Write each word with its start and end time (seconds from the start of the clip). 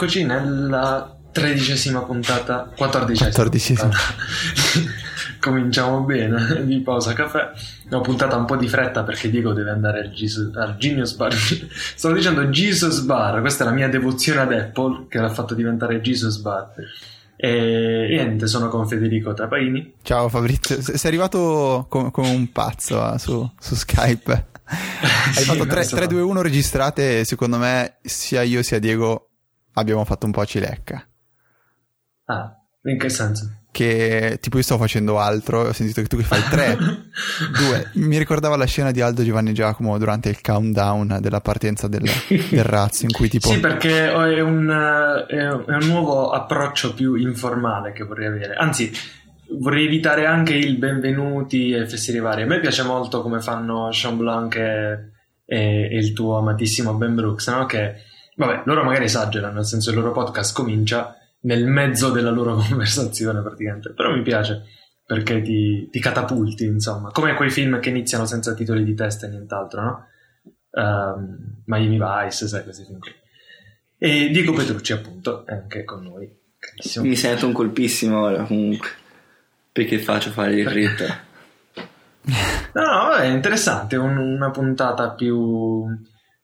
Eccoci 0.00 0.22
nella 0.22 1.12
tredicesima 1.32 2.04
puntata, 2.04 2.70
quattordicesima. 2.76 3.30
Quattordicesima. 3.30 3.90
Cominciamo 5.42 6.02
bene 6.02 6.64
di 6.64 6.78
pausa 6.82 7.14
caffè. 7.14 7.50
Ho 7.90 8.00
puntata 8.00 8.36
un 8.36 8.44
po' 8.44 8.54
di 8.54 8.68
fretta 8.68 9.02
perché 9.02 9.28
Diego 9.28 9.52
deve 9.52 9.70
andare 9.70 10.02
al, 10.02 10.10
Jesus, 10.10 10.54
al 10.54 10.76
Genius 10.76 11.14
Bar. 11.14 11.32
Stavo 11.34 12.14
dicendo 12.14 12.46
Jesus 12.46 13.00
Bar, 13.00 13.40
questa 13.40 13.64
è 13.64 13.66
la 13.66 13.72
mia 13.72 13.88
devozione 13.88 14.42
ad 14.42 14.52
Apple 14.52 15.06
che 15.08 15.18
l'ha 15.18 15.30
fatto 15.30 15.54
diventare 15.54 16.00
Jesus 16.00 16.36
Bar. 16.36 16.74
E 17.34 18.06
niente, 18.08 18.46
sono 18.46 18.68
con 18.68 18.86
Federico 18.86 19.34
Trapaini. 19.34 19.94
Ciao 20.02 20.28
Fabrizio, 20.28 20.80
sei 20.80 20.96
arrivato 21.10 21.86
come, 21.88 22.12
un 22.14 22.52
pazzo 22.52 23.02
ah, 23.02 23.18
su, 23.18 23.50
su, 23.58 23.74
Skype. 23.74 24.46
Hai 24.62 25.32
sì, 25.32 25.42
fatto 25.42 25.66
3, 25.66 25.86
3, 25.86 26.06
2, 26.06 26.20
1 26.20 26.40
registrate 26.40 27.24
secondo 27.24 27.58
me 27.58 27.96
sia 28.02 28.42
io 28.42 28.62
sia 28.62 28.78
Diego 28.78 29.27
abbiamo 29.78 30.04
fatto 30.04 30.26
un 30.26 30.32
po' 30.32 30.40
a 30.40 30.44
cilecca. 30.44 31.06
Ah, 32.26 32.54
in 32.82 32.98
che 32.98 33.08
senso? 33.08 33.52
Che 33.70 34.38
tipo 34.40 34.56
io 34.56 34.62
sto 34.62 34.78
facendo 34.78 35.18
altro, 35.18 35.60
ho 35.60 35.72
sentito 35.72 36.00
che 36.00 36.08
tu 36.08 36.16
che 36.16 36.22
fai 36.22 36.42
3, 36.42 36.76
2. 36.76 37.90
Mi 38.06 38.18
ricordava 38.18 38.56
la 38.56 38.64
scena 38.64 38.90
di 38.90 39.00
Aldo 39.00 39.22
Giovanni 39.22 39.52
Giacomo 39.52 39.96
durante 39.98 40.28
il 40.28 40.40
countdown 40.40 41.18
della 41.20 41.40
partenza 41.40 41.86
del, 41.86 42.02
del 42.28 42.64
razzo 42.64 43.04
in 43.04 43.12
cui 43.12 43.28
tipo... 43.28 43.48
Sì, 43.48 43.60
perché 43.60 44.10
è 44.10 44.40
un, 44.40 45.26
è 45.28 45.48
un 45.48 45.86
nuovo 45.86 46.30
approccio 46.30 46.94
più 46.94 47.14
informale 47.14 47.92
che 47.92 48.04
vorrei 48.04 48.26
avere. 48.26 48.54
Anzi, 48.54 48.90
vorrei 49.58 49.86
evitare 49.86 50.26
anche 50.26 50.54
il 50.54 50.76
benvenuti 50.76 51.70
e 51.70 51.86
festieri 51.86 52.20
vari. 52.20 52.42
A 52.42 52.46
me 52.46 52.60
piace 52.60 52.82
molto 52.82 53.22
come 53.22 53.40
fanno 53.40 53.92
Sean 53.92 54.16
Blanc 54.16 54.56
e, 54.56 55.10
e, 55.44 55.88
e 55.90 55.96
il 55.98 56.12
tuo 56.12 56.38
amatissimo 56.38 56.94
Ben 56.94 57.14
Brooks, 57.14 57.48
no? 57.48 57.66
Che, 57.66 57.94
vabbè, 58.38 58.62
loro 58.66 58.84
magari 58.84 59.04
esagerano, 59.04 59.54
nel 59.54 59.66
senso 59.66 59.90
il 59.90 59.96
loro 59.96 60.12
podcast 60.12 60.54
comincia 60.54 61.16
nel 61.40 61.66
mezzo 61.66 62.10
della 62.10 62.30
loro 62.30 62.54
conversazione 62.68 63.42
praticamente, 63.42 63.92
però 63.92 64.14
mi 64.14 64.22
piace 64.22 64.64
perché 65.04 65.42
ti, 65.42 65.88
ti, 65.90 66.00
catapulti, 66.00 66.64
insomma, 66.64 67.10
come 67.10 67.34
quei 67.34 67.50
film 67.50 67.80
che 67.80 67.88
iniziano 67.88 68.26
senza 68.26 68.54
titoli 68.54 68.84
di 68.84 68.94
testa 68.94 69.26
e 69.26 69.30
nient'altro, 69.30 69.80
no? 69.80 70.06
Um, 70.70 71.62
Miami 71.64 71.98
Vice, 71.98 72.46
sai, 72.46 72.62
questi 72.62 72.84
film 72.84 72.98
qui. 72.98 73.10
E 73.96 74.28
Diego 74.28 74.52
Petrucci, 74.52 74.92
appunto, 74.92 75.46
è 75.46 75.54
anche 75.54 75.84
con 75.84 76.02
noi. 76.02 76.30
Carissimo. 76.58 77.06
Mi 77.06 77.16
sento 77.16 77.46
un 77.46 77.52
colpissimo 77.52 78.20
ora, 78.20 78.42
comunque, 78.44 78.88
perché 79.72 79.98
faccio 79.98 80.30
fare 80.30 80.52
il 80.60 80.68
ritmo. 80.68 81.06
no, 82.74 82.82
no, 82.82 83.14
è 83.14 83.26
interessante, 83.26 83.96
un, 83.96 84.16
una 84.16 84.50
puntata 84.50 85.10
più... 85.12 85.86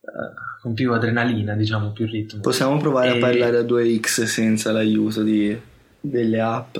Uh, 0.05 0.60
con 0.60 0.74
più 0.74 0.92
adrenalina, 0.92 1.55
diciamo, 1.55 1.92
più 1.92 2.06
ritmo. 2.06 2.41
Possiamo 2.41 2.78
provare 2.78 3.14
e... 3.14 3.16
a 3.16 3.20
parlare 3.20 3.58
a 3.58 3.62
2x 3.62 4.24
senza 4.24 4.72
l'aiuto 4.72 5.22
di, 5.22 5.58
delle 6.00 6.41
app 6.41 6.77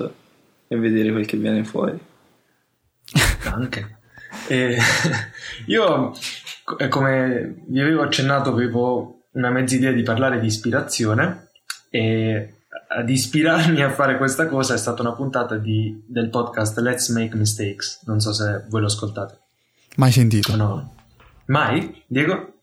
e 0.67 0.77
vedere 0.77 1.11
quel 1.11 1.25
che 1.25 1.37
viene 1.37 1.63
fuori. 1.63 1.99
Anche. 3.51 3.97
e, 4.47 4.77
io, 5.67 6.13
come 6.89 7.63
vi 7.67 7.79
avevo 7.79 8.01
accennato, 8.01 8.51
avevo 8.51 9.27
una 9.33 9.49
mezza 9.49 9.75
idea 9.75 9.91
di 9.91 10.03
parlare 10.03 10.39
di 10.39 10.47
ispirazione 10.47 11.49
e 11.89 12.53
ad 12.87 13.09
ispirarmi 13.09 13.81
a 13.81 13.91
fare 13.91 14.17
questa 14.17 14.47
cosa 14.47 14.73
è 14.73 14.77
stata 14.77 15.01
una 15.01 15.13
puntata 15.13 15.57
di, 15.57 16.03
del 16.07 16.29
podcast 16.29 16.77
Let's 16.79 17.09
Make 17.09 17.35
Mistakes. 17.35 18.01
Non 18.05 18.19
so 18.19 18.33
se 18.33 18.63
voi 18.69 18.81
lo 18.81 18.87
ascoltate. 18.87 19.39
Mai 19.97 20.11
sentito? 20.11 20.55
No. 20.55 20.95
Mai? 21.47 22.03
Diego? 22.07 22.54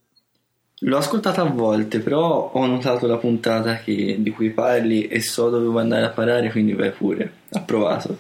L'ho 0.85 0.97
ascoltata 0.97 1.43
a 1.43 1.49
volte, 1.49 2.01
però 2.01 2.51
ho 2.53 2.67
notato 2.67 3.07
la 3.07 3.17
puntata 3.17 3.77
che, 3.77 4.17
di 4.19 4.31
cui 4.31 4.51
parli 4.51 5.07
e 5.07 5.21
so 5.21 5.49
dove 5.49 5.67
vuoi 5.67 5.83
andare 5.83 6.07
a 6.07 6.11
parare, 6.11 6.51
quindi 6.51 6.73
vai 6.73 6.91
pure. 6.91 7.33
Approvato. 7.53 8.19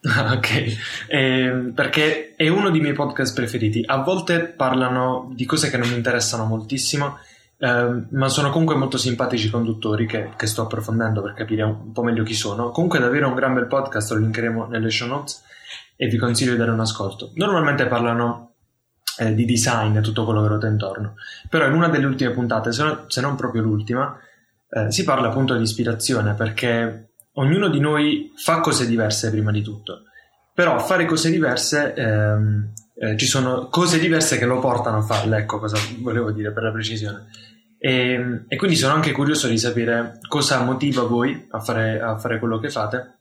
ok, 0.02 0.76
eh, 1.08 1.72
perché 1.74 2.34
è 2.34 2.48
uno 2.48 2.70
dei 2.70 2.80
miei 2.80 2.94
podcast 2.94 3.34
preferiti. 3.34 3.82
A 3.84 3.98
volte 3.98 4.46
parlano 4.46 5.30
di 5.34 5.44
cose 5.44 5.68
che 5.68 5.76
non 5.76 5.90
mi 5.90 5.96
interessano 5.96 6.46
moltissimo, 6.46 7.18
eh, 7.58 8.04
ma 8.08 8.28
sono 8.28 8.48
comunque 8.48 8.76
molto 8.76 8.96
simpatici 8.96 9.48
i 9.48 9.50
conduttori 9.50 10.06
che, 10.06 10.30
che, 10.34 10.46
sto 10.46 10.62
approfondendo 10.62 11.20
per 11.20 11.34
capire 11.34 11.64
un 11.64 11.92
po' 11.92 12.02
meglio 12.02 12.22
chi 12.22 12.34
sono. 12.34 12.70
Comunque 12.70 12.98
davvero 12.98 13.28
un 13.28 13.34
gran 13.34 13.52
bel 13.52 13.66
podcast, 13.66 14.12
lo 14.12 14.20
linkeremo 14.20 14.68
nelle 14.68 14.88
show 14.88 15.06
notes 15.06 15.42
e 15.96 16.06
vi 16.06 16.16
consiglio 16.16 16.52
di 16.52 16.58
dare 16.58 16.70
un 16.70 16.80
ascolto. 16.80 17.32
Normalmente 17.34 17.86
parlano 17.86 18.49
eh, 19.20 19.34
di 19.34 19.44
design 19.44 20.00
tutto 20.00 20.24
quello 20.24 20.40
che 20.40 20.48
ruota 20.48 20.66
intorno. 20.66 21.14
Però 21.48 21.66
in 21.66 21.74
una 21.74 21.88
delle 21.88 22.06
ultime 22.06 22.30
puntate, 22.30 22.72
se, 22.72 22.82
no, 22.82 23.04
se 23.08 23.20
non 23.20 23.36
proprio 23.36 23.60
l'ultima, 23.60 24.18
eh, 24.70 24.90
si 24.90 25.04
parla 25.04 25.28
appunto 25.28 25.54
di 25.54 25.62
ispirazione 25.62 26.32
perché 26.32 27.10
ognuno 27.34 27.68
di 27.68 27.80
noi 27.80 28.32
fa 28.34 28.60
cose 28.60 28.86
diverse 28.86 29.30
prima 29.30 29.50
di 29.50 29.60
tutto. 29.60 30.04
Però 30.54 30.78
fare 30.78 31.04
cose 31.04 31.30
diverse, 31.30 31.92
ehm, 31.94 32.72
eh, 32.94 33.16
ci 33.18 33.26
sono 33.26 33.68
cose 33.68 33.98
diverse 33.98 34.38
che 34.38 34.46
lo 34.46 34.58
portano 34.58 34.98
a 34.98 35.02
farle, 35.02 35.38
ecco 35.38 35.58
cosa 35.58 35.76
volevo 35.98 36.30
dire 36.32 36.50
per 36.52 36.62
la 36.62 36.72
precisione. 36.72 37.26
E, 37.78 38.44
e 38.48 38.56
quindi 38.56 38.76
sono 38.76 38.94
anche 38.94 39.12
curioso 39.12 39.48
di 39.48 39.58
sapere 39.58 40.18
cosa 40.28 40.62
motiva 40.62 41.02
voi 41.02 41.46
a 41.50 41.60
fare, 41.60 42.00
a 42.00 42.18
fare 42.18 42.38
quello 42.38 42.58
che 42.58 42.70
fate 42.70 43.18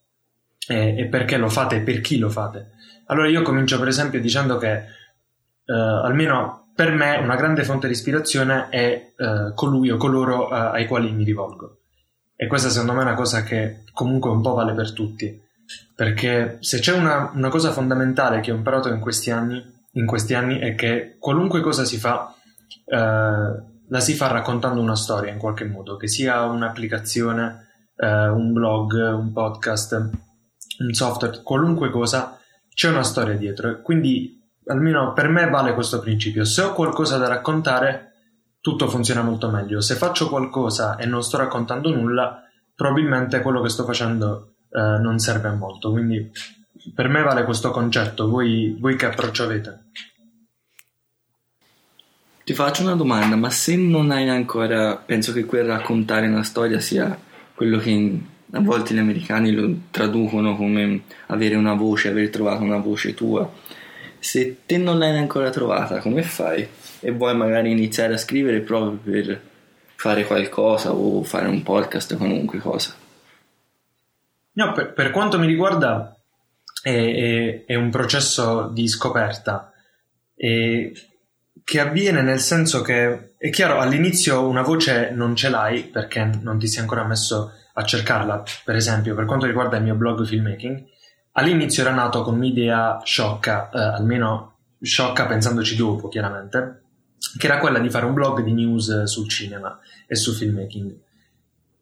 e, 0.68 0.96
e 0.98 1.06
perché 1.08 1.38
lo 1.38 1.50
fate 1.50 1.78
e 1.78 1.82
per 1.82 2.00
chi 2.02 2.18
lo 2.18 2.30
fate. 2.30 2.72
Allora 3.08 3.28
io 3.28 3.42
comincio 3.42 3.80
per 3.80 3.88
esempio 3.88 4.22
dicendo 4.22 4.58
che 4.58 4.98
eh, 5.70 5.74
almeno 5.74 6.72
per 6.74 6.92
me 6.92 7.18
una 7.18 7.36
grande 7.36 7.64
fonte 7.64 7.86
di 7.86 7.94
ispirazione 7.94 8.70
è 8.70 9.14
eh, 9.16 9.52
colui 9.54 9.92
o 9.92 9.98
coloro 9.98 10.50
eh, 10.50 10.56
ai 10.56 10.88
quali 10.88 11.12
mi 11.12 11.24
rivolgo. 11.24 11.78
E 12.36 12.48
questa 12.48 12.70
secondo 12.70 12.94
me 12.94 13.02
è 13.02 13.04
una 13.04 13.14
cosa 13.14 13.44
che 13.44 13.84
comunque 13.94 14.32
un 14.32 14.42
po' 14.42 14.54
vale 14.54 14.74
per 14.74 14.94
tutti. 14.94 15.40
Perché 15.94 16.58
se 16.62 16.80
c'è 16.80 16.94
una, 16.94 17.32
una 17.36 17.50
cosa 17.50 17.72
fondamentale 17.72 18.40
che 18.40 18.52
ho 18.52 18.56
imparato 18.56 18.90
in 18.90 19.00
questi 19.00 19.30
anni, 19.30 19.64
in 19.92 20.06
questi 20.08 20.34
anni 20.34 20.58
è 20.58 20.74
che 20.74 21.18
qualunque 21.20 21.62
cosa 21.62 21.84
si 21.84 21.98
fa, 21.98 22.34
la 22.86 24.00
si 24.00 24.14
fa 24.14 24.28
raccontando 24.32 24.82
una 24.82 24.96
storia 24.96 25.32
in 25.32 25.38
qualche 25.38 25.66
modo, 25.66 25.98
che 25.98 26.08
sia 26.08 26.44
un'applicazione, 26.46 27.68
un 27.98 28.54
blog, 28.54 28.94
un 28.94 29.32
podcast, 29.34 30.10
un 30.80 30.94
software, 30.94 31.42
qualunque 31.44 31.92
cosa, 31.92 32.40
c'è 32.74 32.90
una 32.90 33.04
storia 33.04 33.36
dietro. 33.36 33.82
Quindi 33.82 34.39
almeno 34.70 35.14
per 35.14 35.28
me 35.28 35.50
vale 35.50 35.74
questo 35.74 36.00
principio. 36.00 36.46
Se 36.46 36.62
ho 36.62 36.74
qualcosa 36.74 37.18
da 37.18 37.28
raccontare, 37.28 38.14
tutto 38.62 38.88
funziona 38.88 39.22
molto 39.22 39.50
meglio. 39.50 39.82
Se 39.82 39.96
faccio 39.96 40.30
qualcosa 40.30 40.96
e 40.98 41.06
non 41.06 41.24
sto 41.24 41.38
raccontando 41.38 41.94
nulla, 41.94 42.44
probabilmente 42.76 43.42
quello 43.42 43.62
che 43.62 43.70
sto 43.70 43.84
facendo 43.84 44.54
eh, 44.72 44.80
non 44.80 45.18
serve 45.20 45.50
a 45.50 45.54
molto. 45.54 45.92
Quindi 45.92 46.32
per 46.94 47.10
me 47.10 47.22
vale 47.22 47.44
questo 47.44 47.72
concetto. 47.72 48.30
Voi, 48.30 48.76
voi 48.80 48.96
che 48.96 49.08
approccio 49.08 49.44
avete? 49.44 49.86
Ti 52.44 52.54
faccio 52.54 52.82
una 52.82 52.96
domanda, 52.96 53.36
ma 53.36 53.50
se 53.50 53.76
non 53.76 54.10
hai 54.12 54.28
ancora, 54.28 54.96
penso 54.96 55.34
che 55.34 55.46
quel 55.46 55.66
raccontare 55.66 56.28
una 56.28 56.44
storia 56.44 56.80
sia 56.80 57.18
quello 57.54 57.78
che 57.78 58.20
a 58.52 58.60
volte 58.62 58.96
gli 58.96 58.98
americani 58.98 59.52
lo 59.52 59.72
traducono 59.92 60.56
come 60.56 61.04
avere 61.28 61.56
una 61.56 61.74
voce, 61.74 62.10
aver 62.10 62.30
trovato 62.32 62.64
una 62.64 62.78
voce 62.78 63.14
tua 63.14 63.48
se 64.20 64.66
te 64.66 64.78
non 64.78 64.98
l'hai 64.98 65.18
ancora 65.18 65.50
trovata, 65.50 66.00
come 66.00 66.24
fai? 66.24 66.68
E 67.00 67.12
vuoi 67.12 67.36
magari 67.36 67.72
iniziare 67.72 68.14
a 68.14 68.18
scrivere 68.18 68.60
proprio 68.60 68.98
per 68.98 69.42
fare 69.96 70.26
qualcosa 70.26 70.94
o 70.94 71.24
fare 71.24 71.48
un 71.48 71.62
podcast 71.64 72.16
qualunque 72.16 72.60
cosa? 72.60 72.94
No, 74.54 74.72
per, 74.74 74.94
per 74.94 75.12
quanto 75.12 75.38
mi 75.38 75.46
riguarda 75.46 76.18
è, 76.82 76.90
è, 76.90 77.66
è, 77.66 77.76
un 77.76 77.90
processo 77.90 78.70
di 78.74 78.88
scoperta 78.88 79.72
e 80.36 80.94
che 81.64 81.80
avviene 81.80 82.22
nel 82.22 82.40
senso 82.40 82.82
che 82.82 83.34
è 83.38 83.50
chiaro 83.50 83.80
all'inizio 83.80 84.48
una 84.48 84.62
voce 84.62 85.12
non 85.12 85.36
ce 85.36 85.50
l'hai 85.50 85.84
perché 85.84 86.30
non 86.42 86.58
ti 86.58 86.68
sei 86.68 86.82
ancora 86.82 87.06
messo 87.06 87.52
a 87.74 87.84
cercarla 87.84 88.44
per 88.64 88.76
esempio 88.76 89.16
per 89.16 89.26
quanto 89.26 89.46
riguarda 89.46 89.78
il 89.78 89.84
mio 89.84 89.96
blog 89.96 90.26
filmmaking 90.26 90.84
all'inizio 91.34 91.84
era 91.84 91.94
nato 91.94 92.22
con 92.22 92.36
un'idea 92.36 93.02
sciocca, 93.04 93.70
eh, 93.70 93.80
almeno 93.80 94.58
sciocca 94.82 95.26
pensandoci 95.26 95.76
dopo, 95.76 96.08
chiaramente, 96.08 96.82
che 97.38 97.46
era 97.46 97.60
quella 97.60 97.80
di 97.80 97.90
fare 97.90 98.06
un 98.06 98.14
blog 98.14 98.42
di 98.42 98.54
news 98.54 99.04
sul 99.04 99.30
cinema 99.30 99.80
e 100.08 100.16
sul 100.16 100.36
filmmaking. 100.36 100.96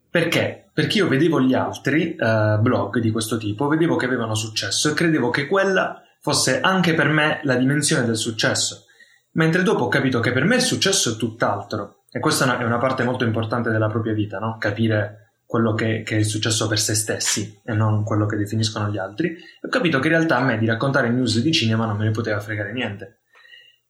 Perché? 0.09 0.69
Perché 0.73 0.97
io 0.97 1.07
vedevo 1.07 1.41
gli 1.41 1.53
altri 1.53 2.15
eh, 2.15 2.57
blog 2.59 2.99
di 2.99 3.11
questo 3.11 3.37
tipo, 3.37 3.67
vedevo 3.67 3.95
che 3.95 4.05
avevano 4.05 4.35
successo 4.35 4.89
e 4.89 4.93
credevo 4.93 5.29
che 5.29 5.47
quella 5.47 6.01
fosse 6.21 6.59
anche 6.61 6.93
per 6.93 7.07
me 7.09 7.39
la 7.43 7.55
dimensione 7.55 8.05
del 8.05 8.17
successo. 8.17 8.85
Mentre 9.33 9.63
dopo 9.63 9.85
ho 9.85 9.87
capito 9.87 10.19
che 10.19 10.31
per 10.31 10.45
me 10.45 10.55
il 10.55 10.61
successo 10.61 11.11
è 11.11 11.15
tutt'altro. 11.15 12.03
E 12.09 12.19
questa 12.19 12.57
è 12.57 12.63
una 12.63 12.79
parte 12.79 13.03
molto 13.03 13.25
importante 13.25 13.69
della 13.69 13.89
propria 13.89 14.13
vita, 14.13 14.39
no? 14.39 14.57
Capire 14.57 15.26
quello 15.47 15.73
che, 15.73 16.03
che, 16.03 16.17
è 16.17 16.23
successo 16.23 16.67
per 16.67 16.77
se 16.77 16.93
stessi 16.93 17.61
e 17.63 17.73
non 17.73 18.03
quello 18.03 18.25
che 18.25 18.35
definiscono 18.35 18.89
gli 18.89 18.97
altri, 18.97 19.33
ho 19.61 19.69
capito 19.69 19.97
che 19.99 20.07
in 20.07 20.13
realtà 20.13 20.37
a 20.37 20.43
me 20.43 20.57
di 20.57 20.65
raccontare 20.65 21.09
news 21.09 21.39
di 21.39 21.53
cinema 21.53 21.85
non 21.85 21.95
me 21.95 22.03
ne 22.03 22.11
poteva 22.11 22.41
fregare 22.41 22.73
niente. 22.73 23.21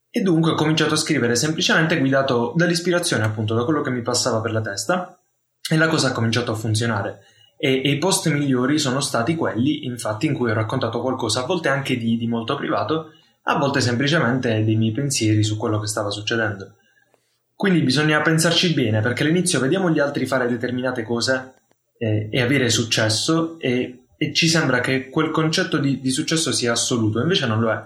E 0.09 0.21
dunque 0.21 0.51
ho 0.51 0.56
cominciato 0.56 0.94
a 0.94 0.98
scrivere 0.98 1.36
semplicemente 1.36 1.98
guidato 1.98 2.54
dall'ispirazione, 2.56 3.24
appunto, 3.24 3.56
da 3.56 3.65
quello 3.65 3.81
che 3.81 3.89
mi 3.89 4.04
passava 4.04 4.39
per 4.39 4.51
la 4.51 4.62
testa. 4.62 5.19
e 5.69 5.75
la 5.75 5.88
cosa 5.88 6.09
ha 6.09 6.12
cominciato 6.12 6.51
a 6.51 6.56
funzionare. 6.56 7.25
E, 7.57 7.81
e, 7.83 7.89
i 7.89 7.98
post 7.98 8.30
migliori 8.30 8.77
sono 8.77 9.01
stati 9.01 9.36
quelli, 9.36 9.83
infatti, 9.86 10.27
in 10.27 10.33
cui 10.33 10.51
ho 10.51 10.53
raccontato 10.53 11.01
qualcosa, 11.01 11.42
a 11.42 11.45
volte 11.45 11.69
anche 11.69 11.98
di, 11.98 12.18
di 12.18 12.27
molto 12.27 12.56
privato, 12.56 13.12
a 13.44 13.57
volte 13.57 13.81
semplicemente 13.81 14.63
dei 14.63 14.75
miei 14.75 14.92
pensieri 14.92 15.44
su 15.44 15.57
quello 15.57 15.80
che 15.80 15.88
stava 15.88 16.10
succedendo. 16.10 16.75
Quindi 17.57 17.81
bisogna 17.81 18.21
pensarci 18.21 18.75
bene 18.75 19.01
perché 19.01 19.24
all'inizio 19.24 19.59
vediamo 19.59 19.89
gli 19.89 19.98
altri 19.98 20.27
fare 20.27 20.48
determinate 20.48 21.01
cose 21.01 21.56
eh, 21.98 22.30
e 22.31 22.39
avere 22.39 22.69
successo 22.69 23.57
e, 23.59 24.04
e, 24.15 24.31
ci 24.31 24.48
sembra 24.48 24.80
che 24.80 25.09
quel 25.09 25.31
concetto 25.31 25.80
di, 25.80 26.00
di, 26.00 26.12
successo 26.12 26.51
sia 26.51 26.74
assoluto, 26.74 27.19
invece 27.19 27.48
non 27.48 27.59
lo 27.59 27.71
è. 27.71 27.83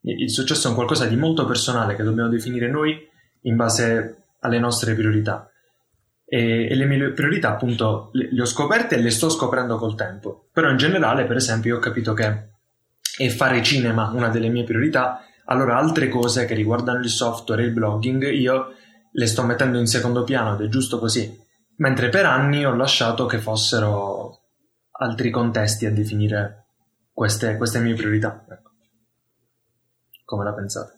Il 0.00 0.28
successo 0.28 0.66
è 0.66 0.70
un 0.70 0.74
qualcosa 0.74 1.06
di 1.06 1.14
molto 1.14 1.44
personale 1.44 1.94
che 1.94 2.02
dobbiamo 2.02 2.28
definire 2.28 2.68
noi 2.68 2.98
in 3.42 3.54
base 3.54 4.24
alle 4.40 4.58
nostre 4.58 4.92
priorità. 4.94 5.48
E, 6.26 6.66
e 6.68 6.74
le 6.74 6.84
mie 6.84 7.12
priorità 7.12 7.50
appunto 7.50 8.10
le, 8.14 8.28
le 8.32 8.42
ho 8.42 8.44
scoperte 8.44 8.96
e 8.96 9.00
le 9.00 9.10
sto 9.10 9.28
scoprendo 9.28 9.76
col 9.76 9.94
tempo. 9.94 10.48
Però 10.52 10.68
in 10.68 10.78
generale, 10.78 11.26
per 11.26 11.36
esempio, 11.36 11.76
ho 11.76 11.78
capito 11.78 12.12
che 12.12 12.48
è 13.16 13.28
fare 13.28 13.62
cinema 13.62 14.10
una 14.12 14.30
delle 14.30 14.48
mie 14.48 14.64
priorità, 14.64 15.24
allora 15.44 15.78
altre 15.78 16.08
cose 16.08 16.44
che 16.44 16.54
riguardano 16.54 16.98
il 16.98 17.08
software 17.08 17.62
e 17.62 17.66
il 17.66 17.72
blogging 17.72 18.28
io 18.32 18.74
le 19.12 19.26
sto 19.26 19.44
mettendo 19.44 19.78
in 19.78 19.86
secondo 19.86 20.24
piano 20.24 20.54
ed 20.54 20.66
è 20.66 20.68
giusto 20.68 20.98
così, 20.98 21.38
mentre 21.76 22.08
per 22.08 22.26
anni 22.26 22.64
ho 22.64 22.74
lasciato 22.74 23.26
che 23.26 23.38
fossero 23.38 24.40
altri 24.92 25.30
contesti 25.30 25.86
a 25.86 25.92
definire 25.92 26.66
queste, 27.12 27.56
queste 27.56 27.80
mie 27.80 27.94
priorità. 27.94 28.44
Ecco. 28.48 28.70
Come 30.24 30.44
la 30.44 30.54
pensate? 30.54 30.94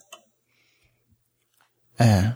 Eh, 1.96 2.34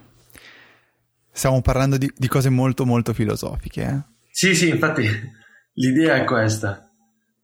stiamo 1.30 1.60
parlando 1.60 1.96
di, 1.96 2.10
di 2.14 2.28
cose 2.28 2.48
molto 2.48 2.84
molto 2.84 3.12
filosofiche. 3.12 3.82
Eh? 3.82 4.16
Sì, 4.30 4.54
sì, 4.54 4.68
infatti 4.68 5.06
l'idea 5.74 6.16
è 6.16 6.24
questa. 6.24 6.84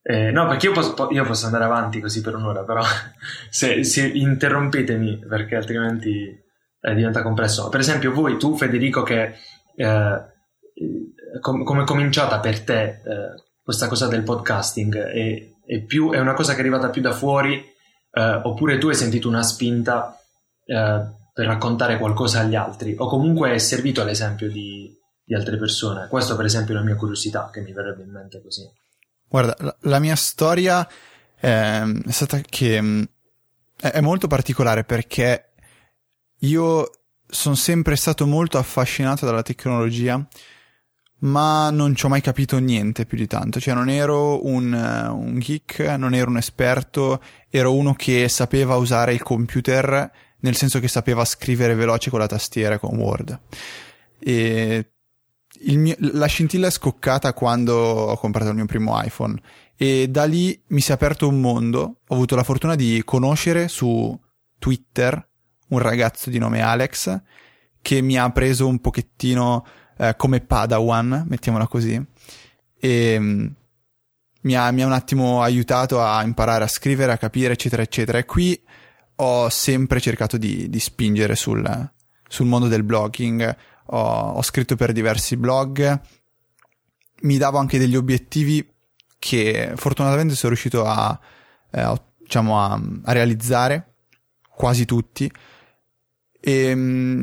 Eh, 0.03 0.31
no, 0.31 0.47
perché 0.47 0.67
io 0.67 0.73
posso, 0.73 1.09
io 1.11 1.25
posso, 1.25 1.47
andare 1.47 1.65
avanti 1.65 2.01
così 2.01 2.21
per 2.21 2.35
un'ora, 2.35 2.63
però 2.65 2.83
se, 3.49 3.85
se 3.85 4.07
interrompetemi 4.07 5.21
perché 5.27 5.57
altrimenti 5.57 6.44
eh, 6.85 6.95
diventa 6.95 7.23
complesso. 7.23 7.71
Per 7.71 7.81
esempio, 7.81 8.13
voi, 8.13 8.39
tu, 8.39 8.57
Federico, 8.57 9.03
che 9.03 9.35
eh, 9.75 10.23
com- 11.41 11.65
come 11.65 11.83
è 11.83 11.87
cominciata 11.87 12.41
per 12.41 12.63
te 12.63 12.83
eh, 12.83 13.01
questa 13.63 13.89
cosa 13.89 14.07
del 14.07 14.23
podcasting? 14.23 14.95
È, 14.95 15.49
è, 15.65 15.81
più, 15.81 16.13
è, 16.13 16.19
una 16.19 16.35
cosa 16.35 16.53
che 16.53 16.59
è 16.59 16.61
arrivata 16.61 16.91
più 16.91 17.01
da 17.01 17.13
fuori, 17.13 17.65
eh, 18.11 18.41
oppure 18.43 18.77
tu 18.77 18.89
hai 18.89 18.95
sentito 18.95 19.29
una 19.29 19.43
spinta 19.43 20.15
eh, 20.67 21.03
per 21.33 21.47
raccontare 21.47 21.99
qualcosa 21.99 22.41
agli 22.41 22.55
altri, 22.55 22.95
o 22.99 23.09
comunque 23.09 23.55
è 23.55 23.59
servito 23.59 24.03
all'esempio 24.03 24.51
di, 24.51 24.95
di 25.25 25.35
altre 25.35 25.57
persone? 25.57 26.07
Questo, 26.09 26.37
per 26.37 26.45
esempio, 26.45 26.75
è 26.75 26.77
la 26.77 26.85
mia 26.85 26.97
curiosità 26.97 27.49
che 27.51 27.63
mi 27.63 27.73
verrebbe 27.73 28.03
in 28.03 28.11
mente 28.11 28.43
così. 28.43 28.63
Guarda, 29.27 29.57
la, 29.59 29.75
la 29.81 29.99
mia 30.01 30.17
storia 30.17 30.87
ehm, 31.41 32.03
è 32.07 32.11
stata 32.11 32.39
che 32.41 32.81
mm, 32.81 33.03
è 33.81 34.01
molto 34.01 34.27
particolare 34.27 34.85
perché 34.85 35.54
io 36.41 36.91
sono 37.27 37.55
sempre 37.55 37.97
stato 37.97 38.27
molto 38.27 38.59
affascinato 38.59 39.25
dalla 39.27 39.43
tecnologia, 39.43 40.25
ma 41.21 41.71
non 41.71 41.95
ci 41.95 42.05
ho 42.05 42.09
mai 42.09 42.21
capito 42.21 42.59
niente 42.59 43.07
più 43.07 43.17
di 43.17 43.27
tanto. 43.27 43.61
Cioè, 43.61 43.75
non 43.75 43.89
ero 43.89 44.47
un, 44.47 44.73
un 44.73 45.39
geek, 45.39 45.81
non 45.97 46.15
ero 46.15 46.31
un 46.31 46.37
esperto, 46.37 47.21
ero 47.49 47.75
uno 47.75 47.95
che 47.95 48.29
sapeva 48.29 48.77
usare 48.77 49.15
il 49.15 49.23
computer, 49.23 50.11
nel 50.41 50.57
senso 50.57 50.81
che 50.81 50.89
sapeva 50.89 51.25
scrivere 51.25 51.75
veloce 51.75 52.11
con 52.11 52.19
la 52.19 52.27
tastiera, 52.27 52.79
con 52.79 52.97
Word. 52.99 53.41
E 54.19 54.91
mio, 55.63 55.95
la 55.99 56.27
scintilla 56.27 56.67
è 56.67 56.71
scoccata 56.71 57.33
quando 57.33 57.75
ho 57.75 58.17
comprato 58.19 58.51
il 58.51 58.57
mio 58.57 58.67
primo 58.67 59.01
iPhone 59.03 59.41
e 59.77 60.09
da 60.09 60.25
lì 60.25 60.61
mi 60.69 60.81
si 60.81 60.91
è 60.91 60.95
aperto 60.95 61.27
un 61.27 61.41
mondo. 61.41 62.01
Ho 62.07 62.15
avuto 62.15 62.37
la 62.37 62.43
fortuna 62.43 62.75
di 62.75 63.03
conoscere 63.05 63.69
su 63.69 64.19
Twitter 64.59 65.29
un 65.75 65.81
ragazzo 65.81 66.31
di 66.31 66.39
nome 66.39 66.61
Alex 66.61 67.21
che 67.83 68.01
mi 68.01 68.17
ha 68.17 68.31
preso 68.31 68.67
un 68.67 68.81
pochettino 68.81 69.67
eh, 69.99 70.15
come 70.17 70.41
Padawan, 70.41 71.25
mettiamola 71.29 71.67
così, 71.67 72.03
e 72.81 73.17
um, 73.17 73.55
mi, 74.43 74.57
ha, 74.57 74.71
mi 74.71 74.83
ha 74.83 74.87
un 74.87 74.93
attimo 74.93 75.43
aiutato 75.43 76.03
a 76.03 76.23
imparare 76.23 76.65
a 76.65 76.69
scrivere, 76.69 77.13
a 77.13 77.19
capire, 77.19 77.53
eccetera, 77.53 77.83
eccetera. 77.83 78.19
E 78.19 78.25
qui 78.25 78.59
ho 79.17 79.49
sempre 79.51 80.01
cercato 80.01 80.37
di, 80.37 80.69
di 80.69 80.81
spingere 80.81 81.37
sul, 81.37 81.91
sul, 82.27 82.47
mondo 82.47 82.69
del 82.69 82.85
blogging. 82.85 83.57
Ho, 83.89 84.31
ho, 84.31 84.43
scritto 84.43 84.77
per 84.77 84.93
diversi 84.93 85.37
blog, 85.37 86.01
mi 87.21 87.37
davo 87.37 87.59
anche 87.59 87.79
degli 87.79 87.97
obiettivi 87.97 88.67
che 89.19 89.73
fortunatamente 89.77 90.35
sono 90.35 90.53
riuscito 90.53 90.85
a, 90.85 91.19
eh, 91.71 92.01
diciamo 92.19 92.61
a, 92.61 92.81
a 93.05 93.13
realizzare, 93.13 93.97
quasi 94.49 94.85
tutti 94.85 95.31
ehm, 96.45 97.23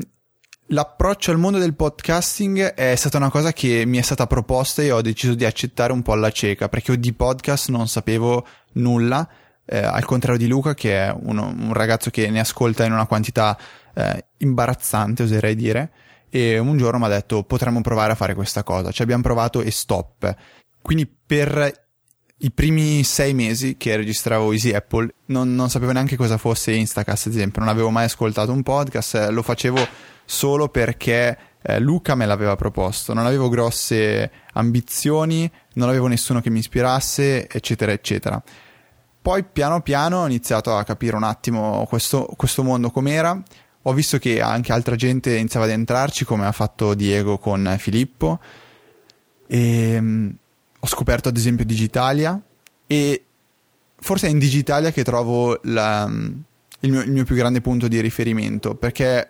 l'approccio 0.68 1.32
al 1.32 1.38
mondo 1.38 1.60
del 1.60 1.76
podcasting 1.76 2.74
è 2.74 2.96
stata 2.96 3.18
una 3.18 3.30
cosa 3.30 3.54
che 3.54 3.86
mi 3.86 3.98
è 3.98 4.02
stata 4.02 4.26
proposta 4.26 4.82
e 4.82 4.92
ho 4.92 5.02
deciso 5.02 5.36
di 5.36 5.46
accettare 5.46 5.94
un 5.94 6.02
po' 6.02 6.14
alla 6.14 6.32
cieca, 6.32 6.70
perché 6.70 6.92
io 6.92 6.98
di 6.98 7.14
podcast 7.14 7.70
non 7.70 7.88
sapevo 7.88 8.46
nulla, 8.74 9.28
eh, 9.66 9.78
al 9.78 10.06
contrario 10.06 10.40
di 10.40 10.48
Luca, 10.48 10.74
che 10.74 11.06
è 11.06 11.16
uno, 11.16 11.48
un 11.48 11.74
ragazzo 11.74 12.10
che 12.10 12.30
ne 12.30 12.40
ascolta 12.40 12.84
in 12.84 12.94
una 12.94 13.06
quantità 13.06 13.58
eh, 13.94 14.26
imbarazzante, 14.38 15.24
oserei 15.24 15.56
dire. 15.56 15.92
E 16.30 16.58
un 16.58 16.78
giorno 16.78 16.98
mi 16.98 17.06
ha 17.06 17.10
detto 17.10 17.44
potremmo 17.44 17.82
provare 17.82 18.14
a 18.14 18.16
fare 18.16 18.34
questa 18.34 18.64
cosa. 18.64 18.92
Ci 18.92 19.02
abbiamo 19.02 19.22
provato 19.22 19.62
e 19.62 19.70
stop. 19.70 20.34
Quindi 20.82 21.06
per 21.06 21.91
i 22.44 22.52
primi 22.52 23.04
sei 23.04 23.34
mesi 23.34 23.78
che 23.78 23.96
registravo 23.96 24.52
Easy 24.52 24.74
Apple 24.74 25.14
non, 25.28 25.54
non, 25.54 25.70
sapevo 25.70 25.92
neanche 25.92 26.16
cosa 26.16 26.38
fosse 26.38 26.72
Instacast, 26.72 27.28
ad 27.28 27.34
esempio, 27.34 27.62
non 27.62 27.70
avevo 27.70 27.90
mai 27.92 28.06
ascoltato 28.06 28.52
un 28.52 28.64
podcast, 28.64 29.16
eh, 29.16 29.30
lo 29.30 29.44
facevo 29.44 29.88
solo 30.26 30.70
perché 30.70 31.38
eh, 31.62 31.80
Luca 31.80 32.16
me 32.16 32.26
l'aveva 32.26 32.56
proposto, 32.56 33.14
non 33.14 33.28
avevo 33.28 33.48
grosse 33.48 34.32
ambizioni, 34.54 35.50
non 35.74 35.90
avevo 35.90 36.08
nessuno 36.08 36.42
che 36.42 36.50
mi 36.50 36.60
ispirasse, 36.60 37.48
eccetera, 37.48 37.92
eccetera. 37.92 38.42
Poi 39.22 39.44
piano 39.44 39.82
piano 39.82 40.22
ho 40.22 40.26
iniziato 40.26 40.76
a 40.76 40.84
capire 40.84 41.16
un 41.16 41.24
attimo 41.24 41.86
questo, 41.88 42.28
questo 42.36 42.64
mondo 42.64 42.90
com'era, 42.90 43.40
ho 43.84 43.94
visto 43.94 44.18
che 44.18 44.42
anche 44.42 44.72
altra 44.72 44.96
gente 44.96 45.36
iniziava 45.36 45.68
ad 45.68 45.72
entrarci, 45.72 46.26
come 46.26 46.48
ha 46.48 46.52
fatto 46.52 46.96
Diego 46.96 47.38
con 47.38 47.76
Filippo, 47.78 48.40
e 49.46 49.92
ehm, 49.94 50.38
ho 50.84 50.88
scoperto 50.88 51.30
ad 51.30 51.38
esempio 51.38 51.64
Digitalia 51.64 52.42
e 52.88 53.24
forse 54.00 54.28
è 54.28 54.30
in 54.32 54.40
Digitalia 54.40 54.92
che 54.92 55.04
trovo 55.04 55.60
la, 55.64 56.10
il, 56.80 56.92
mio, 56.92 57.02
il, 57.02 57.12
mio, 57.12 57.24
più 57.24 57.36
grande 57.36 57.62
punto 57.62 57.88
di 57.88 58.00
riferimento 58.02 58.74
perché 58.74 59.30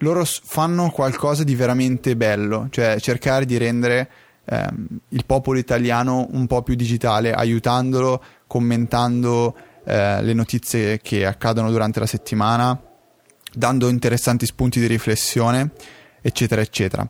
loro 0.00 0.24
fanno 0.24 0.90
qualcosa 0.90 1.44
di 1.44 1.54
veramente 1.54 2.16
bello, 2.16 2.66
cioè 2.70 2.98
cercare 2.98 3.46
di 3.46 3.56
rendere 3.56 4.10
ehm, 4.44 4.86
il 5.10 5.24
popolo 5.24 5.58
italiano 5.58 6.26
un 6.32 6.46
po' 6.46 6.62
più 6.62 6.74
digitale, 6.74 7.32
aiutandolo, 7.32 8.22
commentando 8.46 9.56
eh, 9.84 10.20
le 10.20 10.32
notizie 10.34 11.00
che 11.00 11.24
accadono 11.24 11.70
durante 11.70 12.00
la 12.00 12.06
settimana, 12.06 12.78
dando 13.52 13.88
interessanti 13.88 14.44
spunti 14.44 14.80
di 14.80 14.86
riflessione, 14.86 15.70
eccetera, 16.20 16.60
eccetera. 16.60 17.08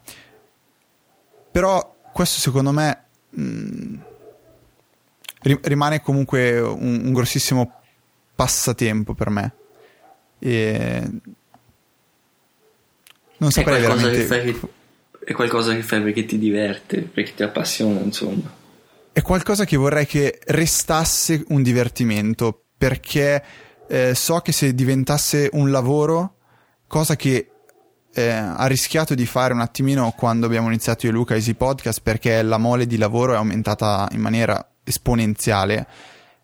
Però 1.51 1.97
questo 2.13 2.39
secondo 2.39 2.71
me 2.71 3.06
Mm, 3.39 3.95
rimane 5.63 6.01
comunque 6.01 6.59
un, 6.59 7.03
un, 7.05 7.13
grossissimo 7.13 7.81
passatempo 8.35 9.15
per 9.15 9.31
me. 9.31 9.55
E 10.39 11.11
non 13.39 13.51
saprei 13.51 13.79
è 13.79 13.81
veramente. 13.81 14.27
Che, 14.27 14.59
è 15.25 15.33
qualcosa 15.33 15.75
che 15.75 15.83
fai 15.83 16.03
perché 16.03 16.25
ti 16.25 16.39
diverte, 16.39 17.03
perché 17.03 17.35
ti 17.35 17.43
appassiona, 17.43 18.01
insomma. 18.01 18.55
È 19.13 19.23
qualcosa 19.23 19.65
che 19.65 19.77
vorrei 19.77 20.07
che 20.07 20.39
restasse 20.47 21.45
un 21.49 21.63
divertimento, 21.63 22.65
perché 22.77 23.43
eh, 23.89 24.15
so 24.15 24.41
che 24.41 24.53
se 24.53 24.75
diventasse 24.75 25.49
un 25.53 25.71
lavoro, 25.71 26.37
cosa 26.87 27.17
che 27.17 27.51
eh, 28.17 28.31
ha 28.31 28.67
rischiato 28.67 29.15
di 29.15 29.27
fare 29.27 29.53
un 29.53 29.61
attimino 29.61 30.11
quando 30.17 30.47
abbiamo 30.47 30.69
iniziato 30.69 31.05
io 31.05 31.13
e 31.13 31.15
Luca 31.15 31.35
Easy 31.35 31.53
Podcast 31.53 32.01
perché 32.03 32.41
la 32.41 32.57
mole 32.57 32.87
di 32.87 32.97
lavoro 32.97 33.35
è 33.35 33.37
aumentata 33.37 34.09
in 34.13 34.21
maniera 34.21 34.71
esponenziale. 34.83 35.87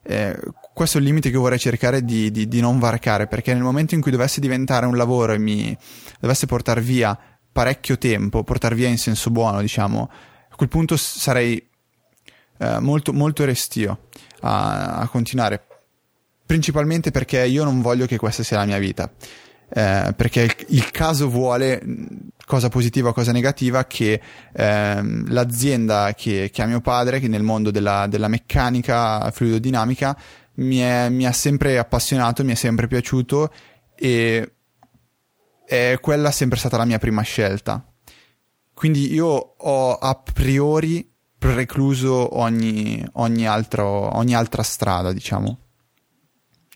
Eh, 0.02 0.38
questo 0.74 0.98
è 0.98 1.00
il 1.00 1.06
limite 1.06 1.30
che 1.30 1.38
vorrei 1.38 1.58
cercare 1.58 2.04
di, 2.04 2.30
di, 2.30 2.46
di, 2.46 2.60
non 2.60 2.78
varcare 2.78 3.26
perché 3.26 3.54
nel 3.54 3.62
momento 3.62 3.94
in 3.94 4.02
cui 4.02 4.10
dovesse 4.10 4.38
diventare 4.38 4.84
un 4.84 4.98
lavoro 4.98 5.32
e 5.32 5.38
mi 5.38 5.74
dovesse 6.20 6.44
portare 6.44 6.82
via 6.82 7.18
parecchio 7.50 7.96
tempo, 7.96 8.44
portare 8.44 8.74
via 8.74 8.88
in 8.88 8.98
senso 8.98 9.30
buono, 9.30 9.62
diciamo, 9.62 10.10
a 10.50 10.54
quel 10.54 10.68
punto 10.68 10.98
sarei 10.98 11.66
eh, 12.58 12.80
molto, 12.80 13.14
molto 13.14 13.46
restio 13.46 14.08
a, 14.40 14.96
a 14.96 15.08
continuare. 15.08 15.62
Principalmente 16.44 17.10
perché 17.10 17.46
io 17.46 17.64
non 17.64 17.80
voglio 17.80 18.04
che 18.04 18.18
questa 18.18 18.42
sia 18.42 18.58
la 18.58 18.66
mia 18.66 18.78
vita 18.78 19.10
eh, 19.74 20.12
perché 20.14 20.42
il, 20.42 20.54
il, 20.68 20.90
caso 20.90 21.30
vuole, 21.30 21.82
cosa 22.44 22.68
positiva, 22.68 23.14
cosa 23.14 23.32
negativa, 23.32 23.86
che 23.86 24.20
ehm, 24.52 25.32
l'azienda 25.32 26.12
che, 26.14 26.50
che, 26.52 26.62
ha 26.62 26.66
mio 26.66 26.82
padre, 26.82 27.20
che 27.20 27.28
nel 27.28 27.42
mondo 27.42 27.70
della, 27.70 28.06
della 28.06 28.28
meccanica 28.28 29.30
fluidodinamica, 29.30 30.14
mi, 30.56 30.76
è, 30.78 31.08
mi 31.08 31.24
ha 31.24 31.32
sempre 31.32 31.78
appassionato, 31.78 32.44
mi 32.44 32.52
è 32.52 32.54
sempre 32.54 32.86
piaciuto 32.86 33.50
e 33.94 34.52
è 35.64 35.96
quella 36.02 36.30
sempre 36.30 36.58
stata 36.58 36.76
la 36.76 36.84
mia 36.84 36.98
prima 36.98 37.22
scelta. 37.22 37.82
Quindi 38.74 39.10
io 39.10 39.26
ho 39.26 39.94
a 39.94 40.14
priori 40.16 41.10
precluso 41.38 42.38
ogni, 42.38 43.02
ogni, 43.14 43.46
altro, 43.46 44.14
ogni 44.16 44.34
altra 44.34 44.62
strada, 44.62 45.12
diciamo. 45.14 45.61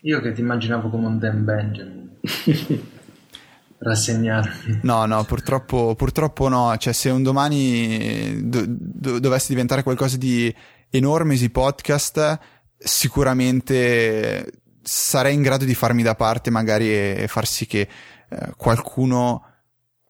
Io 0.07 0.21
che 0.21 0.31
ti 0.31 0.39
immaginavo 0.39 0.89
come 0.89 1.07
un 1.07 1.19
Dan 1.19 1.43
Benjamin. 1.43 2.17
Rassegnarmi. 3.79 4.79
No, 4.83 5.05
no, 5.05 5.25
purtroppo, 5.25 5.95
purtroppo 5.95 6.47
no. 6.47 6.73
Cioè, 6.77 6.93
se 6.93 7.09
un 7.09 7.21
domani 7.23 8.39
do, 8.47 8.63
do, 8.65 9.19
dovessi 9.19 9.49
diventare 9.49 9.83
qualcosa 9.83 10.15
di 10.15 10.53
enorme, 10.89 11.33
easy 11.33 11.49
podcast, 11.49 12.39
sicuramente 12.77 14.61
sarei 14.81 15.33
in 15.33 15.41
grado 15.41 15.65
di 15.65 15.75
farmi 15.75 16.03
da 16.03 16.15
parte 16.15 16.51
magari 16.51 16.87
e, 16.89 17.25
far 17.27 17.45
sì 17.45 17.65
che 17.65 17.89
eh, 18.29 18.53
qualcuno 18.55 19.43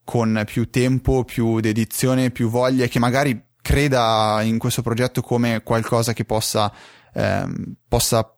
con 0.03 0.43
più 0.45 0.69
tempo, 0.69 1.23
più 1.23 1.59
dedizione, 1.59 2.29
più 2.29 2.49
voglia, 2.49 2.85
che 2.85 2.99
magari 2.99 3.45
creda 3.63 4.41
in 4.43 4.59
questo 4.59 4.83
progetto 4.83 5.21
come 5.21 5.63
qualcosa 5.63 6.13
che 6.13 6.23
possa, 6.23 6.71
ehm, 7.13 7.77
possa 7.87 8.36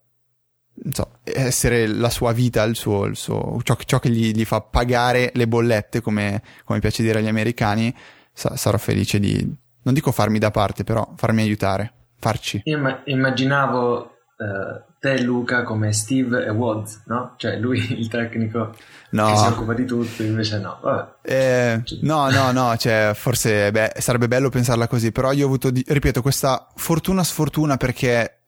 so, 0.91 1.19
essere 1.23 1.87
la 1.87 2.09
sua 2.09 2.31
vita, 2.31 2.63
il 2.63 2.75
suo, 2.75 3.05
il 3.05 3.15
suo, 3.15 3.59
ciò, 3.63 3.75
ciò, 3.85 3.99
che 3.99 4.09
gli, 4.09 4.31
gli, 4.31 4.45
fa 4.45 4.61
pagare 4.61 5.31
le 5.33 5.47
bollette, 5.47 6.01
come, 6.01 6.41
come 6.63 6.79
piace 6.79 7.03
dire 7.03 7.19
agli 7.19 7.27
americani, 7.27 7.93
sa, 8.31 8.55
sarò 8.55 8.77
felice 8.77 9.19
di, 9.19 9.37
non 9.83 9.93
dico 9.93 10.11
farmi 10.11 10.39
da 10.39 10.51
parte, 10.51 10.83
però 10.83 11.13
farmi 11.15 11.41
aiutare, 11.41 11.93
farci. 12.17 12.61
Io 12.65 13.01
immaginavo 13.05 13.97
uh, 14.37 14.89
te 14.99 15.21
Luca 15.21 15.63
come 15.63 15.93
Steve 15.93 16.45
e 16.45 16.49
Woods, 16.49 17.03
no? 17.07 17.33
Cioè 17.37 17.57
lui 17.57 17.79
il 17.97 18.07
tecnico 18.07 18.75
no. 19.11 19.27
che 19.27 19.37
si 19.37 19.45
occupa 19.45 19.73
di 19.73 19.85
tutto, 19.85 20.23
invece 20.23 20.59
no. 20.59 20.79
Eh, 21.21 21.81
no, 22.01 22.29
no, 22.29 22.51
no, 22.51 22.75
cioè 22.77 23.11
forse 23.15 23.71
beh, 23.71 23.93
sarebbe 23.97 24.27
bello 24.27 24.49
pensarla 24.49 24.87
così, 24.87 25.11
però 25.11 25.31
io 25.31 25.43
ho 25.43 25.47
avuto, 25.47 25.69
di, 25.71 25.83
ripeto, 25.85 26.21
questa 26.21 26.67
fortuna 26.75 27.23
sfortuna 27.23 27.77
perché 27.77 28.38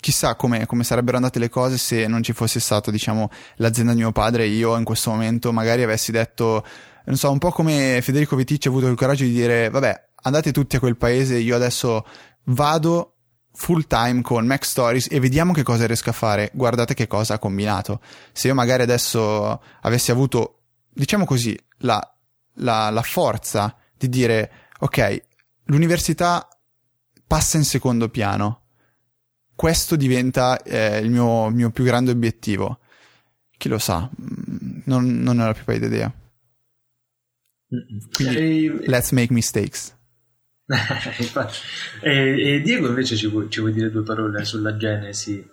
chissà 0.00 0.36
come, 0.36 0.66
come, 0.66 0.84
sarebbero 0.84 1.16
andate 1.16 1.38
le 1.38 1.48
cose 1.48 1.76
se 1.76 2.06
non 2.06 2.22
ci 2.22 2.32
fosse 2.32 2.60
stato, 2.60 2.90
diciamo, 2.90 3.30
l'azienda 3.56 3.92
di 3.92 3.98
mio 3.98 4.12
padre 4.12 4.44
e 4.44 4.48
io 4.48 4.76
in 4.76 4.84
questo 4.84 5.10
momento 5.10 5.52
magari 5.52 5.82
avessi 5.82 6.12
detto, 6.12 6.64
non 7.04 7.16
so, 7.16 7.30
un 7.30 7.38
po' 7.38 7.50
come 7.50 8.00
Federico 8.02 8.36
Viticci 8.36 8.68
ha 8.68 8.70
avuto 8.70 8.86
il 8.86 8.96
coraggio 8.96 9.24
di 9.24 9.32
dire, 9.32 9.70
vabbè, 9.70 10.08
andate 10.22 10.52
tutti 10.52 10.76
a 10.76 10.80
quel 10.80 10.96
paese, 10.96 11.38
io 11.38 11.56
adesso 11.56 12.04
vado 12.44 13.14
full 13.52 13.86
time 13.88 14.22
con 14.22 14.46
Mac 14.46 14.64
Stories 14.64 15.08
e 15.10 15.18
vediamo 15.18 15.52
che 15.52 15.64
cosa 15.64 15.86
riesco 15.86 16.10
a 16.10 16.12
fare. 16.12 16.50
Guardate 16.54 16.94
che 16.94 17.08
cosa 17.08 17.34
ha 17.34 17.38
combinato. 17.38 18.00
Se 18.32 18.46
io 18.46 18.54
magari 18.54 18.82
adesso 18.82 19.60
avessi 19.80 20.12
avuto, 20.12 20.60
diciamo 20.92 21.24
così, 21.24 21.58
la, 21.78 22.00
la, 22.54 22.90
la 22.90 23.02
forza 23.02 23.76
di 23.96 24.08
dire, 24.08 24.50
ok, 24.78 25.22
l'università 25.64 26.48
passa 27.26 27.56
in 27.56 27.64
secondo 27.64 28.08
piano 28.08 28.67
questo 29.58 29.96
diventa 29.96 30.62
eh, 30.62 30.98
il 30.98 31.10
mio, 31.10 31.50
mio, 31.50 31.70
più 31.70 31.82
grande 31.82 32.12
obiettivo. 32.12 32.78
Chi 33.56 33.68
lo 33.68 33.78
sa, 33.78 34.08
mm, 34.08 34.82
non, 34.84 35.18
non 35.18 35.40
ho 35.40 35.46
la 35.46 35.52
più 35.52 35.64
pallida 35.64 35.86
idea. 35.86 36.12
Quindi, 38.12 38.86
let's 38.86 39.10
make 39.10 39.32
mistakes. 39.32 39.92
e, 42.02 42.54
e, 42.54 42.60
Diego 42.60 42.86
invece 42.86 43.16
ci 43.16 43.26
vuoi, 43.26 43.50
ci 43.50 43.58
vuoi, 43.58 43.72
dire 43.72 43.90
due 43.90 44.04
parole 44.04 44.44
sulla 44.44 44.76
genesi 44.76 45.44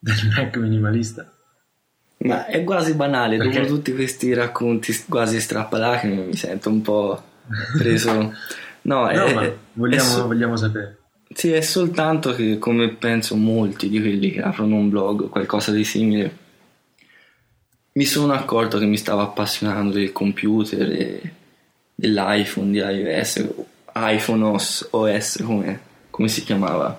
del 0.00 0.32
Mac 0.34 0.56
minimalista? 0.56 1.32
Ma 2.24 2.46
è 2.46 2.64
quasi 2.64 2.94
banale, 2.94 3.36
Perché? 3.36 3.60
dopo 3.60 3.72
tutti 3.72 3.94
questi 3.94 4.34
racconti 4.34 4.92
quasi 5.08 5.40
strappalacrime 5.40 6.24
mi 6.24 6.34
sento 6.34 6.70
un 6.70 6.82
po' 6.82 7.22
preso... 7.78 8.34
No, 8.84 9.04
no 9.04 9.08
è, 9.08 9.56
vogliamo, 9.72 10.02
è 10.02 10.04
so... 10.04 10.26
vogliamo 10.26 10.56
sapere. 10.56 11.03
Sì, 11.32 11.50
è 11.50 11.60
soltanto 11.60 12.34
che, 12.34 12.58
come 12.58 12.88
penso 12.90 13.36
molti 13.36 13.88
di 13.88 14.00
quelli 14.00 14.30
che 14.30 14.40
aprono 14.42 14.76
un 14.76 14.88
blog 14.88 15.22
o 15.22 15.28
qualcosa 15.28 15.72
di 15.72 15.84
simile, 15.84 16.42
mi 17.92 18.04
sono 18.04 18.32
accorto 18.32 18.78
che 18.78 18.86
mi 18.86 18.96
stavo 18.96 19.20
appassionando 19.20 19.94
del 19.94 20.12
computer 20.12 21.20
dell'iPhone, 21.94 22.70
di 22.70 22.78
iOS, 22.78 23.48
iPhone 23.94 24.44
OS, 24.44 24.88
OS 24.90 25.42
come, 25.44 25.80
come 26.10 26.28
si 26.28 26.42
chiamava, 26.42 26.98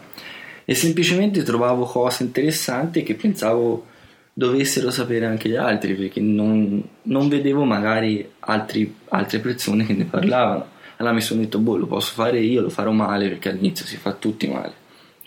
e 0.64 0.74
semplicemente 0.74 1.44
trovavo 1.44 1.86
cose 1.86 2.24
interessanti 2.24 3.04
che 3.04 3.16
pensavo 3.16 3.86
dovessero 4.34 4.90
sapere 4.90 5.26
anche 5.26 5.50
gli 5.50 5.56
altri, 5.56 5.96
perché 5.96 6.20
non, 6.20 6.84
non 7.04 7.28
vedevo 7.30 7.64
magari 7.64 8.28
altri, 8.40 8.94
altre 9.10 9.40
persone 9.40 9.86
che 9.86 9.94
ne 9.94 10.06
parlavano 10.06 10.74
allora 10.98 11.14
mi 11.14 11.22
sono 11.22 11.42
detto, 11.42 11.60
boh, 11.60 11.78
lo 11.78 11.88
posso 11.88 12.14
fare 12.14 12.40
io, 12.40 12.62
lo 12.62 12.70
farò 12.70 12.92
male 12.92 13.28
perché 13.28 13.50
all'inizio 13.50 13.86
si 13.86 13.98
fa 13.98 14.14
tutti 14.14 14.48
male, 14.48 14.74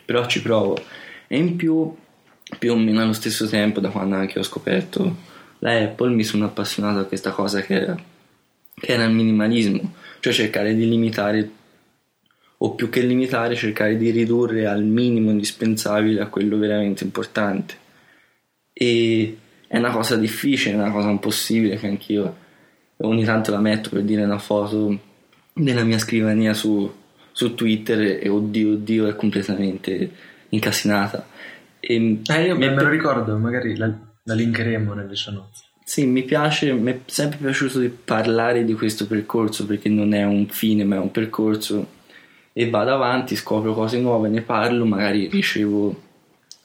però 0.04 0.26
ci 0.26 0.40
provo. 0.40 0.78
E 1.26 1.36
in 1.36 1.56
più, 1.56 1.94
più 2.58 2.72
o 2.72 2.76
meno 2.76 3.02
allo 3.02 3.12
stesso 3.12 3.46
tempo, 3.46 3.80
da 3.80 3.90
quando 3.90 4.16
anche 4.16 4.38
ho 4.38 4.42
scoperto 4.42 5.16
la 5.58 5.76
Apple, 5.76 6.14
mi 6.14 6.24
sono 6.24 6.46
appassionato 6.46 7.00
a 7.00 7.04
questa 7.04 7.32
cosa 7.32 7.60
che 7.60 7.74
era, 7.74 7.96
che 8.74 8.92
era 8.92 9.04
il 9.04 9.12
minimalismo, 9.12 9.92
cioè 10.20 10.32
cercare 10.32 10.74
di 10.74 10.88
limitare 10.88 11.50
o 12.60 12.74
più 12.74 12.88
che 12.88 13.02
limitare, 13.02 13.54
cercare 13.54 13.96
di 13.96 14.10
ridurre 14.10 14.66
al 14.66 14.82
minimo 14.82 15.30
indispensabile 15.30 16.20
a 16.20 16.28
quello 16.28 16.56
veramente 16.56 17.04
importante. 17.04 17.76
E 18.72 19.38
è 19.66 19.76
una 19.76 19.90
cosa 19.90 20.16
difficile, 20.16 20.74
è 20.74 20.78
una 20.78 20.90
cosa 20.90 21.10
impossibile 21.10 21.76
che 21.76 21.86
anch'io 21.86 22.36
ogni 22.98 23.24
tanto 23.24 23.50
la 23.52 23.60
metto 23.60 23.90
per 23.90 24.02
dire 24.02 24.24
una 24.24 24.38
foto 24.38 24.98
nella 25.58 25.84
mia 25.84 25.98
scrivania 25.98 26.54
su, 26.54 26.92
su 27.32 27.54
Twitter 27.54 28.18
e 28.22 28.28
oddio, 28.28 28.72
oddio, 28.72 29.06
è 29.06 29.16
completamente 29.16 30.10
incassinata. 30.50 31.26
E 31.80 32.20
eh, 32.26 32.42
io 32.42 32.56
me, 32.56 32.70
me 32.70 32.82
lo 32.82 32.88
ricordo, 32.88 33.36
magari 33.38 33.76
la, 33.76 33.92
la 34.24 34.34
linkeremo 34.34 34.94
nelle 34.94 35.14
show 35.14 35.34
notes. 35.34 35.66
Sì, 35.84 36.04
mi 36.04 36.22
piace, 36.24 36.72
mi 36.72 36.92
è 36.92 37.00
sempre 37.06 37.38
piaciuto 37.38 37.78
di 37.78 37.88
parlare 37.88 38.64
di 38.64 38.74
questo 38.74 39.06
percorso 39.06 39.64
perché 39.64 39.88
non 39.88 40.12
è 40.12 40.22
un 40.22 40.46
fine 40.48 40.84
ma 40.84 40.96
è 40.96 40.98
un 40.98 41.10
percorso 41.10 41.96
e 42.52 42.68
vado 42.68 42.92
avanti, 42.92 43.36
scopro 43.36 43.72
cose 43.72 43.98
nuove, 43.98 44.28
ne 44.28 44.42
parlo, 44.42 44.84
magari 44.84 45.28
ricevo 45.28 46.02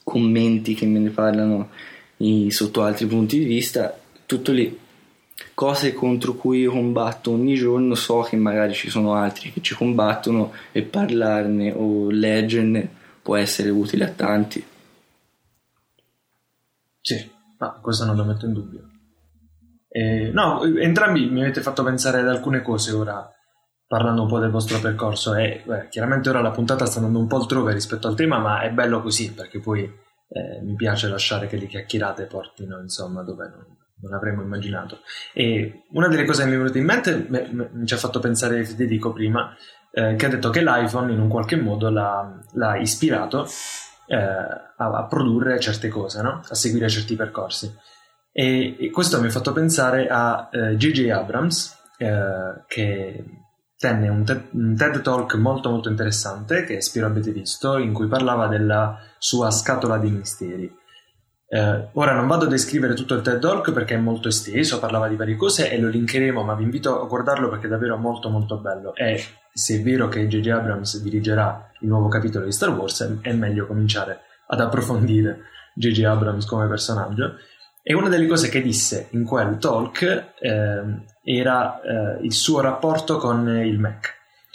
commenti 0.02 0.74
che 0.74 0.86
me 0.86 0.98
ne 0.98 1.10
parlano 1.10 1.70
sotto 2.48 2.82
altri 2.82 3.06
punti 3.06 3.38
di 3.38 3.44
vista, 3.44 3.96
tutto 4.26 4.52
lì 4.52 4.78
cose 5.52 5.92
contro 5.92 6.34
cui 6.34 6.60
io 6.60 6.70
combatto 6.70 7.30
ogni 7.30 7.54
giorno, 7.54 7.94
so 7.94 8.20
che 8.22 8.36
magari 8.36 8.72
ci 8.72 8.88
sono 8.88 9.14
altri 9.14 9.52
che 9.52 9.60
ci 9.60 9.74
combattono 9.74 10.52
e 10.72 10.82
parlarne 10.82 11.72
o 11.72 12.10
leggerne 12.10 12.88
può 13.20 13.36
essere 13.36 13.70
utile 13.70 14.04
a 14.04 14.10
tanti. 14.10 14.64
Sì, 17.00 17.30
ma 17.58 17.78
questo 17.82 18.04
non 18.04 18.16
lo 18.16 18.24
metto 18.24 18.46
in 18.46 18.52
dubbio. 18.52 18.88
Eh, 19.88 20.30
no, 20.32 20.64
entrambi 20.64 21.28
mi 21.28 21.42
avete 21.42 21.60
fatto 21.60 21.84
pensare 21.84 22.20
ad 22.20 22.28
alcune 22.28 22.62
cose 22.62 22.92
ora, 22.92 23.30
parlando 23.86 24.22
un 24.22 24.28
po' 24.28 24.38
del 24.38 24.50
vostro 24.50 24.80
percorso. 24.80 25.34
E 25.34 25.62
beh, 25.64 25.88
chiaramente 25.88 26.28
ora 26.30 26.40
la 26.40 26.50
puntata 26.50 26.86
sta 26.86 26.98
andando 26.98 27.18
un 27.18 27.26
po' 27.26 27.36
altrove 27.36 27.72
rispetto 27.72 28.08
al 28.08 28.14
tema, 28.14 28.38
ma 28.38 28.62
è 28.62 28.70
bello 28.70 29.00
così 29.02 29.32
perché 29.32 29.60
poi 29.60 29.82
eh, 29.82 30.60
mi 30.62 30.74
piace 30.74 31.08
lasciare 31.08 31.46
che 31.46 31.56
le 31.56 31.66
chiacchierate 31.66 32.24
portino 32.24 32.80
insomma 32.80 33.22
dove 33.22 33.48
non, 33.48 33.76
non 34.04 34.14
avremmo 34.14 34.42
immaginato. 34.42 35.00
E 35.32 35.84
una 35.90 36.08
delle 36.08 36.24
cose 36.24 36.42
che 36.44 36.48
mi 36.48 36.54
è 36.54 36.58
venuta 36.58 36.78
in 36.78 36.84
mente 36.84 37.26
mi 37.72 37.86
ci 37.86 37.94
ha 37.94 37.98
fatto 37.98 38.20
pensare 38.20 38.64
Federico 38.64 39.12
prima, 39.12 39.56
eh, 39.90 40.14
che 40.16 40.26
ha 40.26 40.28
detto 40.28 40.50
che 40.50 40.62
l'iPhone 40.62 41.12
in 41.12 41.20
un 41.20 41.28
qualche 41.28 41.56
modo 41.56 41.88
l'ha, 41.88 42.40
l'ha 42.52 42.76
ispirato 42.76 43.46
eh, 44.06 44.16
a, 44.16 44.72
a, 44.76 45.06
produrre 45.06 45.58
certe 45.58 45.88
cose, 45.88 46.22
no? 46.22 46.42
a 46.46 46.54
seguire 46.54 46.88
certi 46.88 47.16
percorsi. 47.16 47.74
E, 48.32 48.76
e, 48.78 48.90
questo 48.90 49.20
mi 49.20 49.28
ha 49.28 49.30
fatto 49.30 49.52
pensare 49.52 50.08
a 50.08 50.48
J.J. 50.50 50.98
Eh, 51.00 51.10
Abrams, 51.12 51.78
eh, 51.98 52.64
che 52.66 53.24
tenne 53.76 54.08
un, 54.08 54.24
te- 54.24 54.48
un, 54.52 54.74
TED 54.76 55.00
Talk 55.00 55.34
molto 55.34 55.70
molto 55.70 55.88
interessante, 55.88 56.64
che 56.64 56.80
spero 56.80 57.06
abbiate 57.06 57.30
visto, 57.30 57.78
in 57.78 57.92
cui 57.92 58.08
parlava 58.08 58.48
della 58.48 58.98
sua 59.18 59.50
scatola 59.50 59.98
di 59.98 60.10
misteri. 60.10 60.82
Eh, 61.54 61.90
ora 61.92 62.14
non 62.14 62.26
vado 62.26 62.46
a 62.46 62.48
descrivere 62.48 62.94
tutto 62.94 63.14
il 63.14 63.22
TED 63.22 63.38
Talk 63.38 63.70
perché 63.70 63.94
è 63.94 63.98
molto 63.98 64.26
esteso, 64.26 64.80
parlava 64.80 65.06
di 65.06 65.14
varie 65.14 65.36
cose 65.36 65.70
e 65.70 65.78
lo 65.78 65.88
linkeremo, 65.88 66.42
ma 66.42 66.54
vi 66.54 66.64
invito 66.64 67.00
a 67.00 67.06
guardarlo 67.06 67.48
perché 67.48 67.66
è 67.66 67.68
davvero 67.68 67.96
molto 67.96 68.28
molto 68.28 68.56
bello. 68.56 68.92
E 68.96 69.22
se 69.52 69.76
è 69.76 69.82
vero 69.82 70.08
che 70.08 70.26
J.J. 70.26 70.48
Abrams 70.48 71.00
dirigerà 71.00 71.70
il 71.78 71.86
nuovo 71.86 72.08
capitolo 72.08 72.44
di 72.44 72.50
Star 72.50 72.70
Wars, 72.70 73.20
è 73.22 73.32
meglio 73.34 73.68
cominciare 73.68 74.22
ad 74.48 74.60
approfondire 74.60 75.42
J.J. 75.76 76.02
Abrams 76.02 76.44
come 76.44 76.66
personaggio. 76.66 77.36
E 77.84 77.94
una 77.94 78.08
delle 78.08 78.26
cose 78.26 78.48
che 78.48 78.60
disse 78.60 79.06
in 79.12 79.22
quel 79.22 79.56
talk 79.58 80.32
eh, 80.40 80.82
era 81.22 81.80
eh, 81.82 82.24
il 82.24 82.32
suo 82.32 82.62
rapporto 82.62 83.16
con 83.18 83.46
il 83.48 83.78
Mac, 83.78 84.12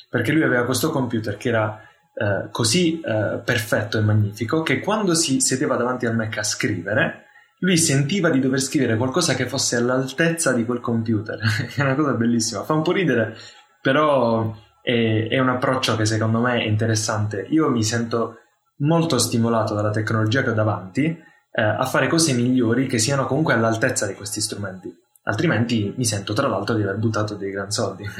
perché 0.09 0.33
lui 0.33 0.43
aveva 0.43 0.65
questo 0.65 0.89
computer 0.89 1.37
che 1.37 1.47
era 1.47 1.81
eh, 2.19 2.49
così 2.51 2.99
eh, 2.99 3.39
perfetto 3.41 3.97
e 3.97 4.01
magnifico 4.01 4.61
che 4.61 4.81
quando 4.81 5.15
si 5.15 5.39
sedeva 5.39 5.77
davanti 5.77 6.05
al 6.05 6.17
Mac 6.17 6.37
a 6.37 6.43
scrivere, 6.43 7.27
lui 7.59 7.77
sentiva 7.77 8.29
di 8.29 8.41
dover 8.41 8.59
scrivere 8.59 8.97
qualcosa 8.97 9.35
che 9.35 9.47
fosse 9.47 9.77
all'altezza 9.77 10.51
di 10.51 10.65
quel 10.65 10.81
computer. 10.81 11.39
è 11.73 11.81
una 11.81 11.95
cosa 11.95 12.11
bellissima, 12.11 12.63
fa 12.63 12.73
un 12.73 12.81
po' 12.81 12.91
ridere, 12.91 13.37
però 13.81 14.53
è, 14.81 15.27
è 15.29 15.39
un 15.39 15.47
approccio 15.47 15.95
che 15.95 16.05
secondo 16.05 16.41
me 16.41 16.61
è 16.61 16.67
interessante. 16.67 17.45
Io 17.51 17.69
mi 17.69 17.83
sento 17.83 18.39
molto 18.79 19.17
stimolato 19.17 19.73
dalla 19.73 19.91
tecnologia 19.91 20.43
che 20.43 20.49
ho 20.49 20.53
davanti 20.53 21.05
eh, 21.05 21.61
a 21.61 21.85
fare 21.85 22.07
cose 22.07 22.33
migliori 22.33 22.85
che 22.87 22.97
siano 22.97 23.25
comunque 23.27 23.53
all'altezza 23.53 24.05
di 24.05 24.13
questi 24.13 24.41
strumenti. 24.41 24.93
Altrimenti 25.23 25.93
mi 25.95 26.03
sento 26.03 26.33
tra 26.33 26.49
l'altro 26.49 26.75
di 26.75 26.81
aver 26.81 26.97
buttato 26.97 27.35
dei 27.35 27.51
gran 27.51 27.71
soldi. 27.71 28.03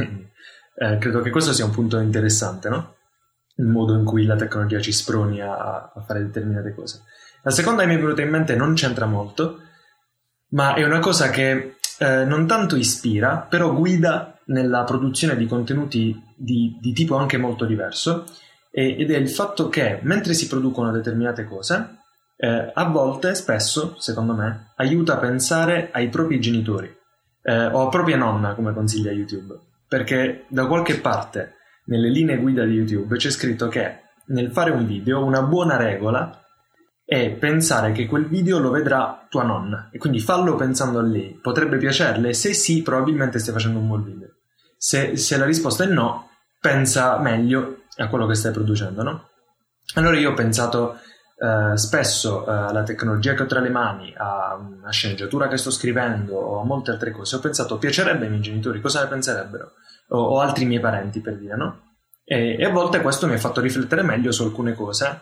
eh, 0.76 0.98
credo 1.00 1.20
che 1.20 1.32
questo 1.32 1.52
sia 1.52 1.66
un 1.66 1.72
punto 1.72 1.98
interessante, 2.00 2.70
no? 2.70 2.94
Il 3.60 3.66
modo 3.66 3.94
in 3.94 4.04
cui 4.04 4.26
la 4.26 4.36
tecnologia 4.36 4.80
ci 4.80 4.92
sproni 4.92 5.42
a, 5.42 5.92
a 5.94 6.02
fare 6.06 6.24
determinate 6.24 6.74
cose. 6.74 7.04
La 7.44 7.52
seconda 7.52 7.84
che 7.84 7.88
mi 7.88 7.96
è 7.96 8.00
venuta 8.00 8.22
in 8.22 8.30
mente 8.30 8.56
non 8.56 8.74
c'entra 8.74 9.06
molto, 9.06 9.60
ma 10.50 10.74
è 10.74 10.84
una 10.84 11.00
cosa 11.00 11.30
che 11.30 11.76
eh, 12.00 12.26
non 12.26 12.48
tanto 12.48 12.76
ispira, 12.76 13.38
però 13.38 13.74
guida 13.74 14.40
nella 14.46 14.84
produzione 14.84 15.36
di 15.36 15.46
contenuti 15.46 16.22
di, 16.36 16.78
di 16.80 16.94
tipo 16.94 17.16
anche 17.16 17.38
molto 17.38 17.66
diverso, 17.66 18.26
ed 18.72 19.12
è 19.12 19.18
il 19.18 19.30
fatto 19.30 19.68
che 19.68 20.00
mentre 20.04 20.34
si 20.34 20.48
producono 20.48 20.92
determinate 20.92 21.44
cose, 21.44 21.98
eh, 22.38 22.72
a 22.74 22.86
volte, 22.86 23.36
spesso, 23.36 23.96
secondo 24.00 24.34
me, 24.34 24.72
aiuta 24.78 25.14
a 25.14 25.18
pensare 25.18 25.90
ai 25.92 26.08
propri 26.10 26.40
genitori 26.40 26.96
eh, 27.42 27.66
o 27.66 27.86
a 27.86 27.90
propria 27.90 28.16
nonna, 28.16 28.54
come 28.54 28.74
consiglia 28.74 29.12
YouTube, 29.12 29.60
perché 29.88 30.46
da 30.48 30.68
qualche 30.68 31.00
parte 31.00 31.56
nelle 31.90 32.10
linee 32.10 32.38
guida 32.38 32.64
di 32.64 32.74
YouTube 32.74 33.18
c'è 33.18 33.32
scritto 33.32 33.68
che 33.68 34.02
nel 34.28 34.52
fare 34.52 34.70
un 34.72 34.86
video 34.86 35.26
una 35.26 35.42
buona 35.42 35.76
regola 35.76 36.44
è 37.04 37.32
pensare 37.32 37.92
che 37.92 38.06
quel 38.06 38.28
video 38.28 38.60
lo 38.60 38.70
vedrà 38.70 39.26
tua 39.28 39.42
nonna 39.42 39.90
e 39.92 39.98
quindi 39.98 40.20
fallo 40.20 40.54
pensando 40.54 41.00
a 41.00 41.02
lei. 41.02 41.40
Potrebbe 41.42 41.78
piacerle? 41.78 42.34
Se 42.34 42.54
sì, 42.54 42.84
probabilmente 42.84 43.40
stai 43.40 43.54
facendo 43.54 43.80
un 43.80 43.88
buon 43.88 44.04
video. 44.04 44.28
Se, 44.78 45.18
se 45.18 45.36
la 45.38 45.46
risposta 45.46 45.84
è 45.84 45.88
no, 45.88 46.30
pensa 46.62 47.18
meglio 47.18 47.86
a 47.98 48.08
quello 48.08 48.28
che 48.28 48.36
stai 48.36 48.52
producendo, 48.52 49.02
no? 49.02 49.30
Allora 49.96 50.20
io 50.20 50.30
ho 50.30 50.34
pensato 50.36 51.00
eh, 51.36 51.76
spesso 51.76 52.46
eh, 52.46 52.52
alla 52.52 52.84
tecnologia 52.84 53.34
che 53.34 53.42
ho 53.42 53.48
tra 53.48 53.60
le 53.60 53.70
mani, 53.70 54.14
a 54.16 54.56
una 54.56 54.92
sceneggiatura 54.92 55.48
che 55.48 55.58
sto 55.58 55.72
scrivendo 55.72 56.36
o 56.36 56.62
a 56.62 56.64
molte 56.64 56.92
altre 56.92 57.10
cose. 57.10 57.38
Ho 57.38 57.40
pensato, 57.40 57.80
piacerebbe 57.80 58.26
ai 58.26 58.30
miei 58.30 58.42
genitori, 58.42 58.80
cosa 58.80 59.02
ne 59.02 59.10
penserebbero? 59.10 59.72
O, 60.10 60.18
o 60.18 60.40
altri 60.40 60.66
miei 60.66 60.80
parenti, 60.80 61.20
per 61.20 61.38
dire, 61.38 61.56
no? 61.56 61.94
E, 62.24 62.56
e 62.60 62.66
a 62.66 62.70
volte 62.70 63.02
questo 63.02 63.28
mi 63.28 63.34
ha 63.34 63.40
fatto 63.40 63.62
riflettere 63.62 64.04
meglio 64.04 64.32
su 64.32 64.44
alcune 64.44 64.74
cose 64.74 65.22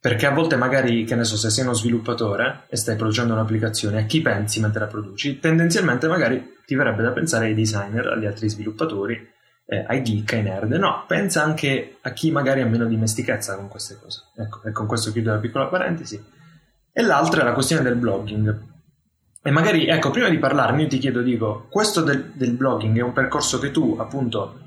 perché 0.00 0.24
a 0.24 0.30
volte 0.30 0.56
magari, 0.56 1.04
che 1.04 1.14
ne 1.14 1.24
so, 1.24 1.36
se 1.36 1.50
sei 1.50 1.62
uno 1.62 1.74
sviluppatore 1.74 2.64
e 2.68 2.76
stai 2.76 2.96
producendo 2.96 3.34
un'applicazione, 3.34 3.98
a 3.98 4.04
chi 4.06 4.22
pensi 4.22 4.58
mentre 4.58 4.80
la 4.80 4.86
produci? 4.86 5.38
Tendenzialmente 5.38 6.08
magari 6.08 6.56
ti 6.64 6.74
verrebbe 6.74 7.02
da 7.02 7.10
pensare 7.10 7.48
ai 7.48 7.54
designer, 7.54 8.06
agli 8.06 8.24
altri 8.24 8.48
sviluppatori, 8.48 9.28
eh, 9.66 9.84
ai 9.86 10.02
geek, 10.02 10.32
ai 10.32 10.42
nerd. 10.42 10.72
No, 10.72 11.04
pensa 11.06 11.42
anche 11.42 11.98
a 12.00 12.12
chi 12.12 12.30
magari 12.30 12.62
ha 12.62 12.66
meno 12.66 12.86
dimestichezza 12.86 13.56
con 13.56 13.68
queste 13.68 13.98
cose. 14.00 14.22
Ecco, 14.38 14.62
e 14.66 14.72
con 14.72 14.86
questo 14.86 15.12
chiudo 15.12 15.32
la 15.32 15.38
piccola 15.38 15.66
parentesi. 15.66 16.18
E 16.90 17.02
l'altra 17.02 17.42
è 17.42 17.44
la 17.44 17.52
questione 17.52 17.82
del 17.82 17.96
blogging. 17.96 18.68
E 19.42 19.50
magari, 19.50 19.86
ecco, 19.86 20.10
prima 20.10 20.28
di 20.28 20.38
parlarne 20.38 20.82
io 20.82 20.88
ti 20.88 20.98
chiedo, 20.98 21.22
dico, 21.22 21.66
questo 21.70 22.02
del, 22.02 22.32
del 22.34 22.52
blogging 22.52 22.98
è 22.98 23.02
un 23.02 23.12
percorso 23.12 23.58
che 23.58 23.70
tu, 23.70 23.96
appunto, 23.98 24.58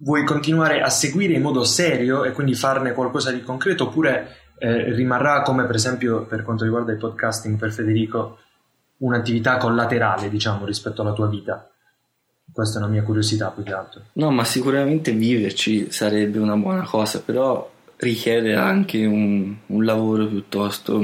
vuoi 0.00 0.24
continuare 0.24 0.82
a 0.82 0.88
seguire 0.90 1.34
in 1.34 1.42
modo 1.42 1.64
serio 1.64 2.24
e 2.24 2.32
quindi 2.32 2.54
farne 2.54 2.92
qualcosa 2.92 3.30
di 3.30 3.42
concreto 3.42 3.84
oppure 3.84 4.36
eh, 4.58 4.92
rimarrà 4.92 5.42
come 5.42 5.64
per 5.64 5.74
esempio 5.74 6.24
per 6.24 6.42
quanto 6.42 6.64
riguarda 6.64 6.92
il 6.92 6.98
podcasting 6.98 7.56
per 7.56 7.72
Federico 7.72 8.38
un'attività 8.98 9.56
collaterale 9.56 10.28
diciamo 10.28 10.64
rispetto 10.64 11.02
alla 11.02 11.12
tua 11.12 11.28
vita? 11.28 11.68
Questa 12.52 12.78
è 12.78 12.82
una 12.82 12.90
mia 12.90 13.02
curiosità 13.02 13.48
più 13.48 13.62
che 13.62 13.72
altro. 13.72 14.02
No, 14.14 14.30
ma 14.30 14.44
sicuramente 14.44 15.12
viverci 15.12 15.90
sarebbe 15.90 16.38
una 16.38 16.56
buona 16.56 16.82
cosa, 16.82 17.20
però 17.20 17.70
richiede 17.96 18.54
anche 18.54 19.06
un, 19.06 19.56
un 19.66 19.84
lavoro 19.84 20.26
piuttosto 20.26 21.00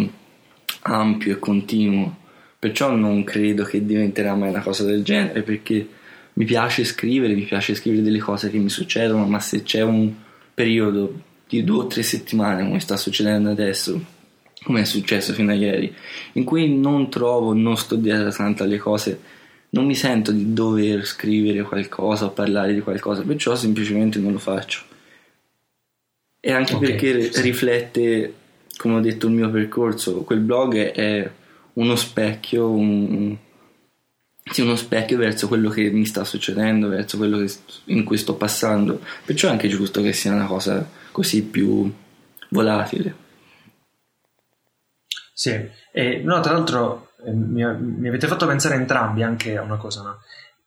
ampio 0.83 1.33
e 1.33 1.39
continuo. 1.39 2.17
Perciò 2.59 2.91
non 2.91 3.23
credo 3.23 3.63
che 3.63 3.85
diventerà 3.85 4.35
mai 4.35 4.49
una 4.49 4.63
cosa 4.63 4.85
del 4.85 5.03
genere, 5.05 5.43
perché 5.43 5.87
mi 6.35 6.45
piace 6.45 6.85
scrivere, 6.85 7.35
mi 7.35 7.45
piace 7.45 7.75
scrivere 7.75 8.03
delle 8.03 8.19
cose 8.19 8.51
che 8.51 8.59
mi 8.59 8.69
succedono, 8.69 9.27
ma 9.27 9.39
se 9.39 9.63
c'è 9.63 9.83
un 9.83 10.13
periodo 10.55 11.23
di 11.49 11.63
due 11.63 11.85
o 11.85 11.87
tre 11.87 12.03
settimane, 12.03 12.65
come 12.65 12.81
sta 12.81 12.97
succedendo 12.97 13.51
adesso, 13.51 14.01
come 14.63 14.81
è 14.81 14.85
successo 14.85 15.33
fino 15.33 15.53
a 15.53 15.55
ieri, 15.55 15.95
in 16.33 16.45
cui 16.45 16.77
non 16.77 17.09
trovo, 17.11 17.53
non 17.53 17.77
sto 17.77 17.95
dietro 17.95 18.31
tanto 18.31 18.65
alle 18.65 18.79
cose, 18.79 19.21
non 19.71 19.87
mi 19.87 19.95
sento 19.95 20.33
di 20.33 20.53
dover 20.53 21.05
scrivere 21.05 21.63
qualcosa 21.63 22.27
o 22.27 22.31
parlare 22.31 22.75
di 22.75 22.81
qualcosa, 22.81 23.23
perciò 23.23 23.55
semplicemente 23.55 24.19
non 24.19 24.33
lo 24.33 24.39
faccio. 24.39 24.83
E 26.41 26.53
anche 26.53 26.75
okay, 26.75 26.89
perché 26.89 27.31
riflette, 27.41 28.35
come 28.77 28.95
ho 28.95 29.01
detto, 29.01 29.27
il 29.27 29.33
mio 29.33 29.51
percorso, 29.51 30.23
quel 30.23 30.41
blog 30.41 30.77
è 30.93 31.31
uno 31.79 31.97
specchio, 31.97 32.71
un, 32.71 33.37
sì, 34.45 34.63
uno 34.63 34.77
specchio 34.77 35.17
verso 35.17 35.49
quello 35.49 35.71
che 35.71 35.91
mi 35.91 36.05
sta 36.05 36.25
succedendo, 36.25 36.89
verso 36.89 37.17
quello 37.17 37.39
che, 37.39 37.53
in 37.87 38.05
cui 38.05 38.19
sto 38.19 38.35
passando, 38.35 39.01
perciò 39.25 39.49
è 39.49 39.53
anche 39.53 39.69
giusto 39.69 40.03
che 40.03 40.13
sia 40.13 40.33
una 40.33 40.47
cosa 40.47 40.87
così 41.13 41.45
più 41.45 41.91
volatile. 42.51 43.27
Sì, 45.33 45.71
e 45.93 46.21
no, 46.25 46.41
tra 46.41 46.53
l'altro 46.53 47.13
eh, 47.25 47.33
mi, 47.33 47.63
mi, 47.63 48.09
avete 48.09 48.27
fatto 48.27 48.47
pensare 48.47 48.75
entrambi 48.75 49.23
anche 49.23 49.57
a 49.57 49.63
una 49.63 49.77
cosa, 49.77 50.03
no? 50.03 50.19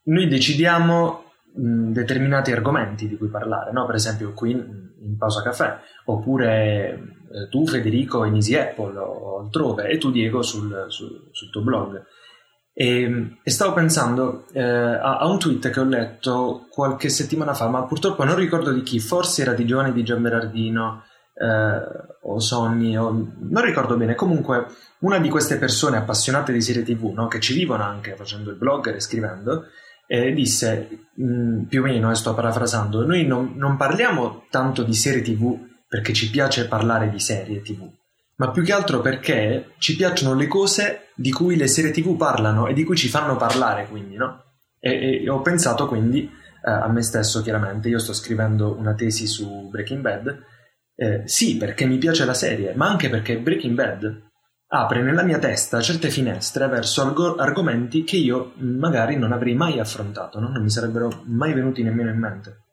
Noi 0.03 0.29
decidiamo 0.29 1.31
mh, 1.55 1.91
determinati 1.91 2.53
argomenti 2.53 3.09
di 3.09 3.17
cui 3.17 3.27
parlare, 3.27 3.73
no? 3.73 3.85
Per 3.85 3.95
esempio 3.95 4.31
qui 4.31 4.51
in, 4.51 4.91
in 5.01 5.17
Pausa 5.17 5.41
Caffè, 5.41 5.77
oppure 6.05 7.20
eh, 7.33 7.49
tu 7.49 7.65
Federico 7.67 8.23
in 8.25 8.35
Easy 8.35 8.55
Apple 8.55 8.97
o 8.97 9.39
altrove, 9.39 9.87
e 9.87 9.97
tu 9.97 10.11
Diego 10.11 10.41
sul, 10.41 10.85
sul, 10.89 11.29
sul 11.31 11.49
tuo 11.49 11.61
blog. 11.61 12.03
E, 12.73 13.37
e 13.43 13.51
stavo 13.51 13.73
pensando 13.73 14.45
eh, 14.53 14.61
a, 14.61 15.17
a, 15.17 15.27
un 15.27 15.37
tweet 15.37 15.69
che 15.69 15.79
ho 15.79 15.83
letto 15.83 16.67
qualche 16.69 17.09
settimana 17.09 17.53
fa, 17.53 17.67
ma 17.67 17.83
purtroppo 17.83 18.23
non 18.23 18.35
ricordo 18.35 18.71
di 18.71 18.81
chi, 18.81 18.99
forse 18.99 19.41
era 19.41 19.53
di 19.53 19.65
Giovanni 19.65 19.91
di 19.91 20.03
Gianberardino 20.03 21.03
eh, 21.33 21.81
o 22.23 22.39
Sonny, 22.39 22.95
o, 22.95 23.09
non 23.11 23.63
ricordo 23.63 23.97
bene. 23.97 24.15
Comunque, 24.15 24.67
una 24.99 25.19
di 25.19 25.29
queste 25.29 25.57
persone 25.57 25.97
appassionate 25.97 26.53
di 26.53 26.61
serie 26.61 26.83
TV, 26.83 27.11
no, 27.13 27.27
che 27.27 27.39
ci 27.39 27.53
vivono 27.53 27.83
anche 27.83 28.15
facendo 28.15 28.51
il 28.51 28.57
blogger 28.57 28.95
e 28.95 28.99
scrivendo, 29.01 29.65
eh, 30.07 30.33
disse 30.33 31.09
mh, 31.15 31.23
mm, 31.23 31.63
più 31.63 31.81
o 31.81 31.85
meno, 31.85 32.09
e 32.09 32.15
sto 32.15 32.33
parafrasando, 32.33 33.05
noi 33.05 33.25
non, 33.25 33.53
non 33.55 33.75
parliamo 33.75 34.45
tanto 34.49 34.83
di 34.83 34.93
serie 34.93 35.21
TV 35.21 35.69
perché 35.91 36.13
ci 36.13 36.29
piace 36.29 36.69
parlare 36.69 37.09
di 37.09 37.19
serie 37.19 37.61
TV 37.61 37.91
ma 38.41 38.49
più 38.49 38.63
che 38.63 38.73
altro 38.73 39.01
perché 39.01 39.73
ci 39.77 39.95
piacciono 39.95 40.33
le 40.33 40.47
cose 40.47 41.09
di 41.13 41.31
cui 41.31 41.55
le 41.55 41.67
serie 41.67 41.91
tv 41.91 42.17
parlano 42.17 42.65
e 42.65 42.73
di 42.73 42.83
cui 42.83 42.97
ci 42.97 43.07
fanno 43.07 43.35
parlare, 43.35 43.85
quindi, 43.87 44.15
no? 44.15 44.45
E, 44.79 45.21
e 45.23 45.29
ho 45.29 45.41
pensato 45.41 45.87
quindi 45.87 46.23
eh, 46.23 46.71
a 46.71 46.87
me 46.87 47.03
stesso, 47.03 47.43
chiaramente, 47.43 47.87
io 47.87 47.99
sto 47.99 48.13
scrivendo 48.13 48.75
una 48.75 48.95
tesi 48.95 49.27
su 49.27 49.69
Breaking 49.69 50.01
Bad, 50.01 50.43
eh, 50.95 51.21
sì, 51.25 51.55
perché 51.57 51.85
mi 51.85 51.99
piace 51.99 52.25
la 52.25 52.33
serie, 52.33 52.73
ma 52.73 52.89
anche 52.89 53.09
perché 53.09 53.37
Breaking 53.37 53.75
Bad 53.75 54.29
apre 54.69 55.03
nella 55.03 55.21
mia 55.21 55.37
testa 55.37 55.79
certe 55.79 56.09
finestre 56.09 56.67
verso 56.67 57.03
arg- 57.03 57.39
argomenti 57.39 58.03
che 58.03 58.15
io 58.15 58.53
magari 58.55 59.17
non 59.17 59.33
avrei 59.33 59.53
mai 59.53 59.79
affrontato, 59.79 60.39
no? 60.39 60.49
non 60.49 60.63
mi 60.63 60.69
sarebbero 60.71 61.21
mai 61.25 61.53
venuti 61.53 61.83
nemmeno 61.83 62.09
in 62.09 62.17
mente. 62.17 62.63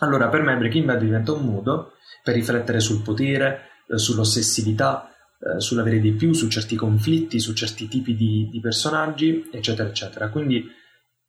Allora, 0.00 0.28
per 0.28 0.42
me 0.42 0.58
Breaking 0.58 0.84
Bad 0.84 1.00
diventa 1.00 1.32
un 1.32 1.46
modo 1.46 1.92
per 2.26 2.34
riflettere 2.34 2.80
sul 2.80 3.02
potere, 3.02 3.68
eh, 3.86 3.98
sull'ossessività, 3.98 5.12
eh, 5.38 5.60
sull'avere 5.60 6.00
di 6.00 6.10
più, 6.10 6.32
su 6.32 6.48
certi 6.48 6.74
conflitti, 6.74 7.38
su 7.38 7.52
certi 7.52 7.86
tipi 7.86 8.16
di, 8.16 8.48
di 8.50 8.58
personaggi, 8.58 9.48
eccetera, 9.52 9.88
eccetera. 9.88 10.28
Quindi 10.28 10.56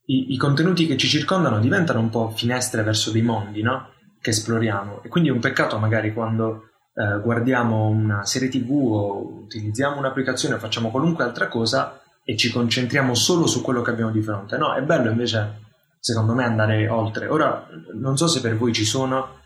i, 0.06 0.34
i, 0.34 0.38
contenuti 0.38 0.88
che 0.88 0.98
ci 0.98 1.08
circondano 1.08 1.60
diventano 1.60 2.00
un 2.00 2.10
po' 2.10 2.32
finestre 2.32 2.82
verso 2.82 3.12
dei 3.12 3.22
mondi, 3.22 3.62
no? 3.62 3.92
Che 4.20 4.32
esploriamo. 4.32 5.04
E 5.04 5.08
quindi 5.08 5.30
è 5.30 5.34
un 5.34 5.40
peccato 5.40 5.78
magari 5.78 6.14
quando 6.14 6.70
eh, 6.96 7.22
guardiamo 7.22 7.90
una 7.90 8.26
serie 8.26 8.50
tv 8.50 8.72
o 8.72 9.42
utilizziamo 9.44 10.00
un'applicazione 10.00 10.56
o 10.56 10.58
facciamo 10.58 10.90
qualunque 10.90 11.26
altra 11.26 11.48
cosa 11.48 12.02
e 12.24 12.36
ci 12.36 12.52
concentriamo 12.52 13.14
solo 13.14 13.46
su 13.46 13.62
quello 13.62 13.84
che 13.84 13.92
abbiamo 13.92 14.10
di 14.10 14.24
fronte. 14.24 14.58
No, 14.58 14.74
è 14.74 14.82
bello 14.82 15.12
invece, 15.12 15.60
secondo 16.00 16.34
me, 16.34 16.44
andare 16.44 16.88
oltre. 16.88 17.28
Ora, 17.28 17.68
non 17.94 18.18
so 18.18 18.26
se 18.26 18.42
per 18.42 18.58
voi 18.58 18.74
ci 18.74 18.84
sono 18.84 19.46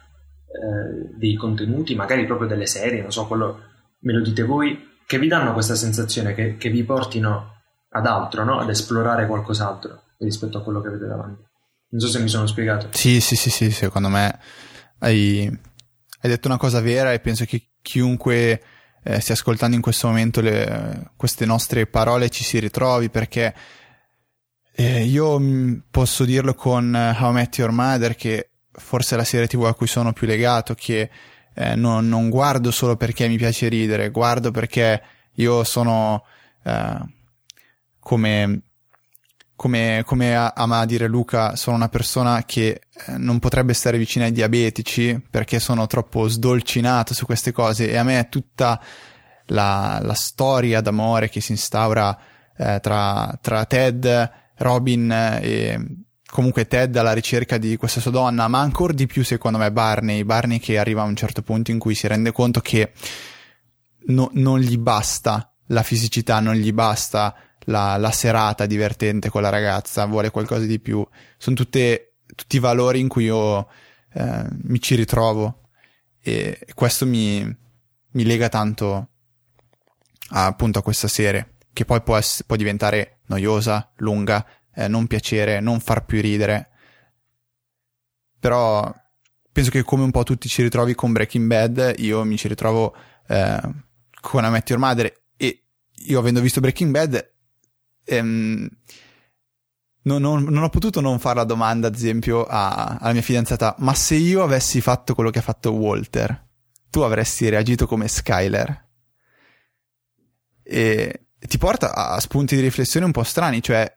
eh, 0.52 1.16
dei 1.18 1.36
contenuti, 1.36 1.96
magari 1.96 2.26
proprio 2.26 2.48
delle 2.48 2.66
serie, 2.66 3.02
non 3.02 3.12
so, 3.12 3.28
quello 3.28 3.70
me 4.00 4.14
lo 4.14 4.22
dite 4.22 4.44
voi, 4.44 4.90
che 5.06 5.20
vi 5.20 5.28
danno 5.28 5.54
questa 5.54 5.76
sensazione, 5.76 6.34
che, 6.34 6.58
che 6.58 6.70
vi 6.70 6.84
portino 6.84 7.62
ad 7.90 8.06
altro, 8.06 8.44
no? 8.44 8.60
ad 8.60 8.70
esplorare 8.70 9.28
qualcos'altro 9.28 10.04
rispetto 10.20 10.58
a 10.58 10.64
quello 10.64 10.82
che 10.82 10.88
avete 10.88 11.06
davanti. 11.06 11.44
Non 11.90 12.00
so 12.00 12.08
se 12.08 12.20
mi 12.20 12.30
sono 12.30 12.48
spiegato. 12.48 12.88
Sì, 12.92 13.20
sì, 13.20 13.36
sì, 13.36 13.50
sì, 13.50 13.72
secondo 13.72 14.08
me 14.08 14.40
hai, 15.00 15.46
hai 15.46 16.30
detto 16.30 16.48
una 16.48 16.58
cosa 16.58 16.80
vera 16.80 17.12
e 17.12 17.20
penso 17.20 17.46
che 17.46 17.72
chiunque 17.82 18.62
eh, 19.04 19.20
stia 19.20 19.34
ascoltando 19.34 19.76
in 19.76 19.82
questo 19.82 20.08
momento 20.08 20.42
le, 20.42 21.12
queste 21.18 21.46
nostre 21.46 21.88
parole 21.88 22.30
ci 22.30 22.44
si 22.44 22.60
ritrovi 22.60 23.10
perché 23.10 23.54
eh, 24.74 25.04
io 25.04 25.40
mm, 25.40 25.80
posso 25.90 26.24
dirlo 26.24 26.54
con 26.54 26.96
eh, 26.96 27.18
How 27.20 27.32
I 27.32 27.34
Met 27.34 27.58
Your 27.58 27.72
Mother 27.72 28.16
che 28.16 28.51
forse 28.72 29.16
la 29.16 29.24
serie 29.24 29.48
tv 29.48 29.66
a 29.66 29.74
cui 29.74 29.88
sono 29.88 30.14
più 30.14 30.28
legato 30.28 30.74
che 30.76 31.10
eh, 31.54 31.76
non, 31.76 32.08
non, 32.08 32.30
guardo 32.30 32.72
solo 32.72 32.96
perché 32.96 33.28
mi 33.28 33.38
piace 33.38 33.68
ridere, 33.68 34.10
guardo 34.10 34.52
perché 34.52 35.02
io 35.34 35.64
sono 35.64 36.24
eh, 36.64 37.00
come 38.00 38.62
come, 39.62 40.02
come 40.08 40.36
ama 40.36 40.86
dire 40.86 41.06
Luca, 41.06 41.56
sono 41.56 41.76
una 41.76 41.88
persona 41.88 42.44
che 42.48 42.82
eh, 43.06 43.18
non 43.18 43.38
potrebbe 43.38 43.74
stare 43.74 44.00
vicina 44.00 44.26
ai 44.26 44.32
diabetici 44.32 45.24
perché 45.30 45.60
sono 45.60 45.86
troppo 45.86 46.28
sdolcinato 46.28 47.14
su 47.14 47.28
queste 47.28 47.52
cose 47.52 47.88
e 47.88 47.96
a 47.96 48.02
me 48.02 48.28
tutta 48.28 48.82
la, 49.46 50.00
la 50.02 50.16
storia 50.16 50.82
d'amore 50.82 51.30
che 51.30 51.42
si 51.42 51.52
instaura 51.52 52.18
eh, 52.58 52.80
tra, 52.82 53.38
tra 53.40 53.66
Ted, 53.66 54.32
Robin 54.56 55.12
e 55.12 55.86
comunque 56.32 56.66
Ted 56.66 56.96
alla 56.96 57.12
ricerca 57.12 57.58
di 57.58 57.76
questa 57.76 58.00
sua 58.00 58.10
donna, 58.10 58.48
ma 58.48 58.62
ancora 58.62 58.94
di 58.94 59.06
più 59.06 59.24
secondo 59.24 59.58
me 59.58 59.70
Barney, 59.72 60.24
Barney 60.24 60.60
che 60.60 60.80
arriva 60.80 61.02
a 61.02 61.06
un 61.06 61.16
certo 61.16 61.42
punto 61.42 61.72
in 61.72 61.78
cui 61.78 61.94
si 61.94 62.08
rende 62.08 62.32
conto 62.32 62.62
che 62.62 62.94
no, 64.08 64.30
non 64.34 64.60
gli 64.60 64.78
basta 64.78 65.54
la 65.68 65.84
fisicità, 65.84 66.40
non 66.40 66.56
gli 66.56 66.72
basta 66.72 67.36
la, 67.66 67.98
la, 67.98 68.12
serata 68.12 68.66
divertente 68.66 69.30
con 69.30 69.42
la 69.42 69.50
ragazza, 69.50 70.06
vuole 70.06 70.32
qualcosa 70.32 70.66
di 70.66 70.80
più. 70.80 71.06
Sono 71.38 71.56
tutte, 71.56 72.16
tutti 72.34 72.60
valori 72.60 73.02
in 73.02 73.10
cui 73.10 73.26
io 73.26 73.68
eh, 74.14 74.46
mi 74.64 74.80
ci 74.80 74.96
ritrovo 74.96 75.68
e 76.22 76.66
questo 76.74 77.06
mi, 77.06 77.44
mi 78.12 78.24
lega 78.24 78.48
tanto 78.48 79.10
a, 80.30 80.46
appunto 80.46 80.80
a 80.80 80.82
questa 80.82 81.10
serie, 81.10 81.56
che 81.74 81.84
poi 81.84 82.02
può, 82.02 82.16
essere, 82.16 82.46
può 82.48 82.56
diventare 82.56 83.20
noiosa, 83.28 83.92
lunga, 83.98 84.46
eh, 84.76 84.88
non 84.88 85.08
piacere, 85.08 85.60
non 85.60 85.80
far 85.80 86.06
più 86.06 86.22
ridere. 86.22 86.70
Però 88.40 88.94
penso 89.52 89.70
che 89.70 89.84
come 89.84 90.04
un 90.04 90.12
po' 90.12 90.24
tutti 90.24 90.48
ci 90.48 90.64
ritrovi 90.64 90.96
con 90.96 91.12
Breaking 91.12 91.48
Bad, 91.48 91.96
io 91.98 92.24
mi 92.24 92.38
ci 92.38 92.48
ritrovo 92.48 92.96
eh, 93.28 93.60
con 94.20 94.44
A 94.44 94.64
Your 94.66 94.80
Mother 94.80 95.22
e 95.38 95.64
io 95.94 96.20
avendo 96.20 96.42
visto 96.42 96.60
Breaking 96.60 96.92
Bad 96.92 97.32
ehm, 98.04 98.68
non, 100.04 100.22
non, 100.22 100.44
non, 100.44 100.64
ho 100.64 100.70
potuto 100.70 101.00
non 101.00 101.20
fare 101.20 101.36
la 101.36 101.44
domanda, 101.44 101.88
ad 101.88 101.96
esempio, 101.96 102.46
a, 102.46 102.98
alla 103.00 103.14
mia 103.14 103.22
fidanzata, 103.22 103.76
ma 103.80 103.94
se 103.94 104.16
io 104.16 104.42
avessi 104.42 104.82
fatto 104.82 105.14
quello 105.14 105.30
che 105.30 105.40
ha 105.40 105.44
fatto 105.44 105.72
Walter, 105.74 106.48
tu 106.90 107.02
avresti 107.02 107.50
reagito 107.50 107.86
come 107.86 108.08
Skyler? 108.08 108.90
E 110.64 111.26
ti 111.38 111.58
porta 111.58 111.94
a 111.94 112.20
spunti 112.20 112.56
di 112.56 112.62
riflessione 112.62 113.06
un 113.06 113.12
po' 113.12 113.24
strani, 113.24 113.62
cioè, 113.62 113.96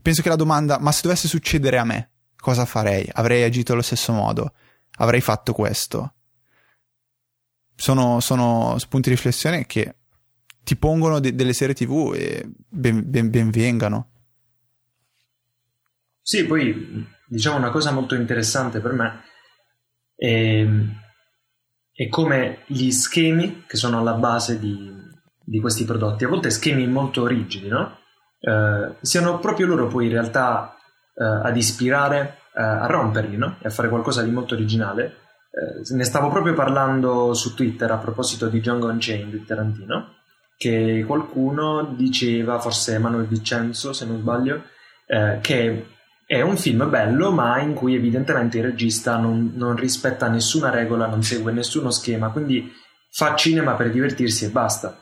penso 0.00 0.22
che 0.22 0.28
la 0.28 0.36
domanda, 0.36 0.78
ma 0.78 0.92
se 0.92 1.02
dovesse 1.02 1.28
succedere 1.28 1.78
a 1.78 1.84
me, 1.84 2.10
cosa 2.36 2.64
farei? 2.64 3.08
Avrei 3.12 3.42
agito 3.42 3.72
allo 3.72 3.82
stesso 3.82 4.12
modo? 4.12 4.52
Avrei 4.98 5.20
fatto 5.20 5.52
questo? 5.52 6.14
Sono, 7.74 8.20
sono 8.20 8.76
spunti 8.78 9.08
di 9.08 9.14
riflessione 9.14 9.66
che 9.66 9.94
ti 10.62 10.76
pongono 10.76 11.18
de- 11.20 11.34
delle 11.34 11.52
serie 11.52 11.74
tv 11.74 12.12
e 12.14 12.48
ben, 12.68 13.02
ben, 13.08 13.30
ben 13.30 13.50
vengano. 13.50 14.08
Sì, 16.20 16.44
poi 16.44 17.06
diciamo 17.26 17.56
una 17.56 17.70
cosa 17.70 17.90
molto 17.90 18.14
interessante 18.14 18.80
per 18.80 18.92
me 18.92 19.22
è, 20.14 20.66
è 21.92 22.08
come 22.08 22.64
gli 22.66 22.90
schemi 22.90 23.64
che 23.66 23.76
sono 23.76 23.98
alla 23.98 24.14
base 24.14 24.58
di, 24.58 24.92
di, 25.42 25.60
questi 25.60 25.84
prodotti, 25.84 26.24
a 26.24 26.28
volte 26.28 26.50
schemi 26.50 26.86
molto 26.86 27.26
rigidi, 27.26 27.68
no? 27.68 27.99
Eh, 28.40 28.94
siano 29.00 29.38
proprio 29.38 29.66
loro 29.66 29.86
poi 29.86 30.06
in 30.06 30.12
realtà 30.12 30.76
eh, 31.14 31.24
ad 31.24 31.56
ispirare, 31.56 32.38
eh, 32.54 32.62
a 32.62 32.86
romperli, 32.86 33.36
no? 33.36 33.56
E 33.60 33.68
a 33.68 33.70
fare 33.70 33.88
qualcosa 33.88 34.22
di 34.22 34.30
molto 34.30 34.54
originale. 34.54 35.16
Eh, 35.50 35.94
ne 35.94 36.04
stavo 36.04 36.30
proprio 36.30 36.54
parlando 36.54 37.34
su 37.34 37.54
Twitter 37.54 37.90
a 37.90 37.98
proposito 37.98 38.48
di 38.48 38.60
Django 38.60 38.88
Unchained 38.88 39.32
di 39.32 39.44
Tarantino 39.44 40.18
che 40.60 41.04
qualcuno 41.06 41.94
diceva, 41.96 42.58
forse 42.58 42.96
Emanuele 42.96 43.26
Vincenzo 43.26 43.94
se 43.94 44.04
non 44.04 44.20
sbaglio, 44.20 44.64
eh, 45.06 45.38
che 45.40 45.86
è 46.26 46.42
un 46.42 46.58
film 46.58 46.90
bello 46.90 47.32
ma 47.32 47.58
in 47.60 47.72
cui 47.72 47.94
evidentemente 47.94 48.58
il 48.58 48.64
regista 48.64 49.16
non, 49.16 49.52
non, 49.54 49.74
rispetta 49.74 50.28
nessuna 50.28 50.68
regola, 50.68 51.06
non 51.06 51.22
segue 51.22 51.50
nessuno 51.50 51.90
schema, 51.90 52.28
quindi 52.28 52.70
fa 53.10 53.34
cinema 53.36 53.72
per 53.72 53.90
divertirsi 53.90 54.44
e 54.44 54.50
basta. 54.50 54.98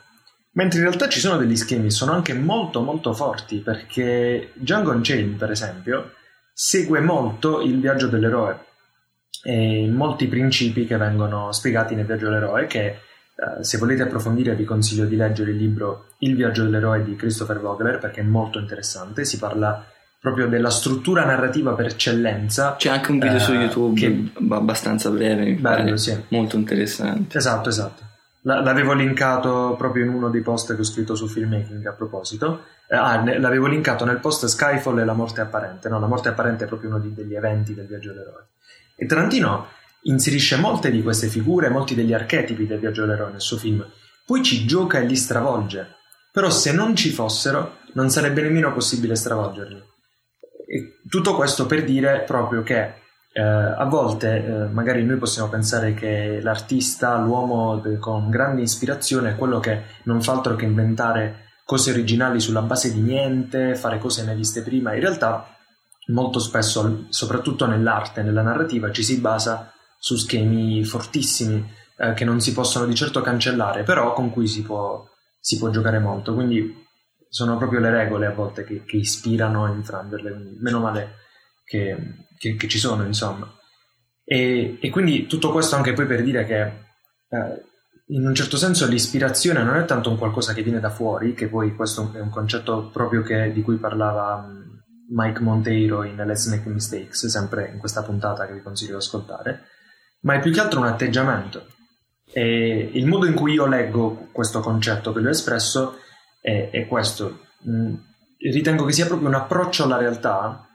Mentre 0.58 0.80
in 0.80 0.86
realtà 0.86 1.08
ci 1.08 1.20
sono 1.20 1.36
degli 1.36 1.54
schemi, 1.54 1.88
sono 1.88 2.10
anche 2.10 2.34
molto 2.34 2.80
molto 2.80 3.14
forti 3.14 3.58
perché 3.58 4.50
Django 4.54 4.90
Unchained 4.90 5.36
per 5.36 5.52
esempio 5.52 6.14
segue 6.52 6.98
molto 6.98 7.60
il 7.60 7.78
viaggio 7.78 8.08
dell'eroe 8.08 8.58
e 9.44 9.88
molti 9.88 10.26
principi 10.26 10.84
che 10.84 10.96
vengono 10.96 11.52
spiegati 11.52 11.94
nel 11.94 12.06
viaggio 12.06 12.26
dell'eroe 12.26 12.66
che 12.66 12.98
Uh, 13.38 13.62
se 13.62 13.78
volete 13.78 14.02
approfondire 14.02 14.56
vi 14.56 14.64
consiglio 14.64 15.04
di 15.04 15.14
leggere 15.14 15.52
il 15.52 15.58
libro 15.58 16.06
Il 16.18 16.34
viaggio 16.34 16.64
dell'eroe 16.64 17.04
di 17.04 17.14
Christopher 17.14 17.60
Vogler 17.60 18.00
perché 18.00 18.20
è 18.20 18.24
molto 18.24 18.58
interessante, 18.58 19.24
si 19.24 19.38
parla 19.38 19.86
proprio 20.20 20.48
della 20.48 20.70
struttura 20.70 21.24
narrativa 21.24 21.72
per 21.74 21.86
eccellenza. 21.86 22.74
C'è 22.76 22.88
anche 22.88 23.12
un 23.12 23.20
video 23.20 23.36
uh, 23.36 23.38
su 23.38 23.52
YouTube 23.52 24.00
che... 24.00 24.32
abbastanza 24.50 25.08
breve, 25.10 25.52
bello, 25.52 25.96
sì. 25.96 26.20
molto 26.30 26.56
interessante. 26.56 27.38
Esatto, 27.38 27.68
esatto. 27.68 28.07
L'avevo 28.48 28.94
linkato 28.94 29.74
proprio 29.76 30.04
in 30.04 30.10
uno 30.10 30.30
dei 30.30 30.40
post 30.40 30.74
che 30.74 30.80
ho 30.80 30.84
scritto 30.84 31.14
su 31.14 31.28
filmmaking 31.28 31.84
a 31.84 31.92
proposito. 31.92 32.64
Uh, 32.88 32.94
ah, 32.94 33.38
l'avevo 33.38 33.66
linkato 33.66 34.06
nel 34.06 34.20
post 34.20 34.46
Skyfall 34.46 34.98
e 34.98 35.04
la 35.04 35.12
morte 35.12 35.42
apparente. 35.42 35.90
No, 35.90 36.00
la 36.00 36.06
morte 36.06 36.30
apparente 36.30 36.64
è 36.64 36.66
proprio 36.66 36.88
uno 36.88 36.98
degli 36.98 37.34
eventi 37.34 37.74
del 37.74 37.86
viaggio 37.86 38.14
dell'eroe. 38.14 38.46
E 38.96 39.04
Tarantino 39.04 39.66
inserisce 40.04 40.56
molte 40.56 40.90
di 40.90 41.02
queste 41.02 41.26
figure, 41.26 41.68
molti 41.68 41.94
degli 41.94 42.14
archetipi 42.14 42.66
del 42.66 42.78
viaggio 42.78 43.02
dell'eroe 43.04 43.32
nel 43.32 43.42
suo 43.42 43.58
film, 43.58 43.86
poi 44.24 44.42
ci 44.42 44.64
gioca 44.64 44.98
e 44.98 45.04
li 45.04 45.16
stravolge. 45.16 45.96
Però 46.32 46.48
se 46.48 46.72
non 46.72 46.96
ci 46.96 47.10
fossero, 47.10 47.80
non 47.92 48.08
sarebbe 48.08 48.40
nemmeno 48.40 48.72
possibile 48.72 49.14
stravolgerli. 49.14 49.82
E 50.66 51.00
tutto 51.06 51.34
questo 51.36 51.66
per 51.66 51.84
dire 51.84 52.24
proprio 52.26 52.62
che 52.62 52.94
eh, 53.38 53.40
a 53.40 53.84
volte 53.84 54.44
eh, 54.44 54.66
magari 54.66 55.04
noi 55.04 55.16
possiamo 55.16 55.48
pensare 55.48 55.94
che 55.94 56.40
l'artista, 56.42 57.16
l'uomo 57.18 57.80
con 58.00 58.30
grande 58.30 58.62
ispirazione 58.62 59.30
è 59.30 59.36
quello 59.36 59.60
che 59.60 59.84
non 60.04 60.20
fa 60.20 60.32
altro 60.32 60.56
che 60.56 60.64
inventare 60.64 61.50
cose 61.64 61.92
originali 61.92 62.40
sulla 62.40 62.62
base 62.62 62.92
di 62.92 62.98
niente, 62.98 63.76
fare 63.76 63.98
cose 63.98 64.24
mai 64.24 64.34
viste 64.34 64.62
prima. 64.62 64.92
In 64.92 65.00
realtà 65.00 65.56
molto 66.08 66.40
spesso, 66.40 67.06
soprattutto 67.10 67.66
nell'arte, 67.66 68.22
nella 68.22 68.42
narrativa, 68.42 68.90
ci 68.90 69.04
si 69.04 69.20
basa 69.20 69.72
su 70.00 70.16
schemi 70.16 70.82
fortissimi 70.82 71.64
eh, 71.96 72.14
che 72.14 72.24
non 72.24 72.40
si 72.40 72.52
possono 72.52 72.86
di 72.86 72.94
certo 72.96 73.20
cancellare, 73.20 73.84
però 73.84 74.14
con 74.14 74.30
cui 74.32 74.48
si 74.48 74.62
può, 74.62 75.06
si 75.38 75.58
può 75.58 75.70
giocare 75.70 76.00
molto. 76.00 76.34
Quindi 76.34 76.74
sono 77.28 77.56
proprio 77.56 77.78
le 77.78 77.90
regole 77.90 78.26
a 78.26 78.32
volte 78.32 78.64
che, 78.64 78.82
che 78.84 78.96
ispirano 78.96 79.64
a 79.64 79.70
infrangerle, 79.70 80.56
meno 80.60 80.80
male 80.80 81.18
che, 81.64 82.26
che, 82.38 82.54
che 82.54 82.68
ci 82.68 82.78
sono, 82.78 83.04
insomma. 83.04 83.52
E, 84.24 84.78
e, 84.80 84.90
quindi 84.90 85.26
tutto 85.26 85.50
questo 85.50 85.76
anche 85.76 85.92
poi 85.94 86.06
per 86.06 86.22
dire 86.22 86.44
che 86.44 86.60
eh, 86.60 87.62
in 88.08 88.26
un 88.26 88.34
certo 88.34 88.56
senso 88.56 88.86
l'ispirazione 88.86 89.62
non 89.62 89.76
è 89.76 89.84
tanto 89.84 90.10
un 90.10 90.18
qualcosa 90.18 90.52
che 90.52 90.62
viene 90.62 90.80
da 90.80 90.90
fuori, 90.90 91.34
che 91.34 91.48
poi 91.48 91.74
questo 91.74 92.10
è 92.14 92.20
un 92.20 92.30
concetto 92.30 92.90
proprio 92.92 93.22
che, 93.22 93.52
di 93.52 93.62
cui 93.62 93.76
parlava 93.76 94.46
mm, 94.46 94.68
Mike 95.10 95.40
Monteiro 95.40 96.04
in 96.04 96.16
Let's 96.16 96.46
Make 96.46 96.68
Mistakes, 96.68 97.26
sempre 97.26 97.70
in 97.72 97.78
questa 97.78 98.02
puntata 98.02 98.46
che 98.46 98.54
vi 98.54 98.62
consiglio 98.62 98.92
di 98.92 98.96
ascoltare, 98.98 99.62
ma 100.20 100.34
è 100.34 100.40
più 100.40 100.52
che 100.52 100.60
altro 100.60 100.80
un 100.80 100.86
atteggiamento. 100.86 101.66
E 102.30 102.90
il 102.92 103.06
modo 103.06 103.26
in 103.26 103.34
cui 103.34 103.54
io 103.54 103.66
leggo 103.66 104.28
questo 104.32 104.60
concetto 104.60 105.12
che 105.12 105.20
lui 105.20 105.28
ha 105.28 105.32
espresso 105.32 105.96
è, 106.40 106.68
è 106.70 106.86
questo. 106.86 107.46
Mm, 107.68 107.94
ritengo 108.38 108.84
che 108.84 108.92
sia 108.92 109.06
proprio 109.06 109.28
un 109.28 109.34
approccio 109.34 109.84
alla 109.84 109.96
realtà 109.96 110.67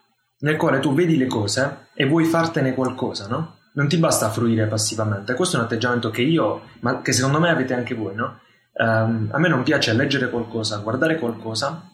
nel 0.44 0.58
quale 0.58 0.80
tu 0.80 0.94
vedi 0.94 1.18
le 1.18 1.28
cose 1.28 1.88
e 1.94 2.06
vuoi 2.06 2.26
fartene 2.26 2.74
qualcosa, 2.74 3.28
no? 3.28 3.58
Non 3.74 3.88
ti 3.88 3.98
basta 3.98 4.30
fruire 4.30 4.68
passivamente. 4.68 5.34
Questo 5.34 5.56
è 5.56 5.60
un 5.60 5.66
atteggiamento 5.66 6.10
che 6.10 6.22
io, 6.22 6.70
ma 6.82 7.02
che 7.02 7.12
secondo 7.12 7.40
me 7.40 7.50
avete 7.50 7.74
anche 7.74 7.96
voi, 7.96 8.14
no? 8.14 8.40
Um, 8.74 9.30
a 9.32 9.40
me 9.40 9.48
non 9.48 9.64
piace 9.64 9.94
leggere 9.94 10.30
qualcosa, 10.30 10.78
guardare 10.78 11.18
qualcosa, 11.18 11.90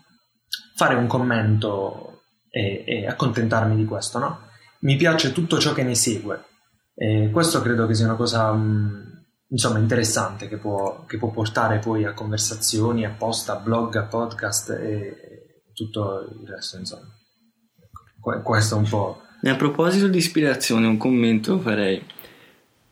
fare 0.75 0.95
un 0.95 1.07
commento 1.07 2.21
e, 2.49 2.83
e 2.85 3.07
accontentarmi 3.07 3.75
di 3.75 3.85
questo, 3.85 4.17
no? 4.19 4.39
Mi 4.81 4.95
piace 4.95 5.31
tutto 5.31 5.59
ciò 5.59 5.73
che 5.73 5.83
ne 5.83 5.95
segue. 5.95 6.43
E 6.95 7.29
questo 7.31 7.61
credo 7.61 7.85
che 7.85 7.93
sia 7.93 8.05
una 8.05 8.15
cosa 8.15 8.49
um, 8.49 9.09
insomma 9.49 9.77
interessante 9.77 10.47
che 10.47 10.57
può, 10.57 11.05
che 11.05 11.17
può, 11.17 11.29
portare 11.29 11.79
poi 11.79 12.03
a 12.03 12.13
conversazioni, 12.13 13.05
a 13.05 13.15
post, 13.17 13.49
a 13.49 13.57
blog, 13.57 13.95
a 13.95 14.03
podcast 14.03 14.71
e, 14.71 15.61
tutto 15.73 16.27
il 16.41 16.47
resto, 16.47 16.77
insomma. 16.77 17.18
Questo 18.19 18.77
un 18.77 18.87
po'... 18.87 19.21
E 19.41 19.49
a 19.49 19.55
proposito 19.55 20.07
di 20.07 20.17
ispirazione, 20.17 20.87
un 20.87 20.97
commento 20.97 21.59
farei. 21.59 22.01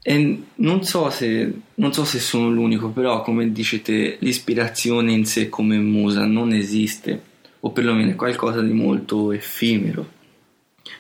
E 0.01 0.43
non 0.55 0.83
so, 0.83 1.09
se, 1.09 1.53
non 1.75 1.91
so 1.91 2.05
se 2.05 2.19
sono 2.19 2.49
l'unico, 2.49 2.89
però 2.89 3.21
come 3.21 3.51
dicete, 3.51 4.17
l'ispirazione 4.21 5.11
in 5.11 5.25
sé 5.25 5.49
come 5.49 5.77
musa 5.77 6.25
non 6.25 6.53
esiste, 6.53 7.21
o 7.59 7.71
perlomeno 7.71 8.11
è 8.11 8.15
qualcosa 8.15 8.61
di 8.61 8.71
molto 8.71 9.33
effimero. 9.33 10.15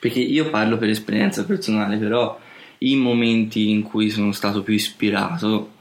Perché 0.01 0.19
io 0.19 0.49
parlo 0.49 0.77
per 0.77 0.89
esperienza 0.89 1.45
personale, 1.45 1.95
però 1.97 2.37
i 2.79 2.97
momenti 2.97 3.69
in 3.69 3.83
cui 3.83 4.09
sono 4.09 4.33
stato 4.33 4.61
più 4.61 4.73
ispirato, 4.73 5.71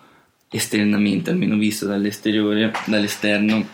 esternamente, 0.48 1.30
almeno 1.30 1.56
visto 1.56 1.86
dall'esterno, 1.86 3.66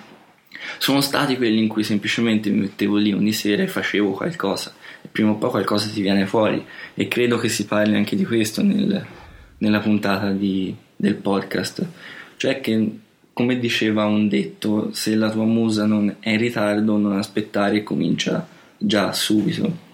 sono 0.79 1.01
stati 1.01 1.37
quelli 1.37 1.59
in 1.59 1.69
cui 1.69 1.85
semplicemente 1.85 2.51
mi 2.51 2.61
mettevo 2.61 2.97
lì 2.97 3.13
ogni 3.13 3.33
sera 3.33 3.63
e 3.63 3.69
facevo 3.69 4.13
qualcosa. 4.13 4.75
E 5.03 5.09
prima 5.11 5.31
o 5.31 5.37
poi 5.37 5.51
qualcosa 5.51 5.89
ti 5.89 6.01
viene 6.01 6.27
fuori. 6.27 6.65
E 6.95 7.09
credo 7.09 7.39
che 7.39 7.49
si 7.49 7.67
parli 7.67 7.97
anche 7.97 8.17
di 8.17 8.25
questo 8.25 8.63
nel, 8.63 9.05
nella 9.59 9.81
puntata 9.81 10.31
di, 10.31 10.75
del 10.97 11.15
podcast. 11.15 11.87
Cioè 12.37 12.61
che 12.61 12.99
come 13.33 13.59
diceva 13.59 14.05
un 14.05 14.29
detto 14.29 14.93
se 14.93 15.15
la 15.15 15.31
tua 15.31 15.45
musa 15.45 15.87
non 15.87 16.17
è 16.21 16.31
in 16.31 16.39
ritardo 16.39 16.99
non 16.99 17.17
aspettare 17.17 17.79
e 17.79 17.83
comincia 17.83 18.47
già 18.77 19.13
subito. 19.13 19.91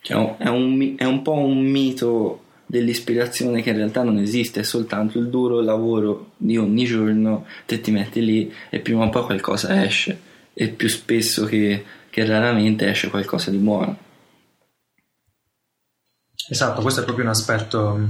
Cioè, 0.00 0.36
è, 0.38 0.48
un, 0.48 0.94
è 0.96 1.04
un 1.04 1.22
po' 1.22 1.38
un 1.38 1.60
mito 1.60 2.41
dell'ispirazione 2.72 3.60
che 3.60 3.68
in 3.68 3.76
realtà 3.76 4.02
non 4.02 4.16
esiste, 4.16 4.60
è 4.60 4.62
soltanto 4.62 5.18
il 5.18 5.28
duro 5.28 5.60
lavoro 5.60 6.30
di 6.38 6.56
ogni 6.56 6.86
giorno, 6.86 7.44
te 7.66 7.82
ti 7.82 7.90
metti 7.90 8.24
lì 8.24 8.50
e 8.70 8.80
prima 8.80 9.04
o 9.04 9.10
poi 9.10 9.24
qualcosa 9.24 9.84
esce 9.84 10.18
e 10.54 10.68
più 10.68 10.88
spesso 10.88 11.44
che, 11.44 11.84
che 12.08 12.24
raramente 12.24 12.88
esce 12.88 13.10
qualcosa 13.10 13.50
di 13.50 13.58
buono. 13.58 13.98
Esatto, 16.48 16.80
questo 16.80 17.02
è 17.02 17.04
proprio 17.04 17.26
un 17.26 17.32
aspetto 17.32 17.94
mm, 17.94 18.08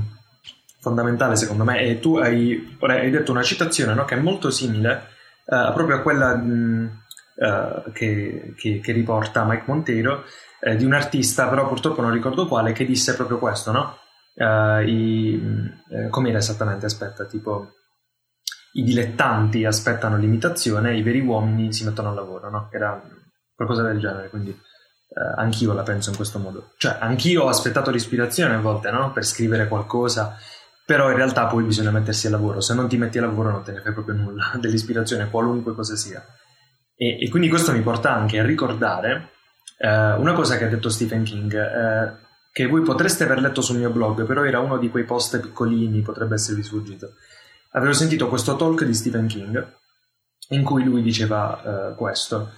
fondamentale 0.78 1.34
secondo 1.34 1.64
me 1.64 1.80
e 1.80 1.98
tu 1.98 2.18
hai, 2.18 2.76
hai 2.82 3.10
detto 3.10 3.32
una 3.32 3.42
citazione 3.42 3.94
no, 3.94 4.04
che 4.04 4.14
è 4.14 4.20
molto 4.20 4.52
simile 4.52 5.08
uh, 5.44 5.72
proprio 5.72 5.96
a 5.96 6.02
quella 6.02 6.36
mh, 6.36 7.02
uh, 7.34 7.90
che, 7.90 8.54
che, 8.56 8.78
che, 8.78 8.92
riporta 8.92 9.44
Mike 9.44 9.64
Monteiro 9.66 10.22
eh, 10.60 10.76
di 10.76 10.84
un 10.84 10.92
artista, 10.92 11.48
però 11.48 11.66
purtroppo 11.66 12.00
non 12.00 12.12
ricordo 12.12 12.46
quale, 12.46 12.70
che 12.70 12.86
disse 12.86 13.16
proprio 13.16 13.40
questo, 13.40 13.72
no? 13.72 13.96
Uh, 14.34 14.80
i, 14.86 15.40
eh, 15.90 16.08
com'era 16.08 16.38
esattamente? 16.38 16.86
Aspetta, 16.86 17.24
tipo 17.24 17.72
i 18.74 18.82
dilettanti 18.82 19.64
aspettano 19.64 20.16
l'imitazione, 20.16 20.96
i 20.96 21.02
veri 21.02 21.20
uomini 21.20 21.72
si 21.72 21.84
mettono 21.84 22.08
al 22.08 22.14
lavoro, 22.14 22.50
no? 22.50 22.68
Era 22.70 23.00
qualcosa 23.54 23.82
del 23.82 23.98
genere, 23.98 24.30
quindi 24.30 24.50
uh, 24.50 25.40
anch'io 25.40 25.72
la 25.74 25.82
penso 25.82 26.10
in 26.10 26.16
questo 26.16 26.38
modo. 26.38 26.72
Cioè, 26.78 26.96
anch'io 27.00 27.44
ho 27.44 27.48
aspettato 27.48 27.90
l'ispirazione 27.90 28.54
a 28.54 28.60
volte, 28.60 28.90
no? 28.90 29.12
Per 29.12 29.24
scrivere 29.24 29.68
qualcosa, 29.68 30.36
però 30.84 31.10
in 31.10 31.16
realtà 31.16 31.46
poi 31.46 31.64
bisogna 31.64 31.90
mettersi 31.90 32.26
al 32.26 32.32
lavoro. 32.32 32.60
Se 32.60 32.74
non 32.74 32.88
ti 32.88 32.96
metti 32.96 33.18
al 33.18 33.26
lavoro 33.26 33.50
non 33.50 33.62
te 33.62 33.72
ne 33.72 33.80
fai 33.80 33.92
proprio 33.92 34.14
nulla 34.14 34.52
dell'ispirazione, 34.58 35.28
qualunque 35.28 35.74
cosa 35.74 35.96
sia. 35.96 36.24
E, 36.94 37.22
e 37.22 37.28
quindi 37.28 37.48
questo 37.48 37.72
mi 37.72 37.80
porta 37.80 38.14
anche 38.14 38.38
a 38.38 38.44
ricordare 38.44 39.30
uh, 39.78 40.20
una 40.20 40.32
cosa 40.32 40.56
che 40.56 40.64
ha 40.64 40.68
detto 40.68 40.88
Stephen 40.88 41.24
King. 41.24 41.52
Uh, 41.52 42.30
che 42.52 42.66
voi 42.66 42.82
potreste 42.82 43.24
aver 43.24 43.40
letto 43.40 43.62
sul 43.62 43.78
mio 43.78 43.90
blog, 43.90 44.26
però 44.26 44.44
era 44.44 44.60
uno 44.60 44.76
di 44.76 44.90
quei 44.90 45.04
post 45.04 45.40
piccolini, 45.40 46.02
potrebbe 46.02 46.34
esservi 46.34 46.62
sfuggito. 46.62 47.14
Avevo 47.70 47.94
sentito 47.94 48.28
questo 48.28 48.56
talk 48.56 48.84
di 48.84 48.92
Stephen 48.92 49.26
King 49.26 49.76
in 50.50 50.62
cui 50.62 50.84
lui 50.84 51.00
diceva 51.00 51.92
uh, 51.92 51.96
questo, 51.96 52.50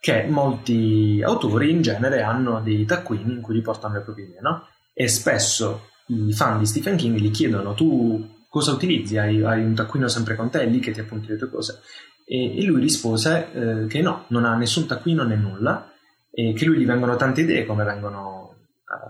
che 0.00 0.24
molti 0.24 1.20
autori 1.22 1.70
in 1.70 1.82
genere 1.82 2.22
hanno 2.22 2.62
dei 2.62 2.86
taccuini 2.86 3.34
in 3.34 3.42
cui 3.42 3.54
riportano 3.54 3.94
le 3.94 4.00
proprie 4.00 4.24
idee, 4.24 4.40
no? 4.40 4.66
E 4.94 5.06
spesso 5.06 5.90
i 6.06 6.32
fan 6.32 6.58
di 6.58 6.66
Stephen 6.66 6.96
King 6.96 7.18
gli 7.18 7.30
chiedono 7.30 7.74
tu 7.74 8.40
cosa 8.48 8.72
utilizzi? 8.72 9.18
Hai, 9.18 9.42
hai 9.42 9.62
un 9.62 9.74
taccuino 9.74 10.08
sempre 10.08 10.34
con 10.34 10.48
te, 10.48 10.64
lì 10.64 10.78
che 10.78 10.92
ti 10.92 11.00
appunti 11.00 11.28
le 11.28 11.36
tue 11.36 11.50
cose? 11.50 11.80
E, 12.24 12.58
e 12.58 12.64
lui 12.64 12.80
rispose 12.80 13.52
eh, 13.52 13.86
che 13.86 14.00
no, 14.00 14.24
non 14.28 14.46
ha 14.46 14.56
nessun 14.56 14.86
taccuino 14.86 15.24
né 15.24 15.36
nulla, 15.36 15.92
e 16.30 16.54
che 16.54 16.64
lui 16.64 16.78
gli 16.78 16.86
vengono 16.86 17.14
tante 17.16 17.42
idee 17.42 17.66
come 17.66 17.84
vengono 17.84 18.41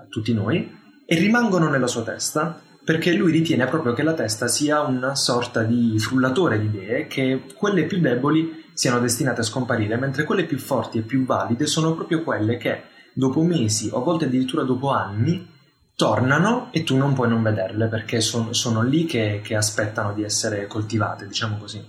tutti 0.09 0.33
noi, 0.33 0.81
e 1.07 1.16
rimangono 1.16 1.68
nella 1.68 1.87
sua 1.87 2.03
testa 2.03 2.61
perché 2.85 3.12
lui 3.12 3.31
ritiene 3.31 3.66
proprio 3.66 3.92
che 3.92 4.03
la 4.03 4.14
testa 4.14 4.49
sia 4.49 4.81
una 4.81 5.14
sorta 5.14 5.62
di 5.62 5.99
frullatore 5.99 6.59
di 6.59 6.66
idee, 6.66 7.07
che 7.07 7.45
quelle 7.55 7.85
più 7.85 8.01
deboli 8.01 8.64
siano 8.73 8.99
destinate 8.99 9.40
a 9.40 9.45
scomparire, 9.45 9.97
mentre 9.97 10.25
quelle 10.25 10.45
più 10.45 10.59
forti 10.59 10.99
e 10.99 11.03
più 11.03 11.25
valide 11.25 11.66
sono 11.66 11.95
proprio 11.95 12.23
quelle 12.23 12.57
che 12.57 12.83
dopo 13.12 13.42
mesi 13.42 13.88
o 13.92 14.01
a 14.01 14.03
volte 14.03 14.25
addirittura 14.25 14.62
dopo 14.62 14.90
anni 14.90 15.49
tornano 15.95 16.73
e 16.73 16.83
tu 16.83 16.97
non 16.97 17.12
puoi 17.12 17.29
non 17.29 17.42
vederle 17.42 17.87
perché 17.87 18.21
son, 18.21 18.55
sono 18.55 18.83
lì 18.83 19.05
che, 19.05 19.40
che, 19.45 19.55
aspettano 19.55 20.12
di 20.12 20.25
essere 20.25 20.66
coltivate, 20.66 21.27
diciamo 21.27 21.59
così. 21.59 21.81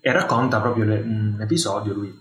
E 0.00 0.12
racconta 0.12 0.60
proprio 0.60 0.84
le, 0.84 1.00
un 1.00 1.38
episodio, 1.40 1.94
lui 1.94 2.12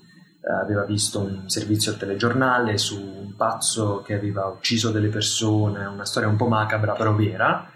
aveva 0.42 0.84
visto 0.86 1.20
un 1.20 1.50
servizio 1.50 1.92
al 1.92 1.98
telegiornale 1.98 2.78
su 2.78 3.00
un 3.00 3.36
pazzo 3.36 4.02
che 4.02 4.16
aveva 4.16 4.46
ucciso 4.46 4.92
delle 4.92 5.10
persone, 5.10 5.86
una 5.86 6.06
storia 6.06 6.30
un 6.30 6.36
po' 6.36 6.48
macabra 6.48 6.94
però 6.94 7.14
vera, 7.14 7.72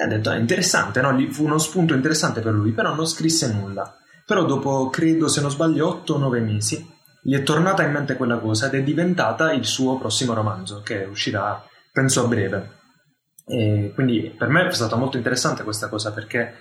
e 0.00 0.04
ha 0.04 0.06
detto 0.06 0.30
è 0.30 0.38
interessante, 0.38 1.00
no? 1.00 1.16
fu 1.30 1.44
uno 1.44 1.58
spunto 1.58 1.94
interessante 1.94 2.40
per 2.40 2.52
lui, 2.52 2.72
però 2.72 2.94
non 2.94 3.06
scrisse 3.06 3.52
nulla. 3.52 3.96
Però 4.24 4.44
dopo, 4.44 4.90
credo 4.90 5.26
se 5.26 5.40
non 5.40 5.50
sbaglio, 5.50 5.88
8 5.88 6.14
o 6.14 6.18
9 6.18 6.40
mesi, 6.40 6.88
gli 7.22 7.34
è 7.34 7.42
tornata 7.42 7.82
in 7.82 7.92
mente 7.92 8.14
quella 8.16 8.38
cosa 8.38 8.66
ed 8.66 8.74
è 8.74 8.82
diventata 8.82 9.52
il 9.52 9.64
suo 9.64 9.98
prossimo 9.98 10.34
romanzo, 10.34 10.82
che 10.82 11.04
uscirà, 11.04 11.64
penso, 11.90 12.24
a 12.24 12.28
breve. 12.28 12.76
E 13.44 13.90
quindi 13.94 14.34
per 14.36 14.48
me 14.48 14.66
è 14.66 14.70
stata 14.70 14.96
molto 14.96 15.16
interessante 15.16 15.64
questa 15.64 15.88
cosa 15.88 16.12
perché 16.12 16.54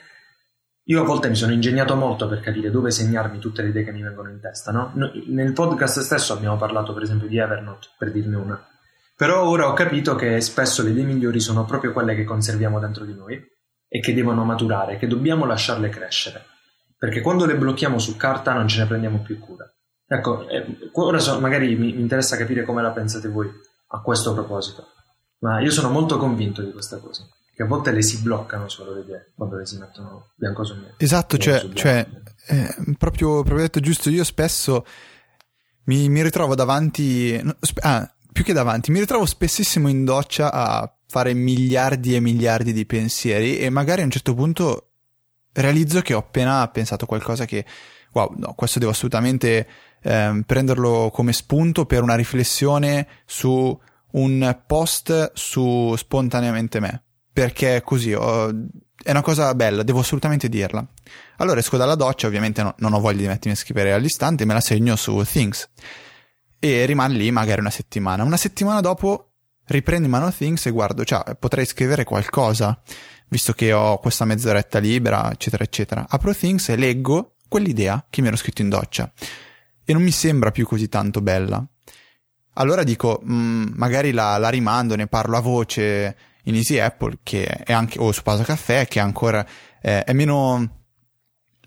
io 0.90 1.02
a 1.02 1.06
volte 1.06 1.28
mi 1.28 1.36
sono 1.36 1.52
ingegnato 1.52 1.96
molto 1.96 2.30
per 2.30 2.40
capire 2.40 2.72
dove 2.72 2.92
segnarmi 2.92 3.40
tutte 3.40 3.62
le 3.62 3.70
idee 3.70 3.84
che 3.84 3.92
mi 3.92 4.02
vengono 4.02 4.30
in 4.30 4.40
testa, 4.40 4.72
no? 4.72 4.94
Nel 5.28 5.52
podcast 5.52 6.00
stesso 6.00 6.32
abbiamo 6.32 6.56
parlato 6.56 6.94
per 6.94 7.04
esempio 7.04 7.28
di 7.28 7.38
Evernote, 7.38 7.90
per 7.98 8.10
dirne 8.10 8.38
una. 8.38 8.68
Però 9.16 9.46
ora 9.46 9.68
ho 9.68 9.74
capito 9.74 10.16
che 10.16 10.40
spesso 10.40 10.84
le 10.84 10.92
idee 10.92 11.04
migliori 11.04 11.42
sono 11.42 11.66
proprio 11.66 11.92
quelle 11.92 12.16
che 12.16 12.24
conserviamo 12.24 12.80
dentro 12.80 13.04
di 13.04 13.14
noi 13.14 13.38
e 13.90 14.00
che 14.00 14.14
devono 14.14 14.46
maturare, 14.46 14.98
che 14.98 15.08
dobbiamo 15.08 15.46
lasciarle 15.46 15.90
crescere. 15.90 16.46
Perché 16.98 17.20
quando 17.20 17.46
le 17.46 17.58
blocchiamo 17.58 18.00
su 18.00 18.16
carta 18.16 18.54
non 18.54 18.70
ce 18.70 18.80
ne 18.80 18.88
prendiamo 18.88 19.20
più 19.20 19.40
cura. 19.40 19.70
Ecco, 20.06 20.48
eh, 20.48 20.90
ora 20.94 21.20
so, 21.20 21.38
magari 21.42 21.76
mi, 21.76 21.92
mi 21.92 22.00
interessa 22.00 22.38
capire 22.38 22.64
come 22.64 22.82
la 22.82 22.92
pensate 22.92 23.28
voi 23.28 23.50
a 23.90 24.02
questo 24.02 24.34
proposito, 24.34 24.88
ma 25.40 25.60
io 25.60 25.70
sono 25.70 25.90
molto 25.90 26.18
convinto 26.18 26.62
di 26.62 26.72
questa 26.72 26.98
cosa 27.00 27.28
che 27.58 27.64
a 27.64 27.66
volte 27.66 27.92
le 27.92 28.04
si 28.04 28.22
bloccano 28.22 28.70
solo 28.70 28.94
le 28.94 29.02
idee 29.02 29.32
quando 29.34 29.56
le 29.56 29.66
si 29.66 29.80
mettono 29.80 30.28
bianco 30.36 30.64
su 30.64 30.76
nero. 30.76 30.94
Esatto, 30.98 31.40
cioè, 31.40 31.68
cioè 31.74 32.08
eh, 32.46 32.76
proprio, 33.00 33.42
proprio, 33.42 33.62
detto 33.62 33.80
giusto, 33.80 34.12
io 34.12 34.24
spesso 34.24 34.86
mi, 35.86 36.08
mi 36.08 36.22
ritrovo 36.22 36.54
davanti, 36.54 37.36
ah, 37.80 38.14
più 38.32 38.44
che 38.44 38.54
davanti, 38.54 38.92
mi 38.92 39.00
ritrovo 39.00 39.26
spessissimo 39.26 39.88
in 39.88 40.06
doccia 40.06 40.54
a 40.54 40.88
fare 41.08 41.34
miliardi 41.34 42.14
e 42.14 42.20
miliardi 42.20 42.74
di 42.74 42.86
pensieri 42.86 43.58
e 43.58 43.72
magari 43.72 44.02
a 44.02 44.06
un 44.06 44.12
certo 44.12 44.36
punto 44.36 44.92
realizzo 45.54 46.02
che 46.02 46.14
ho 46.14 46.20
appena 46.20 46.68
pensato 46.68 47.08
qualcosa 47.08 47.46
che, 47.46 47.66
wow, 48.12 48.36
no, 48.38 48.54
questo 48.54 48.78
devo 48.78 48.92
assolutamente 48.92 49.68
eh, 50.04 50.44
prenderlo 50.46 51.10
come 51.12 51.34
spunto 51.34 51.88
per 51.88 52.04
una 52.04 52.14
riflessione 52.14 53.08
su 53.26 53.76
un 54.12 54.62
post 54.68 55.32
su 55.34 55.96
spontaneamente 55.98 56.80
me 56.80 57.02
perché 57.38 57.84
così 57.86 58.14
ho, 58.14 58.50
è 59.04 59.12
una 59.12 59.22
cosa 59.22 59.54
bella, 59.54 59.84
devo 59.84 60.00
assolutamente 60.00 60.50
dirla. 60.50 60.84
Allora 61.36 61.60
esco 61.60 61.78
dalla 61.78 61.94
doccia, 61.94 62.26
ovviamente 62.26 62.64
no, 62.64 62.74
non 62.80 62.94
ho 62.94 63.00
voglia 63.00 63.20
di 63.20 63.28
mettermi 63.28 63.52
a 63.52 63.56
scrivere 63.56 63.94
all'istante, 63.94 64.44
me 64.44 64.56
la 64.56 64.60
segno 64.60 64.96
su 64.96 65.22
Things 65.24 65.70
e 66.58 66.86
rimane 66.86 67.14
lì 67.14 67.30
magari 67.30 67.60
una 67.60 67.70
settimana. 67.70 68.24
Una 68.24 68.38
settimana 68.38 68.82
dopo 68.82 69.34
riprendo 69.66 70.06
in 70.06 70.12
mano 70.12 70.32
Things 70.32 70.66
e 70.66 70.72
guardo, 70.72 71.06
cioè 71.06 71.36
potrei 71.36 71.68
scrivere 71.68 72.06
qualcosa, 72.06 72.82
visto 73.28 73.54
che 73.54 73.72
ho 73.72 74.00
questa 74.00 74.26
mezz'oretta 74.26 74.80
libera, 74.80 75.32
eccetera, 75.32 75.64
eccetera. 75.64 76.08
Apro 76.10 76.34
Things 76.34 76.70
e 76.70 76.76
leggo 76.76 77.36
quell'idea 77.48 78.04
che 78.10 78.22
mi 78.22 78.30
ero 78.30 78.36
scritto 78.36 78.64
in 78.64 78.70
doccia 78.70 79.12
e 79.86 79.94
non 79.94 80.02
mi 80.02 80.10
sembra 80.10 80.50
più 80.50 80.66
così 80.66 80.90
tanto 80.90 81.22
bella. 81.22 81.64
Allora 82.54 82.82
dico, 82.82 83.22
mh, 83.24 83.32
mm, 83.32 83.66
magari 83.76 84.12
la, 84.12 84.38
la 84.38 84.50
rimando, 84.50 84.96
ne 84.96 85.06
parlo 85.06 85.38
a 85.38 85.42
voce 85.42 86.18
in 86.48 86.56
Easy 86.56 86.80
Apple 86.80 87.20
che 87.24 87.46
è 87.46 87.74
anche, 87.74 88.00
o 88.00 88.12
su 88.12 88.22
Pausa 88.24 88.44
Caffè 88.44 88.88
che 88.88 89.00
ancora 89.00 89.46
eh, 89.82 90.04
è 90.04 90.14
meno, 90.14 90.86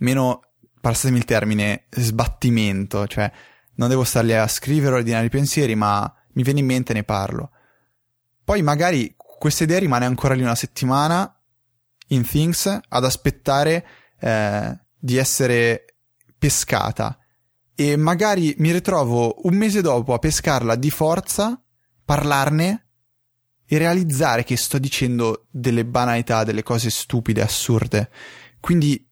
meno, 0.01 0.41
passatemi 0.81 1.19
il 1.19 1.25
termine, 1.25 1.85
sbattimento, 1.91 3.07
cioè 3.07 3.31
non 3.75 3.89
devo 3.89 4.05
starli 4.05 4.35
a 4.35 4.47
scrivere 4.47 4.97
ordinari 4.97 5.29
pensieri, 5.29 5.75
ma 5.75 6.13
mi 6.33 6.43
viene 6.43 6.61
in 6.61 6.67
mente 6.67 6.93
e 6.93 6.95
ne 6.95 7.05
parlo. 7.05 7.51
Poi 8.45 8.63
magari 8.63 9.15
questa 9.17 9.65
idea 9.65 9.79
rimane 9.79 10.07
ancora 10.07 10.35
lì 10.35 10.43
una 10.43 10.55
settimana 10.55 11.35
in 12.09 12.27
Things 12.27 12.81
ad 12.89 13.05
aspettare 13.05 13.87
eh, 14.19 14.79
di 14.99 15.17
essere 15.17 15.85
pescata 16.39 17.19
e 17.75 17.97
magari 17.97 18.55
mi 18.59 18.73
ritrovo 18.73 19.47
un 19.47 19.55
mese 19.55 19.81
dopo 19.81 20.13
a 20.13 20.19
pescarla 20.19 20.75
di 20.75 20.91
forza, 20.91 21.63
parlarne 22.05 22.90
e 23.73 23.79
realizzare 23.79 24.43
che 24.43 24.57
sto 24.57 24.79
dicendo 24.79 25.47
delle 25.49 25.85
banalità, 25.85 26.43
delle 26.43 26.65
cose 26.65 26.91
stupide, 26.91 27.41
assurde. 27.41 28.11
Quindi 28.59 29.07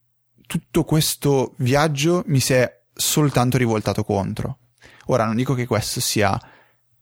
tutto 0.49 0.83
questo 0.83 1.55
viaggio 1.59 2.25
mi 2.27 2.40
si 2.40 2.55
è 2.55 2.81
soltanto 2.92 3.57
rivoltato 3.57 4.03
contro. 4.03 4.59
Ora 5.07 5.27
non 5.27 5.37
dico 5.37 5.55
che 5.55 5.64
questo 5.64 6.01
sia, 6.01 6.37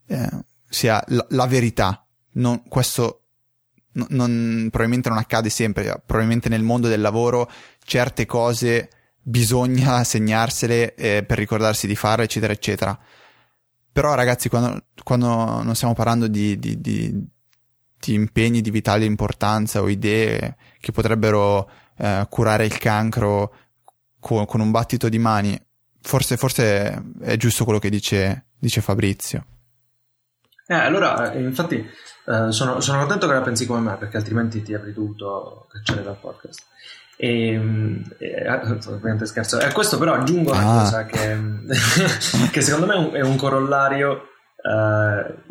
eh, 0.07 0.31
sia 0.69 1.03
la, 1.07 1.25
la, 1.31 1.47
verità, 1.47 2.07
non, 2.33 2.63
questo 2.69 3.23
n- 3.93 4.05
non, 4.11 4.69
probabilmente 4.71 5.09
non 5.09 5.17
accade 5.17 5.49
sempre, 5.49 6.03
probabilmente 6.05 6.51
nel 6.51 6.63
mondo 6.63 6.89
del 6.89 7.01
lavoro 7.01 7.51
certe 7.83 8.27
cose 8.27 8.91
bisogna 9.23 10.05
segnarsele 10.05 10.95
eh, 10.95 11.25
per 11.25 11.39
ricordarsi 11.39 11.87
di 11.87 11.97
farle, 11.97 12.25
eccetera, 12.25 12.53
eccetera. 12.53 12.99
Però 13.91 14.13
ragazzi, 14.13 14.51
quando, 14.51 14.89
quando 15.03 15.63
non 15.63 15.75
stiamo 15.75 15.95
parlando 15.95 16.29
di, 16.29 16.59
di, 16.59 16.79
di, 16.83 17.35
impegni 18.05 18.61
di 18.61 18.71
vitale 18.71 19.05
importanza 19.05 19.81
o 19.81 19.89
idee 19.89 20.57
che 20.79 20.93
potrebbero 20.93 21.69
eh, 21.99 22.27
curare 22.29 22.65
il 22.65 22.79
cancro 22.79 23.55
con, 24.21 24.45
con, 24.47 24.61
un 24.61 24.71
battito 24.71 25.09
di 25.09 25.19
mani, 25.19 25.61
forse, 26.01 26.37
forse 26.37 27.03
è 27.21 27.37
giusto 27.37 27.65
quello 27.65 27.79
che 27.79 27.91
dice, 27.91 28.47
dice 28.59 28.81
Fabrizio. 28.81 29.45
Eh, 30.69 30.75
allora, 30.75 31.33
eh, 31.33 31.43
infatti, 31.43 31.77
eh, 31.77 32.51
sono, 32.51 32.81
sono, 32.81 32.99
contento 32.99 33.29
che 33.29 33.35
la 33.35 33.41
pensi 33.41 33.67
come 33.67 33.81
me, 33.81 33.97
perché 33.97 34.17
altrimenti 34.17 34.63
ti 34.63 34.75
avrei 34.75 34.93
dovuto 34.93 35.69
cacciare 35.71 36.03
dal 36.03 36.19
podcast. 36.19 36.65
E, 37.17 37.53
e, 38.19 38.27
eh, 38.27 38.89
ovviamente 38.89 39.27
scherzo. 39.27 39.61
E 39.61 39.65
a 39.65 39.73
questo 39.73 39.97
però 39.97 40.15
aggiungo 40.15 40.51
una 40.51 40.61
ah. 40.61 40.83
cosa 40.83 41.07
che, 41.07 41.39
che, 42.51 42.61
secondo 42.61 42.87
me 42.87 42.95
è 42.95 42.99
un, 42.99 43.15
è 43.15 43.21
un 43.21 43.37
corollario 43.37 44.31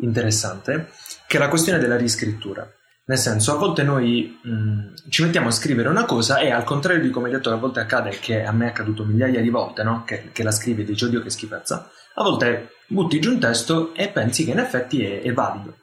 interessante, 0.00 0.90
che 1.26 1.36
è 1.36 1.40
la 1.40 1.48
questione 1.48 1.78
della 1.78 1.96
riscrittura. 1.96 2.68
Nel 3.06 3.18
senso, 3.18 3.52
a 3.52 3.56
volte 3.56 3.82
noi 3.84 4.38
mh, 4.42 5.08
ci 5.10 5.22
mettiamo 5.22 5.48
a 5.48 5.52
scrivere 5.52 5.88
una 5.88 6.04
cosa 6.04 6.38
e 6.38 6.50
al 6.50 6.64
contrario 6.64 7.00
di 7.00 7.10
come 7.10 7.26
hai 7.26 7.34
detto, 7.34 7.52
a 7.52 7.56
volte 7.56 7.80
accade, 7.80 8.10
che 8.20 8.44
a 8.44 8.52
me 8.52 8.66
è 8.66 8.68
accaduto 8.68 9.04
migliaia 9.04 9.40
di 9.40 9.50
volte, 9.50 9.82
no? 9.82 10.02
che, 10.04 10.30
che, 10.32 10.42
la 10.42 10.50
scrivi 10.50 10.82
e 10.82 10.84
dici, 10.84 11.04
oddio 11.04 11.22
che 11.22 11.30
schifezza, 11.30 11.90
a 12.14 12.22
volte 12.22 12.70
butti 12.88 13.20
giù 13.20 13.30
un 13.30 13.38
testo 13.38 13.94
e 13.94 14.08
pensi 14.08 14.44
che 14.44 14.50
in 14.50 14.58
effetti 14.58 15.04
è, 15.04 15.22
è 15.22 15.32
valido 15.32 15.76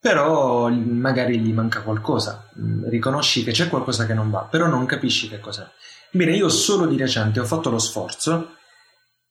però 0.00 0.70
magari 0.70 1.38
gli 1.38 1.52
manca 1.52 1.82
qualcosa, 1.82 2.48
mm, 2.58 2.88
riconosci 2.88 3.44
che 3.44 3.52
c'è 3.52 3.68
qualcosa 3.68 4.06
che 4.06 4.14
non 4.14 4.30
va, 4.30 4.40
però 4.50 4.66
non 4.66 4.86
capisci 4.86 5.28
che 5.28 5.40
cos'è. 5.40 5.66
Bene, 6.10 6.34
io 6.34 6.48
solo 6.48 6.86
di 6.86 6.96
recente 6.96 7.38
ho 7.38 7.44
fatto 7.44 7.68
lo 7.68 7.78
sforzo 7.78 8.56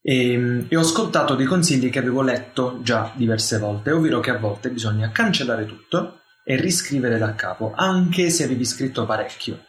e, 0.01 0.37
mm, 0.37 0.61
e, 0.69 0.77
ho 0.77 0.81
ascoltato 0.81 1.35
dei 1.35 1.45
consigli 1.45 1.89
che 1.89 1.99
avevo 1.99 2.21
letto 2.21 2.79
già 2.81 3.11
diverse 3.15 3.57
volte, 3.59 3.91
ovvero 3.91 4.19
che 4.19 4.31
a 4.31 4.37
volte 4.37 4.69
bisogna 4.69 5.11
cancellare 5.11 5.65
tutto 5.65 6.21
e 6.43 6.55
riscrivere 6.55 7.17
da 7.17 7.35
capo, 7.35 7.73
anche 7.75 8.29
se 8.29 8.43
avevi 8.43 8.65
scritto 8.65 9.05
parecchio. 9.05 9.65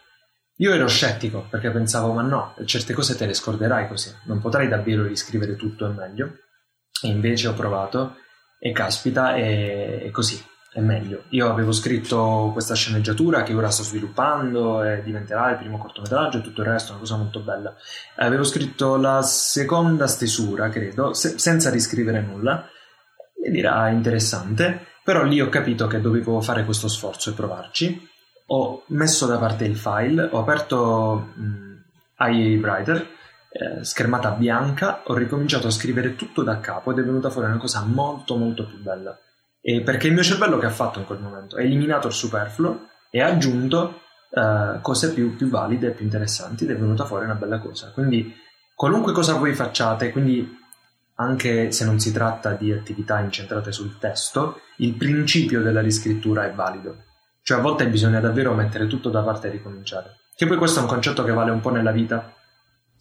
Io 0.57 0.73
ero 0.73 0.87
scettico 0.87 1.47
perché 1.49 1.71
pensavo, 1.71 2.13
ma 2.13 2.21
no, 2.21 2.55
certe 2.65 2.93
cose 2.93 3.15
te 3.15 3.25
le 3.25 3.33
scorderai 3.33 3.87
così, 3.87 4.13
non 4.25 4.39
potrai 4.39 4.67
davvero 4.67 5.03
riscrivere 5.03 5.55
tutto 5.55 5.87
e 5.87 5.93
meglio. 5.93 6.35
E 7.03 7.07
invece 7.07 7.47
ho 7.47 7.53
provato 7.53 8.17
e 8.59 8.71
caspita, 8.71 9.35
è, 9.35 10.03
è 10.03 10.11
così 10.11 10.39
è 10.73 10.79
meglio. 10.79 11.23
Io 11.29 11.49
avevo 11.49 11.73
scritto 11.73 12.51
questa 12.53 12.75
sceneggiatura 12.75 13.43
che 13.43 13.53
ora 13.53 13.69
sto 13.69 13.83
sviluppando 13.83 14.83
e 14.83 15.03
diventerà 15.03 15.51
il 15.51 15.57
primo 15.57 15.77
cortometraggio 15.77 16.37
e 16.37 16.41
tutto 16.41 16.61
il 16.61 16.67
resto, 16.67 16.91
una 16.91 17.01
cosa 17.01 17.17
molto 17.17 17.41
bella. 17.41 17.75
Avevo 18.15 18.43
scritto 18.43 18.95
la 18.95 19.21
seconda 19.21 20.07
stesura, 20.07 20.69
credo, 20.69 21.13
se- 21.13 21.37
senza 21.37 21.69
riscrivere 21.69 22.21
nulla, 22.21 22.65
ed 23.43 23.55
era 23.55 23.89
interessante, 23.89 24.85
però 25.03 25.23
lì 25.23 25.41
ho 25.41 25.49
capito 25.49 25.87
che 25.87 25.99
dovevo 25.99 26.39
fare 26.39 26.63
questo 26.63 26.87
sforzo 26.87 27.31
e 27.31 27.33
provarci. 27.33 28.09
Ho 28.47 28.83
messo 28.87 29.25
da 29.27 29.37
parte 29.37 29.65
il 29.65 29.75
file, 29.75 30.29
ho 30.31 30.39
aperto 30.39 31.31
mh, 31.35 31.83
IA 32.17 32.59
Writer, 32.59 33.07
eh, 33.51 33.83
schermata 33.83 34.31
bianca, 34.31 35.01
ho 35.05 35.13
ricominciato 35.15 35.67
a 35.67 35.71
scrivere 35.71 36.15
tutto 36.15 36.43
da 36.43 36.61
capo 36.61 36.91
ed 36.91 36.99
è 36.99 37.03
venuta 37.03 37.29
fuori 37.29 37.49
una 37.49 37.57
cosa 37.57 37.83
molto 37.83 38.37
molto 38.37 38.65
più 38.65 38.81
bella 38.81 39.17
e 39.61 39.81
perché 39.81 40.07
il 40.07 40.13
mio 40.13 40.23
cervello 40.23 40.57
che 40.57 40.65
ha 40.65 40.71
fatto 40.71 40.99
in 40.99 41.05
quel 41.05 41.19
momento? 41.19 41.55
Ha 41.55 41.61
eliminato 41.61 42.07
il 42.07 42.13
superfluo 42.13 42.87
e 43.11 43.21
ha 43.21 43.27
aggiunto 43.27 44.01
uh, 44.31 44.81
cose 44.81 45.13
più, 45.13 45.35
più 45.35 45.49
valide 45.49 45.91
più 45.91 46.03
interessanti 46.03 46.63
ed 46.63 46.71
è 46.71 46.77
venuta 46.77 47.05
fuori 47.05 47.25
una 47.25 47.35
bella 47.35 47.59
cosa. 47.59 47.91
Quindi 47.91 48.33
qualunque 48.75 49.13
cosa 49.13 49.35
voi 49.35 49.53
facciate, 49.53 50.11
quindi 50.11 50.59
anche 51.15 51.71
se 51.71 51.85
non 51.85 51.99
si 51.99 52.11
tratta 52.11 52.53
di 52.53 52.71
attività 52.71 53.19
incentrate 53.19 53.71
sul 53.71 53.99
testo, 53.99 54.61
il 54.77 54.95
principio 54.95 55.61
della 55.61 55.81
riscrittura 55.81 56.45
è 56.45 56.51
valido. 56.51 57.03
Cioè 57.43 57.59
a 57.59 57.61
volte 57.61 57.87
bisogna 57.87 58.19
davvero 58.19 58.53
mettere 58.55 58.87
tutto 58.87 59.09
da 59.09 59.21
parte 59.21 59.47
e 59.47 59.51
ricominciare. 59.51 60.17
Che 60.35 60.47
poi 60.47 60.57
questo 60.57 60.79
è 60.79 60.81
un 60.81 60.87
concetto 60.87 61.23
che 61.23 61.31
vale 61.31 61.51
un 61.51 61.59
po' 61.59 61.69
nella 61.69 61.91
vita 61.91 62.33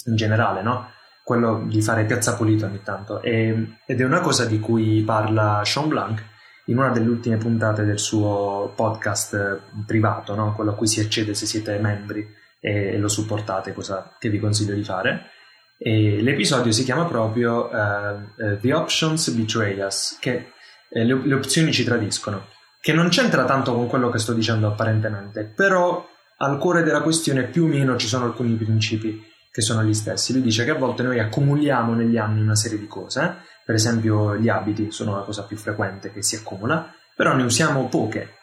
in 0.05 0.17
generale, 0.17 0.61
no? 0.61 0.91
Quello 1.25 1.65
di 1.67 1.81
fare 1.81 2.05
piazza 2.05 2.37
pulita 2.37 2.67
ogni 2.67 2.83
tanto. 2.83 3.23
E, 3.23 3.79
ed 3.87 4.01
è 4.01 4.05
una 4.05 4.21
cosa 4.21 4.45
di 4.45 4.59
cui 4.61 5.03
parla 5.03 5.63
Sean 5.65 5.89
Blanc 5.89 6.23
in 6.71 6.79
una 6.79 6.91
delle 6.91 7.09
ultime 7.09 7.37
puntate 7.37 7.85
del 7.85 7.99
suo 7.99 8.73
podcast 8.75 9.35
eh, 9.35 9.61
privato, 9.85 10.35
no? 10.35 10.55
quello 10.55 10.71
a 10.71 10.75
cui 10.75 10.87
si 10.87 11.01
accede 11.01 11.35
se 11.35 11.45
siete 11.45 11.79
membri 11.79 12.27
e, 12.61 12.97
lo 12.97 13.09
supportate, 13.09 13.73
cosa 13.73 14.17
che 14.19 14.31
vi 14.31 14.39
consiglio 14.39 14.75
di 14.75 14.85
fare. 14.85 15.31
E 15.79 16.23
l'episodio 16.23 16.73
si 16.73 16.85
chiama 16.85 17.07
proprio 17.07 17.71
uh, 17.73 18.59
The 18.61 18.73
Options 18.73 19.31
Betray 19.31 19.81
Us, 19.81 20.19
che 20.21 20.53
uh, 20.89 20.99
le, 21.03 21.27
le 21.27 21.35
opzioni 21.35 21.73
ci 21.73 21.85
tradiscono, 21.85 22.49
che 22.81 22.93
non 22.93 23.09
c'entra 23.09 23.45
tanto 23.45 23.75
con 23.75 23.87
quello 23.89 24.11
che 24.11 24.19
sto 24.19 24.33
dicendo 24.33 24.69
apparentemente, 24.69 25.45
però 25.45 26.07
al 26.37 26.59
cuore 26.59 26.83
della 26.83 27.01
questione 27.01 27.45
più 27.45 27.65
o 27.65 27.67
meno 27.67 27.97
ci 27.97 28.07
sono 28.07 28.27
alcuni 28.27 28.55
principi 28.55 29.27
che 29.51 29.63
sono 29.63 29.83
gli 29.83 29.95
stessi. 29.95 30.33
Lui 30.33 30.43
dice 30.43 30.65
che 30.65 30.71
a 30.71 30.77
volte 30.77 31.03
noi 31.03 31.19
accumuliamo 31.19 31.95
negli 31.95 32.17
anni 32.17 32.41
una 32.41 32.55
serie 32.55 32.79
di 32.79 32.87
cose, 32.87 33.39
per 33.71 33.79
esempio 33.79 34.37
gli 34.37 34.49
abiti 34.49 34.91
sono 34.91 35.15
la 35.15 35.23
cosa 35.23 35.45
più 35.45 35.57
frequente 35.57 36.13
che 36.13 36.25
si 36.25 36.35
accumula, 36.35 36.93
però 37.15 37.37
ne 37.37 37.45
usiamo 37.45 37.87
poche 37.87 38.39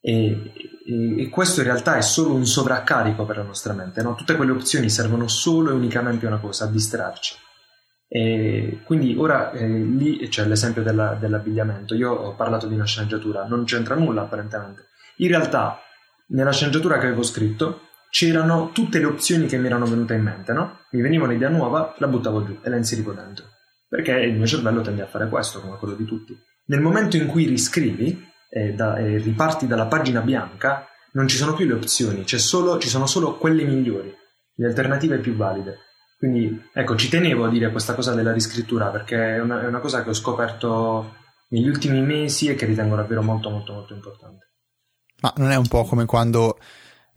e, 0.00 0.52
e, 0.84 1.22
e 1.22 1.28
questo 1.28 1.60
in 1.60 1.66
realtà 1.66 1.94
è 1.96 2.02
solo 2.02 2.34
un 2.34 2.44
sovraccarico 2.44 3.24
per 3.24 3.36
la 3.36 3.44
nostra 3.44 3.72
mente, 3.72 4.02
no? 4.02 4.16
tutte 4.16 4.34
quelle 4.34 4.50
opzioni 4.50 4.90
servono 4.90 5.28
solo 5.28 5.70
e 5.70 5.74
unicamente 5.74 6.26
a 6.26 6.30
una 6.30 6.40
cosa, 6.40 6.64
a 6.64 6.70
distrarci. 6.72 7.36
E 8.08 8.80
quindi 8.84 9.14
ora 9.16 9.52
eh, 9.52 9.64
lì 9.64 10.28
c'è 10.28 10.44
l'esempio 10.44 10.82
della, 10.82 11.14
dell'abbigliamento. 11.14 11.94
Io 11.94 12.10
ho 12.10 12.34
parlato 12.34 12.66
di 12.66 12.74
una 12.74 12.84
sceneggiatura, 12.84 13.46
non 13.46 13.62
c'entra 13.62 13.94
nulla 13.94 14.22
apparentemente. 14.22 14.88
In 15.18 15.28
realtà, 15.28 15.78
nella 16.30 16.52
sceneggiatura 16.52 16.98
che 16.98 17.06
avevo 17.06 17.22
scritto, 17.22 17.90
c'erano 18.10 18.72
tutte 18.72 18.98
le 18.98 19.04
opzioni 19.04 19.46
che 19.46 19.56
mi 19.56 19.66
erano 19.66 19.84
venute 19.84 20.14
in 20.14 20.22
mente, 20.24 20.52
no? 20.52 20.80
Mi 20.90 21.00
veniva 21.00 21.26
un'idea 21.26 21.48
nuova, 21.48 21.94
la 21.98 22.08
buttavo 22.08 22.44
giù 22.44 22.58
e 22.60 22.68
la 22.68 22.76
inserivo 22.76 23.12
dentro 23.12 23.52
perché 23.88 24.12
il 24.12 24.34
mio 24.34 24.46
cervello 24.46 24.80
tende 24.80 25.02
a 25.02 25.06
fare 25.06 25.28
questo, 25.28 25.60
come 25.60 25.76
quello 25.78 25.94
di 25.94 26.04
tutti. 26.04 26.36
Nel 26.66 26.80
momento 26.80 27.16
in 27.16 27.26
cui 27.26 27.46
riscrivi 27.46 28.26
e, 28.48 28.72
da, 28.72 28.96
e 28.96 29.18
riparti 29.18 29.66
dalla 29.66 29.86
pagina 29.86 30.20
bianca, 30.20 30.86
non 31.12 31.28
ci 31.28 31.36
sono 31.36 31.54
più 31.54 31.66
le 31.66 31.74
opzioni, 31.74 32.24
solo, 32.26 32.78
ci 32.78 32.88
sono 32.88 33.06
solo 33.06 33.36
quelle 33.36 33.64
migliori, 33.64 34.12
le 34.54 34.66
alternative 34.66 35.18
più 35.18 35.36
valide. 35.36 35.78
Quindi, 36.16 36.70
ecco, 36.72 36.96
ci 36.96 37.08
tenevo 37.08 37.44
a 37.44 37.50
dire 37.50 37.70
questa 37.70 37.94
cosa 37.94 38.14
della 38.14 38.32
riscrittura 38.32 38.88
perché 38.88 39.36
è 39.36 39.40
una, 39.40 39.62
è 39.62 39.66
una 39.66 39.80
cosa 39.80 40.02
che 40.02 40.10
ho 40.10 40.14
scoperto 40.14 41.16
negli 41.48 41.68
ultimi 41.68 42.00
mesi 42.00 42.48
e 42.48 42.54
che 42.54 42.66
ritengo 42.66 42.96
davvero 42.96 43.22
molto, 43.22 43.50
molto, 43.50 43.72
molto 43.72 43.94
importante. 43.94 44.52
Ma 45.20 45.32
non 45.36 45.50
è 45.50 45.56
un 45.56 45.68
po' 45.68 45.84
come 45.84 46.06
quando 46.06 46.58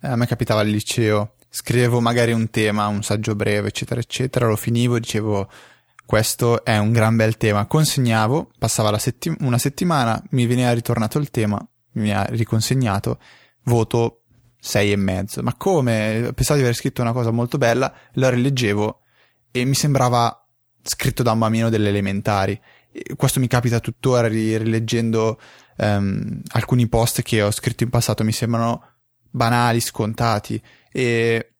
eh, 0.01 0.07
a 0.07 0.15
me 0.15 0.27
capitava 0.27 0.61
al 0.61 0.67
liceo, 0.67 1.35
scrivevo 1.49 1.99
magari 2.01 2.33
un 2.33 2.49
tema, 2.49 2.87
un 2.87 3.01
saggio 3.01 3.35
breve, 3.35 3.69
eccetera, 3.69 3.99
eccetera, 3.99 4.47
lo 4.47 4.55
finivo 4.55 4.95
e 4.95 4.99
dicevo 4.99 5.49
questo 6.07 6.63
è 6.63 6.77
un 6.77 6.93
gran 6.93 7.17
bel 7.17 7.35
tema. 7.35 7.65
Consegnavo, 7.65 8.51
passava 8.57 8.97
setti- 8.97 9.35
una 9.41 9.57
settimana, 9.57 10.23
mi 10.29 10.45
veniva 10.45 10.71
ritornato 10.71 11.19
il 11.19 11.29
tema, 11.29 11.57
mi 11.57 12.03
veniva 12.03 12.23
riconsegnato, 12.29 13.19
voto 13.63 14.21
sei 14.57 14.93
e 14.93 14.95
mezzo. 14.95 15.43
Ma 15.43 15.53
come? 15.55 16.31
Pensavo 16.33 16.59
di 16.59 16.63
aver 16.63 16.77
scritto 16.77 17.01
una 17.01 17.11
cosa 17.11 17.31
molto 17.31 17.57
bella, 17.57 17.93
la 18.13 18.29
rileggevo 18.29 19.01
e 19.51 19.65
mi 19.65 19.75
sembrava 19.75 20.47
scritto 20.81 21.23
da 21.23 21.33
un 21.33 21.39
bambino 21.39 21.69
delle 21.69 21.89
elementari. 21.89 22.57
Questo 23.17 23.41
mi 23.41 23.47
capita 23.47 23.81
tuttora 23.81 24.29
rileggendo 24.29 25.37
um, 25.75 26.41
alcuni 26.51 26.87
post 26.87 27.21
che 27.21 27.41
ho 27.41 27.51
scritto 27.51 27.83
in 27.83 27.89
passato, 27.89 28.23
mi 28.23 28.31
sembrano 28.31 28.93
banali, 29.29 29.81
scontati. 29.81 30.61
E 30.89 31.55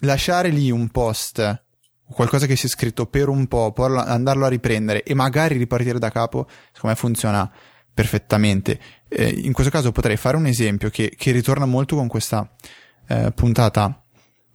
lasciare 0.00 0.48
lì 0.48 0.72
un 0.72 0.88
post 0.88 1.65
qualcosa 2.10 2.46
che 2.46 2.56
si 2.56 2.66
è 2.66 2.68
scritto 2.68 3.06
per 3.06 3.28
un 3.28 3.46
po', 3.46 3.72
poi 3.72 3.96
andarlo 3.98 4.46
a 4.46 4.48
riprendere 4.48 5.02
e 5.02 5.14
magari 5.14 5.56
ripartire 5.56 5.98
da 5.98 6.10
capo, 6.10 6.46
secondo 6.72 6.88
me 6.88 6.94
funziona 6.94 7.50
perfettamente. 7.92 8.78
Eh, 9.08 9.28
in 9.28 9.52
questo 9.52 9.72
caso 9.72 9.92
potrei 9.92 10.16
fare 10.16 10.36
un 10.36 10.46
esempio 10.46 10.90
che, 10.90 11.14
che 11.16 11.30
ritorna 11.32 11.66
molto 11.66 11.96
con 11.96 12.08
questa 12.08 12.50
eh, 13.08 13.32
puntata 13.34 14.04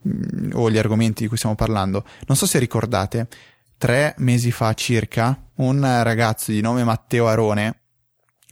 mh, 0.02 0.10
mm, 0.10 0.50
o 0.54 0.70
gli 0.70 0.78
argomenti 0.78 1.22
di 1.22 1.28
cui 1.28 1.36
stiamo 1.36 1.56
parlando. 1.56 2.04
Non 2.26 2.36
so 2.36 2.46
se 2.46 2.58
ricordate, 2.58 3.28
tre 3.76 4.14
mesi 4.18 4.50
fa 4.50 4.72
circa 4.74 5.50
un 5.56 5.80
ragazzo 5.80 6.52
di 6.52 6.60
nome 6.60 6.84
Matteo 6.84 7.26
Arone 7.26 7.80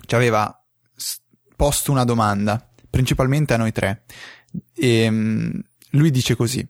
ci 0.06 0.14
aveva 0.14 0.52
posto 1.56 1.92
una 1.92 2.04
domanda, 2.04 2.68
principalmente 2.88 3.54
a 3.54 3.56
noi 3.56 3.70
tre. 3.70 4.04
E 4.74 5.08
um, 5.08 5.52
lui 5.90 6.10
dice 6.10 6.34
così: 6.34 6.66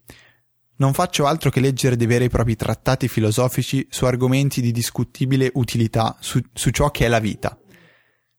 Non 0.81 0.93
faccio 0.93 1.27
altro 1.27 1.51
che 1.51 1.59
leggere 1.59 1.95
dei 1.95 2.07
veri 2.07 2.25
e 2.25 2.29
propri 2.29 2.55
trattati 2.55 3.07
filosofici 3.07 3.85
su 3.91 4.05
argomenti 4.05 4.61
di 4.61 4.71
discutibile 4.71 5.51
utilità 5.53 6.17
su, 6.19 6.41
su 6.53 6.71
ciò 6.71 6.89
che 6.89 7.05
è 7.05 7.07
la 7.07 7.19
vita. 7.19 7.55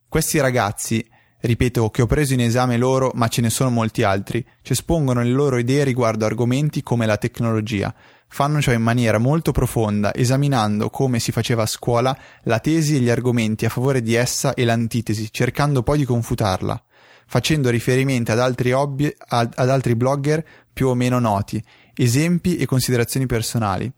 Questi 0.09 0.41
ragazzi 0.41 1.09
ripeto 1.39 1.91
che 1.91 2.03
ho 2.03 2.07
preso 2.07 2.33
in 2.33 2.41
esame 2.41 2.77
loro, 2.79 3.13
ma 3.15 3.29
ce 3.29 3.43
ne 3.43 3.51
sono 3.51 3.71
molti 3.71 4.03
altri, 4.03 4.45
ci 4.63 4.73
espongono 4.73 5.23
le 5.23 5.31
loro 5.31 5.57
idee 5.57 5.85
riguardo 5.85 6.25
argomenti 6.25 6.83
come 6.83 7.07
la 7.07 7.17
tecnologia. 7.17 7.95
Fanno 8.27 8.61
ciò 8.61 8.73
in 8.73 8.83
maniera 8.83 9.19
molto 9.19 9.53
profonda, 9.53 10.13
esaminando, 10.13 10.91
come 10.91 11.21
si 11.21 11.31
faceva 11.31 11.63
a 11.63 11.67
scuola, 11.67 12.17
la 12.43 12.59
tesi 12.59 12.97
e 12.97 12.99
gli 12.99 13.09
argomenti 13.09 13.67
a 13.67 13.69
favore 13.69 14.03
di 14.03 14.15
essa 14.15 14.53
e 14.55 14.65
l'antitesi, 14.65 15.29
cercando 15.31 15.85
poi 15.85 15.99
di 15.99 16.05
confutarla, 16.05 16.83
facendo 17.25 17.71
riferimenti 17.71 18.33
ad 18.33 18.41
altri 18.41 18.73
hobby, 18.73 19.15
ad, 19.29 19.53
ad 19.55 19.71
altri 19.71 19.95
blogger 19.95 20.45
più 20.73 20.89
o 20.89 20.95
meno 20.95 21.19
noti, 21.19 21.63
esempi 21.95 22.57
e 22.57 22.67
considerazioni 22.67 23.27
personali. 23.27 23.93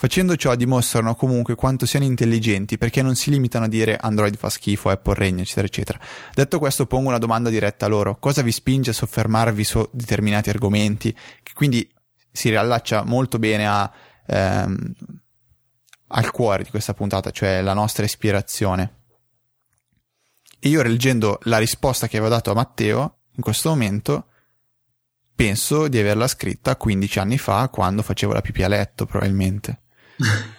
Facendo 0.00 0.34
ciò 0.36 0.54
dimostrano 0.54 1.14
comunque 1.14 1.54
quanto 1.54 1.84
siano 1.84 2.06
intelligenti 2.06 2.78
perché 2.78 3.02
non 3.02 3.16
si 3.16 3.28
limitano 3.28 3.66
a 3.66 3.68
dire 3.68 3.98
Android 4.00 4.34
fa 4.34 4.48
schifo, 4.48 4.88
Apple 4.88 5.12
regna, 5.12 5.42
eccetera, 5.42 5.66
eccetera. 5.66 6.00
Detto 6.32 6.58
questo 6.58 6.86
pongo 6.86 7.10
una 7.10 7.18
domanda 7.18 7.50
diretta 7.50 7.84
a 7.84 7.88
loro. 7.90 8.16
Cosa 8.18 8.40
vi 8.40 8.50
spinge 8.50 8.90
a 8.90 8.94
soffermarvi 8.94 9.62
su 9.62 9.86
determinati 9.92 10.48
argomenti? 10.48 11.12
Che 11.12 11.52
quindi 11.52 11.86
si 12.32 12.48
riallaccia 12.48 13.04
molto 13.04 13.38
bene 13.38 13.66
a, 13.66 13.92
ehm, 14.26 14.94
al 16.06 16.30
cuore 16.30 16.62
di 16.62 16.70
questa 16.70 16.94
puntata, 16.94 17.30
cioè 17.30 17.60
la 17.60 17.74
nostra 17.74 18.04
ispirazione. 18.04 18.94
E 20.58 20.68
io 20.70 20.82
leggendo 20.82 21.40
la 21.42 21.58
risposta 21.58 22.06
che 22.08 22.16
avevo 22.16 22.32
dato 22.32 22.50
a 22.50 22.54
Matteo, 22.54 23.18
in 23.36 23.42
questo 23.42 23.68
momento, 23.68 24.28
penso 25.40 25.88
di 25.88 25.98
averla 25.98 26.28
scritta 26.28 26.76
15 26.76 27.18
anni 27.18 27.38
fa, 27.38 27.70
quando 27.70 28.02
facevo 28.02 28.34
la 28.34 28.42
pipì 28.42 28.62
a 28.62 28.68
letto, 28.68 29.06
probabilmente. 29.06 29.80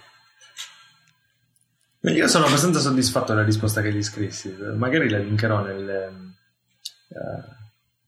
Io 2.01 2.27
sono 2.27 2.45
abbastanza 2.45 2.79
soddisfatto 2.79 3.31
della 3.31 3.45
risposta 3.45 3.83
che 3.83 3.93
gli 3.93 4.01
scrissi, 4.01 4.55
magari 4.75 5.07
la 5.07 5.19
linkerò 5.19 5.61
nelle, 5.61 6.07
uh, 7.09 7.43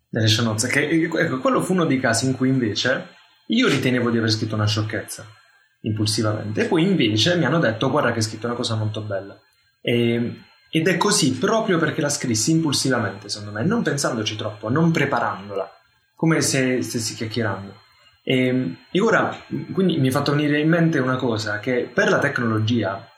nelle 0.09 0.27
show 0.27 0.43
notes. 0.43 0.65
Che, 0.65 0.89
ecco, 0.89 1.37
quello 1.37 1.61
fu 1.61 1.73
uno 1.73 1.85
dei 1.85 1.99
casi 1.99 2.25
in 2.25 2.35
cui 2.35 2.49
invece 2.49 3.09
io 3.49 3.67
ritenevo 3.67 4.09
di 4.09 4.17
aver 4.17 4.31
scritto 4.31 4.55
una 4.55 4.65
sciocchezza 4.65 5.27
impulsivamente, 5.81 6.63
e 6.63 6.65
poi 6.65 6.81
invece 6.81 7.35
mi 7.35 7.45
hanno 7.45 7.59
detto: 7.59 7.91
Guarda, 7.91 8.09
che 8.09 8.17
hai 8.17 8.23
scritto 8.23 8.47
una 8.47 8.55
cosa 8.55 8.73
molto 8.73 9.01
bella. 9.01 9.39
E, 9.79 10.41
ed 10.71 10.87
è 10.87 10.97
così 10.97 11.33
proprio 11.33 11.77
perché 11.77 12.01
la 12.01 12.09
scrissi 12.09 12.49
impulsivamente, 12.49 13.29
secondo 13.29 13.51
me, 13.59 13.63
non 13.63 13.83
pensandoci 13.83 14.35
troppo, 14.35 14.69
non 14.69 14.89
preparandola, 14.89 15.71
come 16.23 16.39
se 16.39 16.81
stessi 16.81 17.15
chiacchierando. 17.15 17.81
E, 18.23 18.47
ehm, 18.47 18.77
e, 18.91 19.01
ora, 19.01 19.35
quindi 19.73 19.97
mi 19.97 20.07
è 20.07 20.11
fatto 20.11 20.31
venire 20.31 20.57
in 20.57 20.69
mente 20.69 20.99
una 20.99 21.17
cosa, 21.17 21.59
che 21.59 21.91
per 21.93 22.07
la 22.07 22.19
tecnologia 22.19 23.11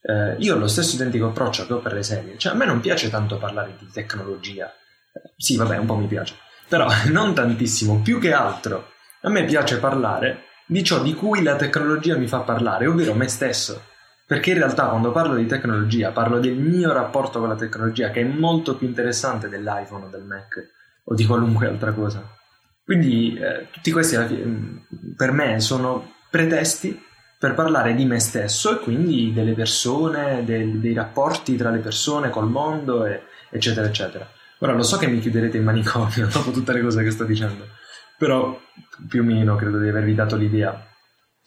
eh, 0.00 0.36
io 0.38 0.54
ho 0.54 0.58
lo 0.58 0.68
stesso 0.68 0.94
identico 0.94 1.26
approccio 1.26 1.66
che 1.66 1.72
ho 1.72 1.80
per 1.80 1.94
le 1.94 2.04
serie, 2.04 2.38
cioè 2.38 2.52
a 2.52 2.54
me 2.54 2.64
non 2.64 2.78
piace 2.78 3.10
tanto 3.10 3.38
parlare 3.38 3.74
di 3.76 3.90
tecnologia, 3.90 4.66
eh, 4.68 5.32
sì 5.36 5.56
vabbè 5.56 5.78
un 5.78 5.86
po' 5.86 5.96
mi 5.96 6.06
piace, 6.06 6.36
però 6.68 6.86
non 7.10 7.34
tantissimo, 7.34 8.00
più 8.02 8.20
che 8.20 8.32
altro 8.32 8.92
a 9.22 9.30
me 9.30 9.44
piace 9.46 9.80
parlare 9.80 10.44
di 10.64 10.84
ciò 10.84 11.02
di 11.02 11.12
cui 11.12 11.42
la 11.42 11.56
tecnologia 11.56 12.16
mi 12.16 12.28
fa 12.28 12.42
parlare, 12.42 12.86
ovvero 12.86 13.14
me 13.14 13.26
stesso. 13.26 13.82
Perché 14.26 14.52
in 14.52 14.58
realtà 14.58 14.86
quando 14.86 15.10
parlo 15.10 15.34
di 15.34 15.46
tecnologia 15.46 16.12
parlo 16.12 16.38
del 16.38 16.54
mio 16.54 16.92
rapporto 16.92 17.40
con 17.40 17.48
la 17.48 17.56
tecnologia 17.56 18.10
che 18.10 18.20
è 18.20 18.24
molto 18.24 18.76
più 18.76 18.86
interessante 18.86 19.48
dell'iPhone 19.48 20.04
o 20.04 20.08
del 20.08 20.22
Mac 20.22 20.54
o 21.06 21.14
di 21.14 21.26
qualunque 21.26 21.66
altra 21.66 21.92
cosa. 21.92 22.42
Quindi 22.84 23.36
eh, 23.36 23.68
tutti 23.70 23.90
questi 23.90 24.16
mm, 24.16 24.76
per 25.16 25.32
me 25.32 25.58
sono 25.60 26.12
pretesti 26.30 27.00
per 27.38 27.54
parlare 27.54 27.94
di 27.94 28.04
me 28.04 28.20
stesso 28.20 28.72
e 28.72 28.82
quindi 28.82 29.32
delle 29.32 29.54
persone, 29.54 30.44
del, 30.44 30.78
dei 30.80 30.94
rapporti 30.94 31.56
tra 31.56 31.70
le 31.70 31.78
persone, 31.78 32.30
col 32.30 32.48
mondo, 32.48 33.04
e, 33.04 33.22
eccetera, 33.50 33.86
eccetera. 33.86 34.28
Ora 34.58 34.72
lo 34.72 34.82
so 34.82 34.96
che 34.96 35.06
mi 35.06 35.18
chiuderete 35.18 35.56
in 35.56 35.64
manicomio 35.64 36.26
dopo 36.32 36.50
tutte 36.50 36.72
le 36.72 36.80
cose 36.80 37.02
che 37.02 37.10
sto 37.10 37.24
dicendo, 37.24 37.66
però 38.16 38.58
più 39.08 39.20
o 39.20 39.24
meno 39.24 39.56
credo 39.56 39.78
di 39.78 39.88
avervi 39.88 40.14
dato 40.14 40.36
l'idea 40.36 40.86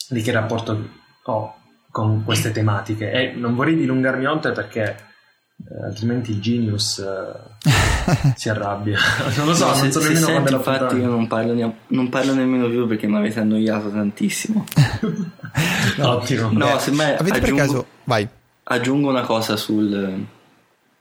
di 0.10 0.22
che 0.22 0.32
rapporto 0.32 0.90
ho 1.24 1.56
con 1.90 2.24
queste 2.24 2.52
tematiche 2.52 3.12
e 3.12 3.34
non 3.34 3.56
vorrei 3.56 3.76
dilungarmi 3.76 4.26
oltre 4.26 4.52
perché 4.52 4.84
eh, 4.84 5.86
altrimenti 5.86 6.32
il 6.32 6.40
Genius 6.40 7.00
eh, 7.00 7.97
si 8.36 8.50
arrabbia. 8.50 8.98
non 9.36 9.48
lo 9.48 9.54
so, 9.54 9.66
no, 9.66 9.76
non 9.76 9.92
so 9.92 10.00
se, 10.00 10.08
nemmeno 10.08 10.26
se 10.26 10.32
quando 10.32 10.56
Infatti, 10.56 10.96
io 10.96 11.10
non 11.10 11.28
parlo, 11.28 11.54
ne- 11.54 11.76
non 11.88 12.10
parlo, 12.10 12.34
nemmeno 12.34 12.70
più 12.70 12.88
perché 12.88 13.08
mi 13.08 13.18
avete 13.18 13.40
annoiato 13.40 13.90
tantissimo. 13.90 14.66
no, 15.98 16.10
Ottimo. 16.10 16.50
No, 16.52 16.74
Beh, 16.74 16.80
semmai 16.80 17.16
avete 17.16 17.38
aggiungo, 17.38 17.56
per 17.56 17.66
caso, 17.66 17.86
vai. 18.06 18.28
Aggiungo 18.64 19.10
una 19.10 19.22
cosa 19.22 19.56
sul, 19.56 20.26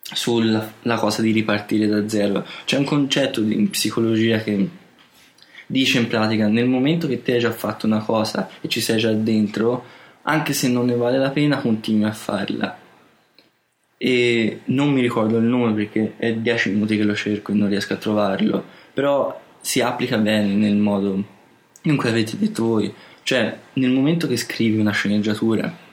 sulla 0.00 0.96
cosa 0.96 1.22
di 1.22 1.32
ripartire 1.32 1.86
da 1.86 2.08
zero. 2.08 2.46
C'è 2.64 2.76
un 2.76 2.84
concetto 2.84 3.40
di, 3.40 3.54
in 3.54 3.70
psicologia 3.70 4.38
che 4.38 4.68
dice 5.66 5.98
in 5.98 6.08
pratica: 6.08 6.48
nel 6.48 6.66
momento 6.66 7.06
che 7.06 7.22
ti 7.22 7.32
hai 7.32 7.40
già 7.40 7.52
fatto 7.52 7.86
una 7.86 8.00
cosa 8.00 8.48
e 8.60 8.68
ci 8.68 8.80
sei 8.80 8.98
già 8.98 9.12
dentro, 9.12 9.84
anche 10.22 10.52
se 10.52 10.68
non 10.68 10.86
ne 10.86 10.96
vale 10.96 11.18
la 11.18 11.30
pena, 11.30 11.58
continui 11.58 12.04
a 12.04 12.12
farla 12.12 12.84
e 13.98 14.60
non 14.66 14.92
mi 14.92 15.00
ricordo 15.00 15.38
il 15.38 15.44
nome 15.44 15.72
perché 15.72 16.14
è 16.16 16.34
10 16.34 16.70
minuti 16.70 16.96
che 16.96 17.04
lo 17.04 17.14
cerco 17.14 17.52
e 17.52 17.54
non 17.54 17.68
riesco 17.68 17.94
a 17.94 17.96
trovarlo, 17.96 18.64
però 18.92 19.40
si 19.60 19.80
applica 19.80 20.18
bene 20.18 20.54
nel 20.54 20.76
modo 20.76 21.34
in 21.82 21.96
cui 21.96 22.08
avete 22.08 22.36
detto 22.38 22.64
voi, 22.64 22.92
cioè 23.22 23.56
nel 23.74 23.90
momento 23.90 24.26
che 24.26 24.36
scrivi 24.36 24.78
una 24.78 24.92
sceneggiatura 24.92 25.84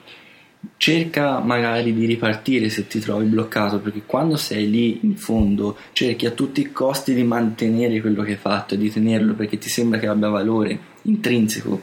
cerca 0.76 1.40
magari 1.40 1.92
di 1.92 2.06
ripartire 2.06 2.68
se 2.68 2.86
ti 2.86 2.98
trovi 2.98 3.26
bloccato 3.26 3.80
perché 3.80 4.02
quando 4.06 4.36
sei 4.36 4.70
lì 4.70 5.00
in 5.02 5.16
fondo 5.16 5.76
cerchi 5.92 6.26
a 6.26 6.30
tutti 6.30 6.60
i 6.60 6.72
costi 6.72 7.14
di 7.14 7.22
mantenere 7.22 8.00
quello 8.00 8.22
che 8.22 8.32
hai 8.32 8.36
fatto 8.36 8.74
e 8.74 8.78
di 8.78 8.90
tenerlo 8.90 9.34
perché 9.34 9.58
ti 9.58 9.68
sembra 9.68 9.98
che 9.98 10.06
abbia 10.06 10.28
valore 10.28 10.78
intrinseco. 11.02 11.80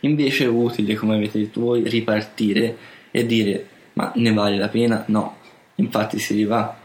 Invece 0.00 0.44
è 0.44 0.48
utile 0.48 0.94
come 0.94 1.14
avete 1.14 1.38
detto 1.38 1.60
voi 1.60 1.88
ripartire 1.88 2.76
e 3.10 3.24
dire 3.24 3.66
ma 3.96 4.12
ne 4.14 4.32
vale 4.32 4.58
la 4.58 4.68
pena? 4.68 5.04
No, 5.08 5.38
infatti 5.76 6.18
si 6.18 6.34
rivà. 6.34 6.76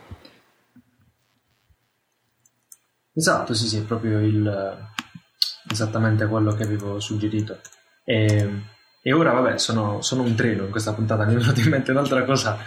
Esatto, 3.14 3.54
sì, 3.54 3.68
sì, 3.68 3.78
è 3.78 3.84
proprio 3.84 4.20
il, 4.20 4.78
esattamente 5.70 6.26
quello 6.28 6.54
che 6.54 6.64
avevo 6.64 7.00
suggerito. 7.00 7.60
E, 8.06 8.64
e 9.02 9.14
ora, 9.14 9.34
vabbè, 9.34 9.58
sono, 9.58 10.02
sono, 10.02 10.24
un 10.24 10.36
treno 10.36 10.64
in 10.64 10.72
questa 10.72 10.94
puntata, 10.94 11.26
mi 11.26 11.34
è 11.34 11.38
venuta 11.38 11.60
in 11.60 11.70
mente 11.70 11.92
un'altra 11.92 12.24
cosa 12.24 12.58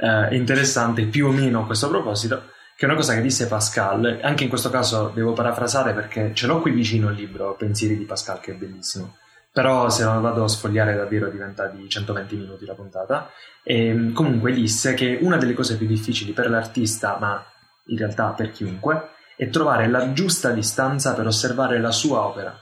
eh, 0.00 0.36
interessante, 0.36 1.06
più 1.06 1.28
o 1.28 1.30
meno 1.30 1.62
a 1.62 1.66
questo 1.66 1.88
proposito, 1.88 2.50
che 2.76 2.84
è 2.84 2.84
una 2.86 2.96
cosa 2.96 3.14
che 3.14 3.22
disse 3.22 3.46
Pascal. 3.46 4.18
Anche 4.20 4.42
in 4.42 4.48
questo 4.48 4.70
caso 4.70 5.12
devo 5.14 5.32
parafrasare 5.32 5.94
perché 5.94 6.34
ce 6.34 6.48
l'ho 6.48 6.60
qui 6.60 6.72
vicino 6.72 7.08
il 7.10 7.16
libro 7.16 7.54
Pensieri 7.54 7.96
di 7.96 8.04
Pascal, 8.04 8.40
che 8.40 8.50
è 8.50 8.54
bellissimo 8.56 9.18
però 9.52 9.90
se 9.90 10.04
lo 10.04 10.20
vado 10.20 10.44
a 10.44 10.48
sfogliare 10.48 10.96
davvero 10.96 11.28
diventa 11.28 11.66
di 11.66 11.86
120 11.88 12.36
minuti 12.36 12.64
la 12.64 12.74
puntata. 12.74 13.30
E 13.62 13.88
ehm, 13.88 14.12
comunque 14.12 14.52
disse 14.52 14.94
che 14.94 15.18
una 15.20 15.36
delle 15.36 15.52
cose 15.52 15.76
più 15.76 15.86
difficili 15.86 16.32
per 16.32 16.48
l'artista, 16.48 17.18
ma 17.20 17.44
in 17.86 17.98
realtà 17.98 18.30
per 18.30 18.50
chiunque, 18.50 19.10
è 19.36 19.48
trovare 19.50 19.88
la 19.88 20.12
giusta 20.12 20.50
distanza 20.50 21.14
per 21.14 21.26
osservare 21.26 21.78
la 21.80 21.90
sua 21.90 22.24
opera. 22.24 22.58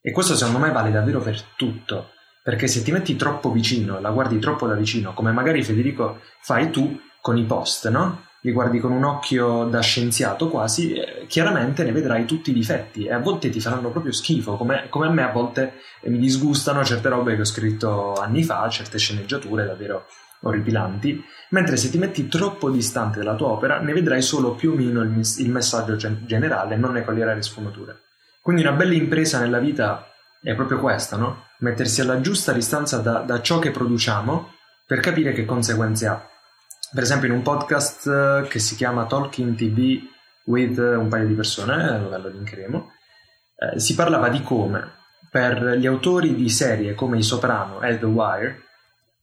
E 0.00 0.10
questo 0.10 0.34
secondo 0.34 0.58
me 0.58 0.72
vale 0.72 0.90
davvero 0.90 1.20
per 1.20 1.40
tutto, 1.56 2.10
perché 2.42 2.66
se 2.66 2.82
ti 2.82 2.92
metti 2.92 3.16
troppo 3.16 3.50
vicino, 3.50 4.00
la 4.00 4.10
guardi 4.10 4.38
troppo 4.38 4.66
da 4.66 4.74
vicino, 4.74 5.14
come 5.14 5.32
magari 5.32 5.62
Federico 5.62 6.20
fai 6.40 6.70
tu 6.70 7.00
con 7.20 7.36
i 7.36 7.44
post, 7.44 7.88
no? 7.88 8.25
Li 8.46 8.52
guardi 8.52 8.78
con 8.78 8.92
un 8.92 9.02
occhio 9.02 9.64
da 9.64 9.80
scienziato 9.80 10.48
quasi, 10.48 10.94
chiaramente 11.26 11.82
ne 11.82 11.90
vedrai 11.90 12.26
tutti 12.26 12.50
i 12.50 12.54
difetti 12.54 13.04
e 13.04 13.12
a 13.12 13.18
volte 13.18 13.48
ti 13.48 13.60
faranno 13.60 13.90
proprio 13.90 14.12
schifo, 14.12 14.56
come, 14.56 14.86
come 14.88 15.08
a 15.08 15.10
me 15.10 15.24
a 15.24 15.32
volte 15.32 15.80
mi 16.04 16.18
disgustano 16.18 16.84
certe 16.84 17.08
robe 17.08 17.34
che 17.34 17.40
ho 17.40 17.44
scritto 17.44 18.12
anni 18.12 18.44
fa, 18.44 18.68
certe 18.68 18.98
sceneggiature 18.98 19.66
davvero 19.66 20.06
orripilanti, 20.42 21.20
mentre 21.50 21.76
se 21.76 21.90
ti 21.90 21.98
metti 21.98 22.28
troppo 22.28 22.70
distante 22.70 23.18
dalla 23.18 23.34
tua 23.34 23.48
opera 23.48 23.80
ne 23.80 23.92
vedrai 23.92 24.22
solo 24.22 24.54
più 24.54 24.70
o 24.70 24.76
meno 24.76 25.02
il, 25.02 25.20
il 25.38 25.50
messaggio 25.50 25.96
gen- 25.96 26.22
generale, 26.24 26.76
non 26.76 26.92
ne 26.92 27.04
coglierai 27.04 27.34
le 27.34 27.42
sfumature. 27.42 28.02
Quindi 28.40 28.62
una 28.62 28.76
bella 28.76 28.94
impresa 28.94 29.40
nella 29.40 29.58
vita 29.58 30.06
è 30.40 30.54
proprio 30.54 30.78
questa, 30.78 31.16
no? 31.16 31.46
Mettersi 31.58 32.00
alla 32.00 32.20
giusta 32.20 32.52
distanza 32.52 32.98
da, 32.98 33.18
da 33.26 33.40
ciò 33.40 33.58
che 33.58 33.72
produciamo 33.72 34.52
per 34.86 35.00
capire 35.00 35.32
che 35.32 35.44
conseguenze 35.44 36.06
ha 36.06 36.24
per 36.92 37.02
esempio 37.02 37.28
in 37.28 37.34
un 37.34 37.42
podcast 37.42 38.06
eh, 38.06 38.48
che 38.48 38.58
si 38.58 38.76
chiama 38.76 39.06
Talking 39.06 39.56
TV 39.56 40.00
with 40.44 40.78
un 40.78 41.08
paio 41.08 41.26
di 41.26 41.34
persone, 41.34 41.98
dove 41.98 42.18
lo 42.18 42.28
linkeremo, 42.28 42.92
eh, 43.56 43.80
si 43.80 43.94
parlava 43.94 44.28
di 44.28 44.42
come 44.42 44.94
per 45.30 45.76
gli 45.76 45.86
autori 45.86 46.34
di 46.34 46.48
serie 46.48 46.94
come 46.94 47.18
I 47.18 47.22
Soprano 47.22 47.82
e 47.82 47.98
The 47.98 48.06
Wire 48.06 48.64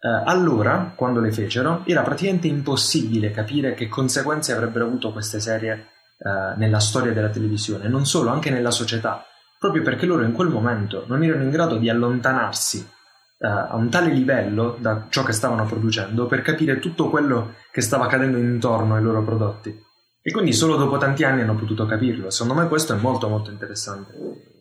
eh, 0.06 0.10
allora, 0.26 0.92
quando 0.98 1.22
le 1.22 1.32
fecero, 1.32 1.84
era 1.86 2.02
praticamente 2.02 2.48
impossibile 2.48 3.32
capire 3.32 3.74
che 3.74 3.88
conseguenze 3.88 4.52
avrebbero 4.52 4.86
avuto 4.86 5.14
queste 5.14 5.40
serie 5.40 5.92
eh, 6.18 6.58
nella 6.58 6.80
storia 6.80 7.14
della 7.14 7.30
televisione, 7.30 7.88
non 7.88 8.06
solo, 8.06 8.30
anche 8.30 8.50
nella 8.50 8.70
società, 8.70 9.26
proprio 9.58 9.82
perché 9.82 10.06
loro 10.06 10.24
in 10.24 10.34
quel 10.34 10.50
momento 10.50 11.06
non 11.08 11.24
erano 11.24 11.44
in 11.44 11.52
grado 11.52 11.78
di 11.78 11.90
allontanarsi 11.90 12.80
eh, 12.80 12.93
a 13.48 13.76
un 13.76 13.90
tale 13.90 14.14
livello 14.14 14.78
da 14.80 15.08
ciò 15.10 15.24
che 15.24 15.34
stavano 15.34 15.66
producendo 15.66 16.28
per 16.28 16.42
capire 16.42 16.80
tutto 16.80 17.10
quello 17.10 17.56
che 17.72 17.82
stava 17.82 18.06
accadendo 18.06 18.38
intorno 18.38 18.96
ai 18.96 19.04
loro 19.04 19.24
prodotti. 19.24 19.78
E 20.22 20.32
quindi 20.32 20.54
solo 20.54 20.78
dopo 20.78 20.98
tanti 20.98 21.26
anni 21.26 21.42
hanno 21.42 21.56
potuto 21.56 21.86
capirlo. 21.86 22.30
Secondo 22.30 22.62
me 22.62 22.68
questo 22.70 22.94
è 22.94 22.98
molto 22.98 23.28
molto 23.28 23.52
interessante. 23.52 24.14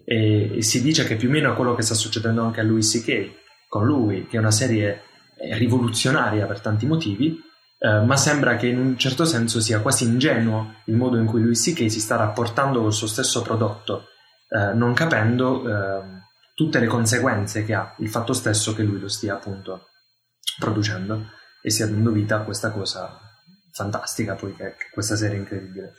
E, 0.05 0.57
e 0.57 0.63
si 0.63 0.83
dice 0.83 1.05
che 1.05 1.15
più 1.15 1.29
o 1.29 1.31
meno 1.31 1.53
è 1.53 1.55
quello 1.55 1.77
che 1.77 1.83
sta 1.83 1.95
succedendo 1.95 2.43
anche 2.43 2.61
a 2.61 2.65
Louis 2.65 2.91
C.K. 2.91 3.31
con 3.69 3.87
lui, 3.87 4.27
che 4.27 4.37
è 4.37 4.41
una 4.41 4.51
serie 4.51 5.03
rivoluzionaria 5.37 6.47
per 6.47 6.61
tanti 6.61 6.87
motivi, 6.87 7.39
eh, 7.79 8.01
ma 8.01 8.17
sembra 8.17 8.57
che 8.57 8.67
in 8.67 8.79
un 8.79 8.99
certo 8.99 9.25
senso 9.25 9.61
sia 9.61 9.81
quasi 9.81 10.05
ingenuo 10.05 10.75
il 10.87 10.97
modo 10.97 11.17
in 11.17 11.27
cui 11.27 11.43
lui 11.43 11.55
sì 11.55 11.73
che 11.73 11.89
si 11.89 12.01
sta 12.01 12.17
rapportando 12.17 12.81
col 12.81 12.93
suo 12.93 13.07
stesso 13.07 13.43
prodotto, 13.43 14.07
eh, 14.49 14.73
non 14.75 14.93
capendo 14.95 15.65
eh, 15.65 16.22
tutte 16.55 16.79
le 16.79 16.87
conseguenze 16.87 17.65
che 17.65 17.75
ha 17.75 17.95
il 17.99 18.09
fatto 18.09 18.33
stesso 18.33 18.75
che 18.75 18.83
lui 18.83 19.01
lo 19.01 19.09
stia 19.09 19.35
appunto 19.35 19.89
producendo 20.59 21.27
e 21.63 21.71
stia 21.71 21.87
dando 21.87 22.11
vita 22.11 22.37
a 22.37 22.43
questa 22.43 22.71
cosa 22.71 23.19
fantastica 23.73 24.35
poi 24.35 24.55
che, 24.55 24.75
che 24.77 24.87
questa 24.93 25.17
serie 25.17 25.39
incredibile. 25.39 25.95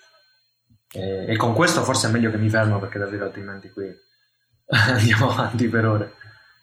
E, 0.92 1.26
e, 1.28 1.38
con 1.38 1.54
questo 1.54 1.84
forse 1.84 2.08
è 2.08 2.12
meglio 2.12 2.30
che 2.30 2.38
mi 2.38 2.50
fermo 2.50 2.80
perché 2.80 3.00
davvero 3.00 3.26
altrimenti 3.26 3.70
qui 3.72 3.86
andiamo 4.68 5.32
avanti 5.32 5.68
per 5.68 5.86
ore. 5.86 6.14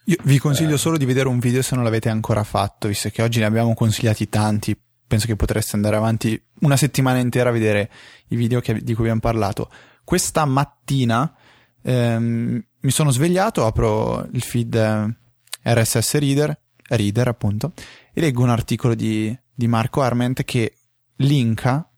Io 0.05 0.17
vi 0.25 0.39
consiglio 0.39 0.75
eh. 0.75 0.79
solo 0.79 0.97
di 0.97 1.05
vedere 1.05 1.29
un 1.29 1.39
video 1.39 1.63
se 1.63 1.75
non 1.75 1.85
l'avete 1.85 2.09
ancora 2.09 2.45
fatto, 2.45 2.89
visto 2.89 3.11
che 3.11 3.23
oggi 3.23 3.41
ne 3.41 3.47
abbiamo 3.47 3.75
consigliati 3.75 4.29
tanti. 4.29 4.79
Penso 5.07 5.27
che 5.27 5.35
potreste 5.35 5.75
andare 5.75 5.97
avanti 5.97 6.41
una 6.61 6.77
settimana 6.77 7.19
intera 7.19 7.51
a 7.51 7.53
vedere 7.53 7.91
i 8.29 8.37
video 8.37 8.61
che, 8.61 8.75
di 8.75 8.95
cui 8.95 9.05
abbiamo 9.05 9.21
parlato. 9.21 9.69
Questa 10.05 10.45
mattina 10.45 11.35
ehm, 11.83 12.65
mi 12.81 12.91
sono 12.91 13.11
svegliato, 13.11 13.67
apro 13.67 14.27
il 14.33 14.43
feed 14.43 14.75
eh, 14.75 15.15
RSS 15.63 16.15
Reader, 16.19 16.59
Reader 16.89 17.29
appunto, 17.29 17.73
e 18.13 18.21
leggo 18.21 18.43
un 18.43 18.51
articolo 18.51 18.95
di, 18.95 19.37
di 19.55 19.69
Marco 19.69 20.01
Arment 20.01 20.45
che 20.45 20.75
linka 21.17 21.89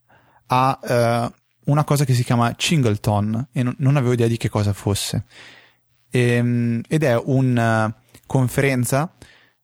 a 0.47 0.79
eh, 0.83 1.33
una 1.65 1.85
cosa 1.85 2.05
che 2.05 2.15
si 2.15 2.25
chiama 2.25 2.55
Chingleton 2.55 3.49
e 3.53 3.63
non, 3.63 3.75
non 3.79 3.97
avevo 3.97 4.13
idea 4.13 4.27
di 4.27 4.37
che 4.37 4.49
cosa 4.49 4.73
fosse. 4.73 5.25
E, 6.11 6.21
ehm, 6.21 6.81
ed 6.89 7.05
è 7.05 7.17
una 7.17 7.95
conferenza 8.27 9.15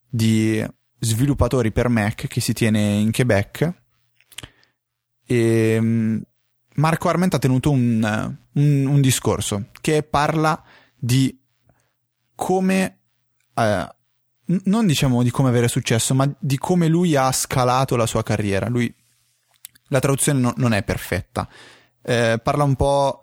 di 0.08 0.64
sviluppatori 1.00 1.72
per 1.72 1.88
Mac 1.88 2.26
che 2.26 2.40
si 2.40 2.52
tiene 2.52 2.94
in 2.94 3.10
Quebec. 3.12 3.72
E 5.26 5.36
ehm, 5.36 6.22
Marco 6.74 7.08
Arment 7.08 7.34
ha 7.34 7.38
tenuto 7.38 7.70
un, 7.70 8.36
un, 8.52 8.86
un 8.86 9.00
discorso 9.00 9.66
che 9.80 10.04
parla 10.04 10.62
di 10.98 11.40
come, 12.34 13.00
eh, 13.54 13.94
non 14.44 14.86
diciamo 14.86 15.22
di 15.22 15.30
come 15.30 15.48
avere 15.48 15.68
successo, 15.68 16.14
ma 16.14 16.30
di 16.38 16.58
come 16.58 16.88
lui 16.88 17.16
ha 17.16 17.30
scalato 17.32 17.96
la 17.96 18.06
sua 18.06 18.22
carriera. 18.22 18.68
Lui, 18.68 18.92
la 19.88 20.00
traduzione 20.00 20.40
no, 20.40 20.52
non 20.56 20.72
è 20.72 20.82
perfetta. 20.82 21.48
Eh, 22.02 22.40
parla 22.42 22.64
un 22.64 22.74
po' 22.74 23.22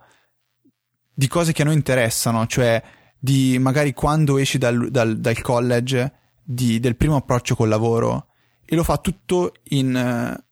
di 1.14 1.28
cose 1.28 1.54
che 1.54 1.62
a 1.62 1.66
noi 1.66 1.76
interessano, 1.76 2.46
cioè 2.48 2.82
di 3.18 3.58
magari 3.58 3.94
quando 3.94 4.38
esci 4.38 4.58
dal, 4.58 4.90
dal, 4.92 5.20
dal 5.20 5.42
college, 5.42 6.14
di, 6.44 6.80
del 6.80 6.96
primo 6.96 7.16
approccio 7.16 7.56
col 7.56 7.70
lavoro, 7.70 8.28
e 8.66 8.76
lo 8.76 8.84
fa 8.84 8.98
tutto 8.98 9.54
in, 9.70 10.44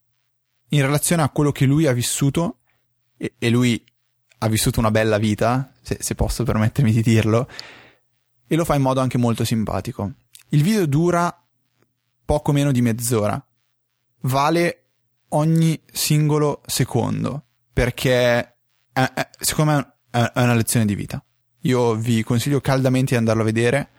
in 0.69 0.81
relazione 0.81 1.21
a 1.21 1.29
quello 1.29 1.51
che 1.51 1.65
lui 1.65 1.85
ha 1.85 1.93
vissuto, 1.93 2.59
e, 3.17 3.35
e 3.37 3.49
lui 3.49 3.83
ha 4.43 4.47
vissuto 4.49 4.79
una 4.79 4.91
bella 4.91 5.17
vita, 5.17 5.71
se, 5.81 5.97
se 6.01 6.15
posso 6.15 6.43
permettermi 6.43 6.91
di 6.91 7.01
dirlo, 7.01 7.47
e 8.45 8.55
lo 8.57 8.65
fa 8.65 8.75
in 8.75 8.81
modo 8.81 8.99
anche 8.99 9.17
molto 9.17 9.45
simpatico. 9.45 10.11
Il 10.49 10.63
video 10.63 10.85
dura 10.85 11.33
poco 12.25 12.51
meno 12.51 12.73
di 12.73 12.81
mezz'ora, 12.81 13.41
vale 14.21 14.83
ogni 15.29 15.79
singolo 15.89 16.61
secondo, 16.65 17.43
perché 17.71 18.55
è, 18.91 19.13
è, 19.13 19.29
secondo 19.39 19.71
me 19.71 19.93
è 20.09 20.41
una 20.41 20.55
lezione 20.55 20.85
di 20.85 20.95
vita. 20.95 21.23
Io 21.61 21.95
vi 21.95 22.21
consiglio 22.23 22.59
caldamente 22.59 23.11
di 23.11 23.17
andarlo 23.17 23.43
a 23.43 23.45
vedere. 23.45 23.89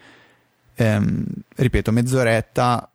Ehm, 0.74 1.24
ripeto, 1.56 1.90
mezz'oretta 1.90 2.92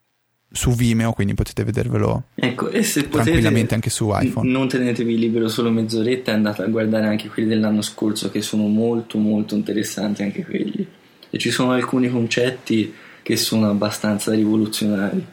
su 0.52 0.72
Vimeo, 0.72 1.12
quindi 1.14 1.36
potete 1.36 1.64
vedervelo 1.64 2.24
ecco, 2.34 2.70
e 2.70 2.82
se 2.82 3.08
tranquillamente 3.08 3.76
anche 3.76 3.90
su 3.90 4.10
iPhone. 4.12 4.50
Non 4.50 4.68
tenetevi 4.68 5.18
libero 5.18 5.48
solo 5.48 5.70
mezz'oretta, 5.70 6.34
andate 6.34 6.64
a 6.64 6.68
guardare 6.68 7.06
anche 7.06 7.28
quelli 7.28 7.48
dell'anno 7.48 7.82
scorso 7.82 8.32
che 8.32 8.42
sono 8.42 8.68
molto 8.68 9.18
molto 9.18 9.56
interessanti 9.56 10.24
anche 10.24 10.44
quelli. 10.44 10.86
E 11.30 11.38
ci 11.38 11.52
sono 11.52 11.74
alcuni 11.74 12.10
concetti 12.10 12.94
che 13.22 13.38
sono 13.38 13.70
abbastanza 13.70 14.34
rivoluzionari. 14.34 15.24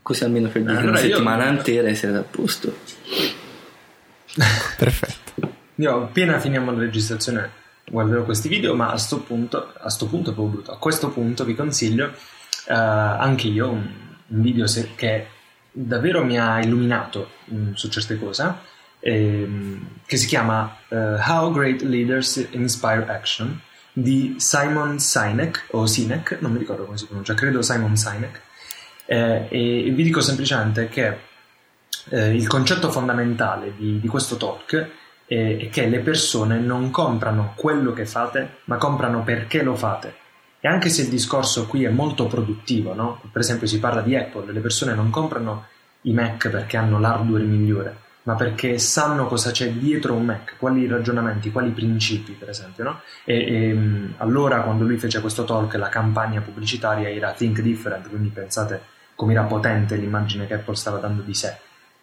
Così 0.00 0.24
almeno 0.24 0.48
per 0.48 0.62
dire 0.62 0.72
allora 0.72 0.88
una 0.88 0.98
settimana 0.98 1.44
io... 1.44 1.58
intera 1.58 1.88
e 1.88 1.94
siete 1.94 2.16
a 2.16 2.22
posto. 2.22 2.74
Perfetto. 4.78 5.50
Io 5.76 6.02
appena 6.02 6.40
finiamo 6.40 6.72
la 6.72 6.78
registrazione 6.78 7.60
guarderò 7.84 8.24
questi 8.24 8.48
video, 8.48 8.74
ma 8.74 8.90
a 8.90 8.96
sto 8.96 9.20
punto, 9.20 9.72
a 9.78 9.90
sto 9.90 10.06
punto 10.06 10.30
è 10.30 10.34
proprio 10.34 10.54
brutto, 10.54 10.72
a 10.72 10.78
questo 10.78 11.10
punto 11.10 11.44
vi 11.44 11.54
consiglio 11.54 12.12
uh, 12.68 12.72
anche 12.72 13.48
io 13.48 13.70
un, 13.70 13.88
un 14.26 14.42
video 14.42 14.66
se, 14.66 14.94
che 14.94 15.26
davvero 15.70 16.24
mi 16.24 16.38
ha 16.38 16.60
illuminato 16.60 17.30
um, 17.46 17.74
su 17.74 17.88
certe 17.88 18.18
cose, 18.18 18.54
ehm, 19.00 19.88
che 20.06 20.16
si 20.16 20.26
chiama 20.26 20.76
uh, 20.88 20.96
How 21.26 21.50
Great 21.52 21.82
Leaders 21.82 22.48
Inspire 22.52 23.06
Action 23.08 23.60
di 23.92 24.36
Simon 24.38 24.98
Sinek 24.98 25.66
o 25.72 25.86
Sinek, 25.86 26.38
non 26.40 26.52
mi 26.52 26.58
ricordo 26.58 26.84
come 26.84 26.96
si 26.96 27.06
pronuncia, 27.06 27.34
credo 27.34 27.62
Simon 27.62 27.96
Sinek. 27.96 28.40
Eh, 29.04 29.48
e 29.50 29.90
vi 29.90 30.02
dico 30.02 30.20
semplicemente 30.20 30.88
che 30.88 31.18
eh, 32.08 32.34
il 32.34 32.46
concetto 32.46 32.90
fondamentale 32.90 33.74
di, 33.76 34.00
di 34.00 34.08
questo 34.08 34.36
talk 34.36 34.88
è 35.26 35.68
che 35.70 35.86
le 35.86 36.00
persone 36.00 36.58
non 36.58 36.90
comprano 36.90 37.52
quello 37.56 37.92
che 37.92 38.06
fate, 38.06 38.58
ma 38.64 38.76
comprano 38.76 39.22
perché 39.22 39.62
lo 39.62 39.74
fate. 39.74 40.14
E 40.64 40.68
anche 40.68 40.90
se 40.90 41.02
il 41.02 41.08
discorso 41.08 41.66
qui 41.66 41.82
è 41.82 41.88
molto 41.88 42.28
produttivo, 42.28 42.94
no? 42.94 43.20
per 43.32 43.40
esempio 43.40 43.66
si 43.66 43.80
parla 43.80 44.00
di 44.00 44.14
Apple, 44.14 44.52
le 44.52 44.60
persone 44.60 44.94
non 44.94 45.10
comprano 45.10 45.66
i 46.02 46.12
Mac 46.12 46.50
perché 46.50 46.76
hanno 46.76 47.00
l'hardware 47.00 47.42
migliore, 47.42 47.96
ma 48.22 48.36
perché 48.36 48.78
sanno 48.78 49.26
cosa 49.26 49.50
c'è 49.50 49.72
dietro 49.72 50.14
un 50.14 50.24
Mac, 50.24 50.54
quali 50.58 50.86
ragionamenti, 50.86 51.50
quali 51.50 51.70
principi, 51.70 52.34
per 52.34 52.50
esempio. 52.50 52.84
No? 52.84 53.00
E, 53.24 53.34
e, 53.34 53.78
allora, 54.18 54.60
quando 54.60 54.84
lui 54.84 54.98
fece 54.98 55.20
questo 55.20 55.42
talk, 55.42 55.74
la 55.74 55.88
campagna 55.88 56.40
pubblicitaria 56.40 57.10
era 57.10 57.32
Think 57.32 57.60
Different, 57.60 58.08
quindi 58.08 58.28
pensate 58.28 58.82
come 59.16 59.32
era 59.32 59.42
potente 59.42 59.96
l'immagine 59.96 60.46
che 60.46 60.54
Apple 60.54 60.76
stava 60.76 60.98
dando 60.98 61.22
di 61.22 61.34
sé. 61.34 61.56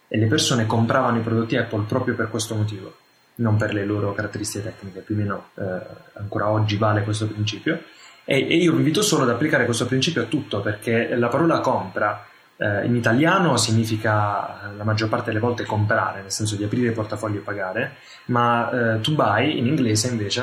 E 0.10 0.18
le 0.18 0.28
persone 0.28 0.66
compravano 0.66 1.18
i 1.18 1.22
prodotti 1.22 1.56
Apple 1.56 1.86
proprio 1.88 2.14
per 2.14 2.30
questo 2.30 2.56
motivo 2.56 2.94
non 3.40 3.56
per 3.56 3.74
le 3.74 3.86
loro 3.86 4.14
caratteristiche 4.14 4.66
tecniche, 4.66 5.00
più 5.00 5.16
o 5.16 5.18
meno 5.18 5.50
eh, 5.56 5.80
ancora 6.16 6.50
oggi 6.50 6.76
vale 6.76 7.04
questo 7.04 7.28
principio. 7.28 7.82
E, 8.32 8.46
e, 8.48 8.58
io 8.58 8.74
vi 8.74 8.78
invito 8.78 9.02
solo 9.02 9.24
ad 9.24 9.32
applicare 9.32 9.66
questo 9.66 9.88
principio 9.88 10.22
a 10.22 10.26
tutto, 10.26 10.62
perché 10.62 11.16
la 11.16 11.30
parola 11.30 11.62
compra 11.62 12.28
eh, 12.58 12.86
in 12.86 12.96
italiano 12.96 13.58
significa 13.58 14.72
la 14.78 14.84
maggior 14.84 15.10
parte 15.10 15.32
delle 15.32 15.40
volte 15.40 15.66
comprare, 15.66 16.22
nel 16.22 16.32
senso 16.32 16.56
di 16.56 16.64
aprire 16.64 16.90
il 16.90 16.94
portafoglio 16.94 17.40
e 17.40 17.42
pagare, 17.42 17.96
ma 18.26 18.98
eh, 18.98 19.02
to 19.02 19.14
buy 19.14 19.58
in 19.58 19.66
inglese 19.66 20.10
invece 20.10 20.42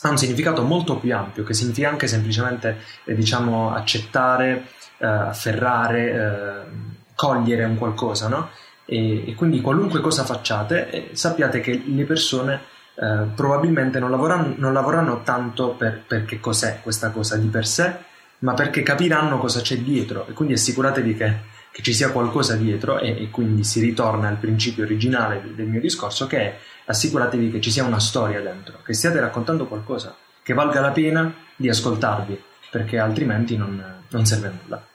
ha 0.00 0.10
un 0.10 0.16
significato 0.16 0.62
molto 0.62 0.98
più 0.98 1.12
ampio, 1.12 1.42
che 1.42 1.54
significa 1.54 1.88
anche 1.88 2.06
semplicemente 2.06 2.78
eh, 3.02 3.16
diciamo, 3.16 3.74
accettare, 3.74 4.66
eh, 4.98 5.06
afferrare, 5.08 6.12
eh, 6.12 6.70
cogliere 7.16 7.64
un 7.64 7.76
qualcosa, 7.76 8.28
no? 8.28 8.50
E, 8.84 9.28
e 9.28 9.34
quindi 9.34 9.60
qualunque 9.60 10.00
cosa 10.00 10.22
facciate, 10.22 10.90
eh, 10.90 11.08
sappiate 11.14 11.58
che 11.58 11.82
le 11.84 12.04
persone 12.04 12.60
eh, 13.00 13.26
probabilmente 13.32 14.00
non 14.00 14.10
lavoreranno, 14.10 14.54
non 14.56 14.72
lavoreranno 14.72 15.22
tanto 15.22 15.70
per, 15.70 16.02
per 16.04 16.24
che 16.24 16.40
cos'è 16.40 16.80
questa 16.82 17.10
cosa 17.10 17.36
di 17.36 17.46
per 17.46 17.64
sé, 17.64 17.94
ma 18.40 18.54
perché 18.54 18.82
capiranno 18.82 19.38
cosa 19.38 19.60
c'è 19.60 19.78
dietro 19.78 20.26
e 20.26 20.32
quindi 20.32 20.54
assicuratevi 20.54 21.14
che, 21.14 21.36
che 21.70 21.82
ci 21.82 21.94
sia 21.94 22.10
qualcosa 22.10 22.56
dietro 22.56 22.98
e, 22.98 23.10
e, 23.22 23.30
quindi 23.30 23.62
si 23.62 23.78
ritorna 23.78 24.26
al 24.26 24.36
principio 24.36 24.82
originale 24.82 25.40
del, 25.40 25.54
del 25.54 25.66
mio 25.66 25.80
discorso 25.80 26.26
che 26.26 26.38
è 26.38 26.58
assicuratevi 26.86 27.52
che 27.52 27.60
ci 27.60 27.70
sia 27.70 27.84
una 27.84 28.00
storia 28.00 28.40
dentro, 28.40 28.78
che 28.84 28.94
stiate 28.94 29.20
raccontando 29.20 29.66
qualcosa, 29.66 30.16
che 30.42 30.54
valga 30.54 30.80
la 30.80 30.90
pena 30.90 31.32
di 31.54 31.68
ascoltarvi, 31.68 32.42
perché 32.70 32.98
altrimenti 32.98 33.56
non, 33.56 34.02
non 34.08 34.26
serve 34.26 34.46
a 34.48 34.52
nulla. 34.62 34.87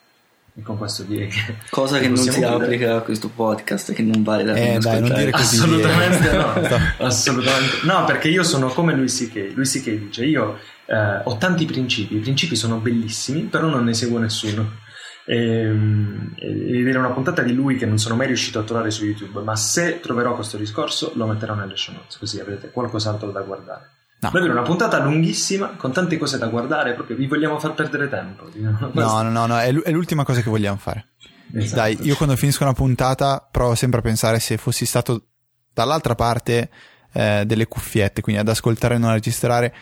E 0.56 0.62
con 0.62 0.78
questo 0.78 1.04
direi 1.04 1.28
che. 1.28 1.56
Cosa 1.70 1.98
che 2.00 2.08
non 2.08 2.18
si 2.18 2.30
chiudere. 2.30 2.54
applica 2.54 2.98
a 2.98 3.02
questo 3.02 3.30
podcast, 3.30 3.94
che 3.94 4.04
non 4.04 4.22
vale 4.22 4.44
la 4.44 4.54
pena. 4.54 4.76
Eh, 4.76 4.80
dai, 4.80 5.00
non 5.02 5.14
dire 5.14 5.32
così. 5.32 5.56
Assolutamente 5.56 6.32
no. 6.32 6.54
assolutamente. 7.06 7.76
No, 7.84 8.06
perché 8.06 8.28
io 8.28 8.44
sono 8.44 8.68
come 8.68 8.94
lui 8.94 9.08
C.K. 9.08 9.54
Lui 9.56 9.66
C.K. 9.66 9.90
dice: 9.90 10.26
Io 10.26 10.60
eh, 10.86 11.22
ho 11.24 11.38
tanti 11.38 11.66
principi, 11.66 12.18
i 12.18 12.20
principi 12.20 12.56
sono 12.56 12.78
bellissimi, 12.78 13.42
però 13.42 13.68
non 13.68 13.84
ne 13.84 13.94
seguo 13.94 14.20
nessuno. 14.20 14.82
Ehm, 15.26 16.34
ed 16.38 16.88
era 16.88 17.00
una 17.00 17.12
puntata 17.12 17.42
di 17.42 17.54
lui 17.54 17.78
che 17.78 17.86
non 17.86 17.98
sono 17.98 18.16
mai 18.16 18.28
riuscito 18.28 18.60
a 18.60 18.64
trovare 18.64 18.92
su 18.92 19.06
YouTube, 19.06 19.42
ma 19.42 19.56
se 19.56 20.00
troverò 20.02 20.36
questo 20.36 20.58
discorso 20.58 21.14
lo 21.16 21.26
metterò 21.26 21.56
nelle 21.56 21.78
show 21.78 21.96
notes, 21.96 22.18
così 22.18 22.40
avrete 22.40 22.70
qualcos'altro 22.70 23.32
da 23.32 23.42
guardare. 23.42 23.90
No. 24.24 24.30
Davvero 24.32 24.54
una 24.54 24.62
puntata 24.62 25.00
lunghissima 25.00 25.76
con 25.76 25.92
tante 25.92 26.18
cose 26.18 26.38
da 26.38 26.48
guardare, 26.48 26.94
proprio 26.94 27.18
vi 27.18 27.28
vogliamo 27.28 27.60
far 27.60 27.74
perdere 27.74 28.08
tempo. 28.08 28.50
No, 28.94 29.22
no, 29.22 29.30
no, 29.30 29.46
no, 29.46 29.60
è 29.60 29.72
l'ultima 29.92 30.24
cosa 30.24 30.42
che 30.42 30.50
vogliamo 30.50 30.78
fare. 30.78 31.08
Esatto. 31.54 31.76
Dai, 31.76 31.98
io 32.02 32.16
quando 32.16 32.36
finisco 32.38 32.64
una 32.64 32.74
puntata 32.74 33.46
provo 33.52 33.76
sempre 33.76 34.00
a 34.00 34.02
pensare 34.02 34.40
se 34.40 34.58
fossi 34.58 34.86
stato 34.86 35.28
dall'altra 35.74 36.16
parte 36.16 36.70
eh, 37.12 37.44
delle 37.46 37.68
cuffiette, 37.68 38.22
quindi 38.22 38.42
ad 38.42 38.48
ascoltare 38.48 38.96
e 38.96 38.98
non 38.98 39.10
a 39.10 39.14
registrare, 39.14 39.74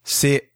se 0.00 0.52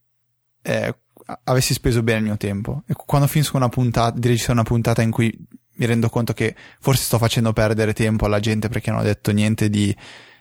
eh, 0.63 0.99
avessi 1.45 1.75
speso 1.75 2.03
bene 2.03 2.19
il 2.21 2.25
mio 2.25 2.37
tempo. 2.39 2.85
E 2.87 2.95
quando 2.97 3.27
finisco 3.27 3.57
una 3.57 3.69
puntata, 3.69 4.19
di 4.19 4.29
registrare 4.29 4.59
una 4.59 4.69
puntata 4.69 5.03
in 5.03 5.11
cui 5.11 5.33
mi 5.79 5.85
rendo 5.85 6.09
conto 6.09 6.33
che 6.33 6.57
forse 6.81 7.03
sto 7.03 7.19
facendo 7.19 7.53
perdere 7.53 7.93
tempo 7.93 8.25
alla 8.25 8.41
gente 8.41 8.69
perché 8.69 8.91
non 8.91 9.01
ho 9.01 9.03
detto 9.03 9.31
niente 9.31 9.69
di, 9.69 9.95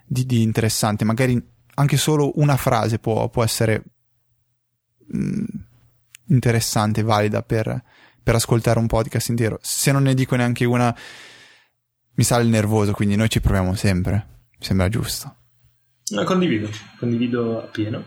di, 0.06 0.26
di 0.26 0.42
interessante, 0.42 1.04
magari 1.04 1.54
anche 1.76 1.98
solo 1.98 2.32
una 2.36 2.58
frase 2.58 3.00
può, 3.00 3.30
può 3.30 3.44
essere 3.44 3.84
mh, 5.08 5.18
mm, 5.18 5.46
interessante, 6.28 7.04
valida 7.04 7.42
per, 7.44 7.84
per 8.22 8.36
ascoltare 8.36 8.80
un 8.80 8.88
podcast 8.88 9.30
intero. 9.30 9.60
Se 9.62 9.92
non 9.92 10.04
ne 10.04 10.14
dico 10.14 10.36
neanche 10.36 10.66
una, 10.66 10.96
mi 12.16 12.24
sale 12.24 12.44
il 12.44 12.50
nervoso, 12.50 12.94
quindi 12.94 13.16
noi 13.16 13.30
ci 13.30 13.42
proviamo 13.42 13.76
sempre. 13.76 14.28
Mi 14.58 14.66
sembra 14.66 14.90
giusto. 14.90 15.36
No, 16.08 16.24
condivido, 16.24 16.70
condivido 17.00 17.62
appieno. 17.64 18.06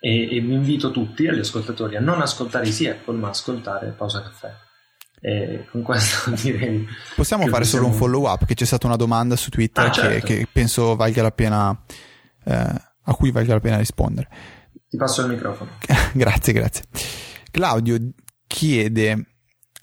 E, 0.00 0.36
e 0.36 0.40
vi 0.40 0.54
invito 0.54 0.90
tutti, 0.90 1.26
agli 1.26 1.40
ascoltatori, 1.40 1.96
a 1.96 2.00
non 2.00 2.20
ascoltare 2.22 2.64
Easy 2.64 2.86
Apple, 2.86 3.18
ma 3.18 3.28
ascoltare 3.28 3.90
Pausa 3.90 4.22
Caffè. 4.22 4.52
E 5.20 5.66
con 5.70 5.82
questo 5.82 6.30
direi. 6.40 6.86
Possiamo 7.14 7.46
fare 7.48 7.64
solo 7.64 7.86
un 7.86 7.92
follow 7.92 8.26
up? 8.26 8.46
Che 8.46 8.54
c'è 8.54 8.64
stata 8.64 8.86
una 8.86 8.96
domanda 8.96 9.36
su 9.36 9.50
Twitter 9.50 9.84
ah, 9.84 9.90
certo. 9.90 10.26
che, 10.26 10.38
che, 10.38 10.48
penso 10.50 10.96
valga 10.96 11.22
la 11.22 11.30
pena. 11.30 11.82
Eh, 12.44 12.88
a 13.04 13.14
cui 13.14 13.30
valga 13.30 13.54
la 13.54 13.60
pena 13.60 13.78
rispondere. 13.78 14.28
Ti 14.88 14.96
passo 14.96 15.22
il 15.22 15.28
microfono. 15.28 15.70
grazie, 16.14 16.52
grazie. 16.52 16.84
Claudio 17.50 17.96
chiede, 18.46 19.26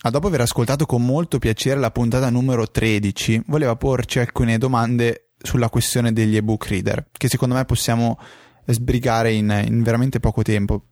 dopo 0.10 0.28
aver 0.28 0.42
ascoltato 0.42 0.86
con 0.86 1.06
molto 1.06 1.40
piacere 1.40 1.80
la 1.80 1.92
puntata 1.92 2.30
numero 2.30 2.70
13, 2.70 3.44
voleva 3.48 3.76
porci 3.76 4.20
alcune 4.20 4.58
domande 4.58 5.32
sulla 5.38 5.70
questione 5.70 6.12
degli 6.14 6.36
ebook 6.36 6.68
reader, 6.68 7.08
che 7.12 7.30
secondo 7.30 7.56
me 7.56 7.66
possiamo 7.66 8.20
sbrigare 8.66 9.32
in, 9.34 9.64
in 9.66 9.84
veramente 9.84 10.20
poco 10.20 10.42
tempo. 10.42 10.88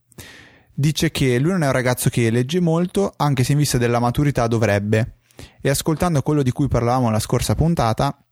Dice 0.74 1.12
che 1.12 1.40
lui 1.40 1.52
non 1.52 1.64
è 1.64 1.68
un 1.68 1.72
ragazzo 1.72 2.10
che 2.10 2.30
legge 2.30 2.60
molto, 2.60 3.14
anche 3.16 3.44
se 3.44 3.54
in 3.54 3.58
vista 3.58 3.78
della 3.78 4.00
maturità 4.00 4.48
dovrebbe. 4.48 5.20
E 5.62 5.70
ascoltando 5.70 6.22
quello 6.22 6.44
di 6.44 6.52
cui 6.52 6.68
parlavamo 6.68 7.10
la 7.10 7.20
scorsa 7.20 7.56
puntata, 7.56 8.25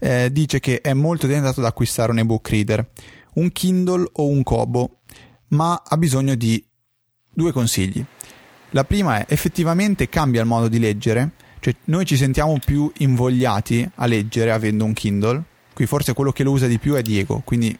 eh, 0.00 0.32
dice 0.32 0.58
che 0.58 0.80
è 0.80 0.92
molto 0.92 1.28
tentato 1.28 1.60
ad 1.60 1.66
acquistare 1.66 2.10
un 2.10 2.18
ebook 2.18 2.48
reader, 2.48 2.90
un 3.34 3.52
Kindle 3.52 4.08
o 4.12 4.26
un 4.26 4.42
Kobo, 4.42 5.02
ma 5.48 5.80
ha 5.86 5.96
bisogno 5.96 6.34
di 6.34 6.64
due 7.32 7.52
consigli. 7.52 8.04
La 8.70 8.84
prima 8.84 9.18
è 9.18 9.32
effettivamente 9.32 10.08
cambia 10.08 10.40
il 10.40 10.46
modo 10.46 10.68
di 10.68 10.78
leggere, 10.78 11.32
cioè 11.60 11.74
noi 11.84 12.04
ci 12.04 12.16
sentiamo 12.16 12.58
più 12.64 12.90
invogliati 12.98 13.88
a 13.96 14.06
leggere 14.06 14.50
avendo 14.50 14.84
un 14.84 14.94
Kindle, 14.94 15.42
qui 15.74 15.86
forse 15.86 16.14
quello 16.14 16.32
che 16.32 16.42
lo 16.42 16.52
usa 16.52 16.66
di 16.66 16.78
più 16.78 16.94
è 16.94 17.02
Diego, 17.02 17.42
quindi 17.44 17.76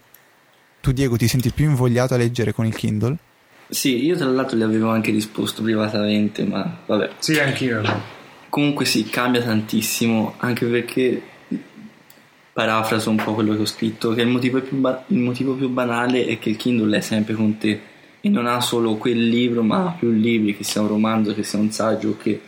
tu 0.79 0.91
Diego 0.91 1.15
ti 1.17 1.27
senti 1.27 1.51
più 1.51 1.65
invogliato 1.65 2.13
a 2.13 2.17
leggere 2.17 2.53
con 2.53 2.65
il 2.65 2.75
Kindle? 2.75 3.17
Sì, 3.69 4.03
io 4.03 4.17
tra 4.17 4.25
l'altro 4.25 4.57
gli 4.57 4.63
avevo 4.63 4.89
anche 4.89 5.11
risposto 5.11 5.61
privatamente, 5.61 6.43
ma 6.43 6.79
vabbè. 6.85 7.11
Sì, 7.19 7.39
anch'io. 7.39 7.81
Comunque 8.49 8.83
sì, 8.83 9.05
cambia 9.05 9.41
tantissimo, 9.41 10.33
anche 10.37 10.65
perché 10.65 11.21
parafraso 12.53 13.09
un 13.09 13.17
po' 13.17 13.33
quello 13.33 13.55
che 13.55 13.61
ho 13.61 13.65
scritto, 13.65 14.13
che 14.13 14.21
il 14.21 14.27
motivo, 14.27 14.61
ba- 14.69 15.03
il 15.07 15.17
motivo 15.17 15.53
più 15.53 15.69
banale 15.69 16.25
è 16.25 16.39
che 16.39 16.49
il 16.49 16.57
Kindle 16.57 16.97
è 16.97 17.01
sempre 17.01 17.33
con 17.33 17.57
te 17.57 17.79
e 18.19 18.29
non 18.29 18.45
ha 18.45 18.59
solo 18.61 18.95
quel 18.95 19.27
libro, 19.27 19.63
ma 19.63 19.87
ha 19.87 19.95
più 19.97 20.11
libri, 20.11 20.55
che 20.55 20.63
sia 20.63 20.81
un 20.81 20.87
romanzo, 20.87 21.33
che 21.33 21.43
sia 21.43 21.59
un 21.59 21.71
saggio, 21.71 22.17
che 22.17 22.39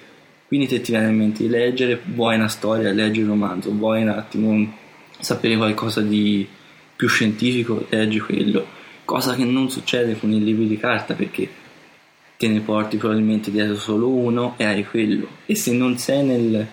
quindi 0.47 0.68
te 0.68 0.82
ti 0.82 0.91
viene 0.91 1.10
in 1.10 1.18
mente 1.18 1.43
di 1.43 1.49
leggere, 1.49 1.99
vuoi 2.04 2.36
una 2.36 2.47
storia, 2.47 2.91
leggi 2.91 3.22
il 3.22 3.28
romanzo, 3.28 3.72
vuoi 3.72 4.04
un 4.04 4.10
attimo 4.10 4.72
sapere 5.20 5.58
qualcosa 5.58 6.01
di 6.01 6.47
più 6.95 7.08
scientifico, 7.08 7.86
leggi 7.89 8.20
quello, 8.20 8.66
cosa 9.04 9.34
che 9.34 9.45
non 9.45 9.70
succede 9.72 10.18
con 10.20 10.32
i 10.32 10.43
libri 10.43 10.68
di 10.68 10.78
carta 10.78 11.16
perché 11.16 11.49
te 12.38 12.47
ne 12.47 12.60
porti 12.60 12.97
probabilmente 12.97 13.49
dietro 13.51 13.78
solo 13.78 14.10
uno 14.10 14.54
e 14.58 14.66
hai 14.66 14.86
quello. 14.86 15.28
E 15.45 15.56
se 15.56 15.72
non 15.72 15.97
sei 15.97 16.24
nel 16.24 16.68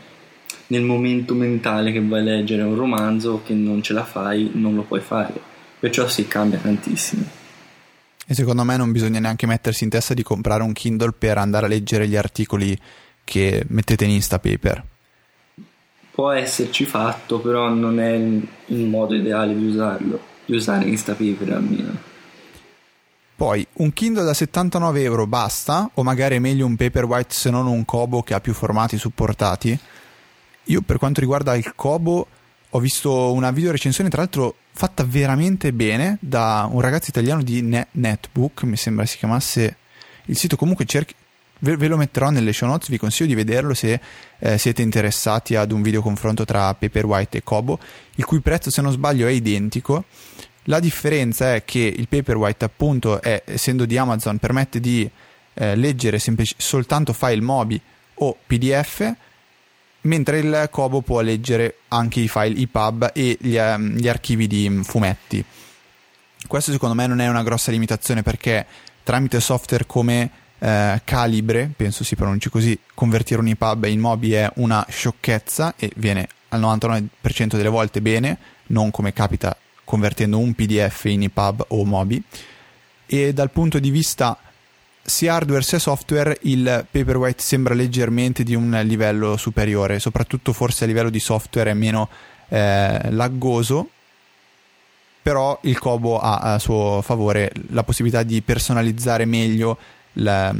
nel 0.70 0.82
momento 0.82 1.34
mentale 1.34 1.92
che 1.92 2.00
vuoi 2.00 2.22
leggere 2.22 2.62
un 2.62 2.76
romanzo 2.76 3.42
che 3.44 3.54
non 3.54 3.82
ce 3.82 3.92
la 3.92 4.04
fai, 4.04 4.50
non 4.54 4.74
lo 4.74 4.82
puoi 4.82 5.00
fare. 5.00 5.34
Perciò 5.78 6.06
si 6.08 6.28
cambia 6.28 6.58
tantissimo. 6.58 7.24
E 8.26 8.34
secondo 8.34 8.62
me 8.62 8.76
non 8.76 8.92
bisogna 8.92 9.18
neanche 9.18 9.46
mettersi 9.46 9.82
in 9.82 9.90
testa 9.90 10.14
di 10.14 10.22
comprare 10.22 10.62
un 10.62 10.72
Kindle 10.72 11.12
per 11.12 11.38
andare 11.38 11.66
a 11.66 11.68
leggere 11.68 12.06
gli 12.06 12.14
articoli 12.14 12.78
che 13.24 13.64
mettete 13.68 14.04
in 14.04 14.10
Instapaper. 14.10 14.84
Può 16.12 16.30
esserci 16.30 16.84
fatto, 16.84 17.40
però 17.40 17.68
non 17.68 17.98
è 17.98 18.12
il 18.12 18.86
modo 18.86 19.14
ideale 19.14 19.56
di 19.56 19.64
usarlo, 19.64 20.20
di 20.44 20.54
usare 20.54 20.84
Instapaper 20.84 21.52
almeno. 21.52 22.08
Poi 23.34 23.66
un 23.74 23.92
Kindle 23.92 24.22
da 24.22 24.34
79 24.34 25.02
euro 25.02 25.26
basta, 25.26 25.90
o 25.94 26.02
magari 26.04 26.36
è 26.36 26.40
meglio 26.40 26.66
un 26.66 26.76
Paperwhite 26.76 27.34
se 27.34 27.50
non 27.50 27.66
un 27.66 27.84
Kobo 27.84 28.22
che 28.22 28.34
ha 28.34 28.40
più 28.40 28.52
formati 28.52 28.98
supportati? 28.98 29.78
Io 30.70 30.82
per 30.82 30.98
quanto 30.98 31.18
riguarda 31.18 31.56
il 31.56 31.72
Kobo 31.74 32.26
ho 32.70 32.78
visto 32.78 33.32
una 33.32 33.50
video 33.50 33.72
recensione 33.72 34.08
tra 34.08 34.20
l'altro 34.20 34.54
fatta 34.72 35.02
veramente 35.02 35.72
bene 35.72 36.16
da 36.20 36.68
un 36.70 36.80
ragazzo 36.80 37.10
italiano 37.10 37.42
di 37.42 37.60
Net- 37.60 37.88
Netbook, 37.90 38.62
mi 38.62 38.76
sembra 38.76 39.04
si 39.04 39.18
chiamasse 39.18 39.76
il 40.26 40.36
sito, 40.36 40.54
comunque 40.54 40.84
cerchi, 40.84 41.12
ve, 41.58 41.76
ve, 41.76 41.88
lo 41.88 41.96
metterò 41.96 42.30
nelle 42.30 42.52
show 42.52 42.68
notes, 42.68 42.88
vi 42.88 42.98
consiglio 42.98 43.30
di 43.30 43.34
vederlo 43.34 43.74
se 43.74 44.00
eh, 44.38 44.58
siete 44.58 44.80
interessati 44.80 45.56
ad 45.56 45.72
un 45.72 45.82
video 45.82 46.02
confronto 46.02 46.44
tra 46.44 46.72
Paperwhite 46.72 47.38
e 47.38 47.42
Kobo, 47.42 47.80
il 48.14 48.24
cui 48.24 48.38
prezzo 48.38 48.70
se 48.70 48.80
non 48.80 48.92
sbaglio 48.92 49.26
è 49.26 49.32
identico. 49.32 50.04
La 50.64 50.78
differenza 50.78 51.52
è 51.52 51.64
che 51.64 51.80
il 51.80 52.06
Paperwhite 52.06 52.64
appunto 52.64 53.20
è, 53.20 53.42
essendo 53.44 53.86
di 53.86 53.98
Amazon 53.98 54.38
permette 54.38 54.78
di 54.78 55.10
eh, 55.54 55.74
leggere 55.74 56.20
semplici- 56.20 56.54
soltanto 56.58 57.12
file 57.12 57.40
MOBI 57.40 57.80
o 58.14 58.36
PDF 58.46 59.14
mentre 60.02 60.38
il 60.38 60.68
Kobo 60.70 61.00
può 61.00 61.20
leggere 61.20 61.78
anche 61.88 62.20
i 62.20 62.28
file 62.28 62.58
EPUB 62.60 63.10
e 63.14 63.36
gli, 63.40 63.56
um, 63.56 63.96
gli 63.96 64.08
archivi 64.08 64.46
di 64.46 64.66
um, 64.66 64.82
fumetti. 64.82 65.44
Questo 66.46 66.72
secondo 66.72 66.94
me 66.94 67.06
non 67.06 67.20
è 67.20 67.28
una 67.28 67.42
grossa 67.42 67.70
limitazione 67.70 68.22
perché 68.22 68.66
tramite 69.02 69.40
software 69.40 69.86
come 69.86 70.30
eh, 70.58 71.00
Calibre, 71.04 71.70
penso 71.76 72.04
si 72.04 72.16
pronunci 72.16 72.48
così, 72.48 72.78
convertire 72.94 73.40
un 73.40 73.48
EPUB 73.48 73.84
in 73.84 74.00
MOBI 74.00 74.32
è 74.32 74.50
una 74.56 74.84
sciocchezza 74.88 75.74
e 75.76 75.90
viene 75.96 76.28
al 76.48 76.60
99% 76.60 77.56
delle 77.56 77.68
volte 77.68 78.00
bene, 78.00 78.38
non 78.68 78.90
come 78.90 79.12
capita 79.12 79.56
convertendo 79.84 80.38
un 80.38 80.54
PDF 80.54 81.04
in 81.06 81.24
EPUB 81.24 81.64
o 81.68 81.84
MOBI. 81.84 82.22
E 83.06 83.32
dal 83.32 83.50
punto 83.50 83.78
di 83.78 83.90
vista 83.90 84.38
sia 85.02 85.34
hardware 85.34 85.62
sia 85.62 85.78
software 85.78 86.38
il 86.42 86.86
Paperwhite 86.90 87.42
sembra 87.42 87.74
leggermente 87.74 88.42
di 88.42 88.54
un 88.54 88.78
livello 88.84 89.36
superiore, 89.36 89.98
soprattutto 89.98 90.52
forse 90.52 90.84
a 90.84 90.86
livello 90.86 91.10
di 91.10 91.20
software 91.20 91.70
è 91.70 91.74
meno 91.74 92.08
eh, 92.48 93.10
laggoso, 93.10 93.90
però 95.22 95.58
il 95.62 95.78
Kobo 95.78 96.18
ha 96.18 96.38
a 96.38 96.58
suo 96.58 97.02
favore 97.02 97.52
la 97.70 97.82
possibilità 97.82 98.22
di 98.22 98.40
personalizzare 98.42 99.24
meglio 99.24 99.78
la, 100.14 100.54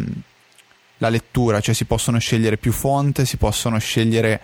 la 0.99 1.09
lettura, 1.09 1.61
cioè 1.61 1.75
si 1.75 1.85
possono 1.85 2.19
scegliere 2.19 2.57
più 2.57 2.73
font, 2.73 3.23
si 3.23 3.37
possono 3.37 3.79
scegliere 3.79 4.41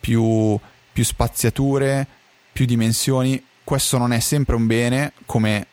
più, 0.00 0.58
più 0.92 1.04
spaziature, 1.04 2.06
più 2.52 2.64
dimensioni. 2.64 3.42
Questo 3.64 3.98
non 3.98 4.12
è 4.12 4.18
sempre 4.18 4.56
un 4.56 4.66
bene, 4.66 5.12
come 5.26 5.66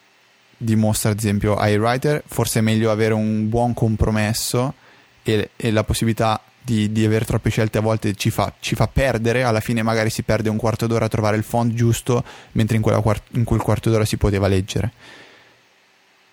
dimostra 0.61 1.11
ad 1.11 1.17
esempio 1.17 1.57
iWriter, 1.57 2.21
forse 2.25 2.59
è 2.59 2.61
meglio 2.61 2.91
avere 2.91 3.13
un 3.13 3.47
buon 3.47 3.73
compromesso 3.73 4.73
e, 5.23 5.51
e 5.55 5.71
la 5.71 5.83
possibilità 5.83 6.41
di, 6.61 6.91
di, 6.91 7.05
avere 7.05 7.23
troppe 7.23 7.49
scelte 7.49 7.77
a 7.77 7.81
volte 7.81 8.13
ci 8.13 8.29
fa, 8.29 8.53
ci 8.59 8.75
fa, 8.75 8.87
perdere, 8.87 9.43
alla 9.43 9.61
fine 9.61 9.81
magari 9.81 10.09
si 10.09 10.21
perde 10.23 10.49
un 10.49 10.57
quarto 10.57 10.85
d'ora 10.85 11.05
a 11.05 11.07
trovare 11.07 11.37
il 11.37 11.43
font 11.43 11.73
giusto, 11.73 12.23
mentre 12.51 12.75
in, 12.75 12.83
quart- 12.83 13.23
in 13.31 13.45
quel 13.45 13.61
quarto 13.61 13.89
d'ora 13.89 14.05
si 14.05 14.17
poteva 14.17 14.47
leggere. 14.47 14.91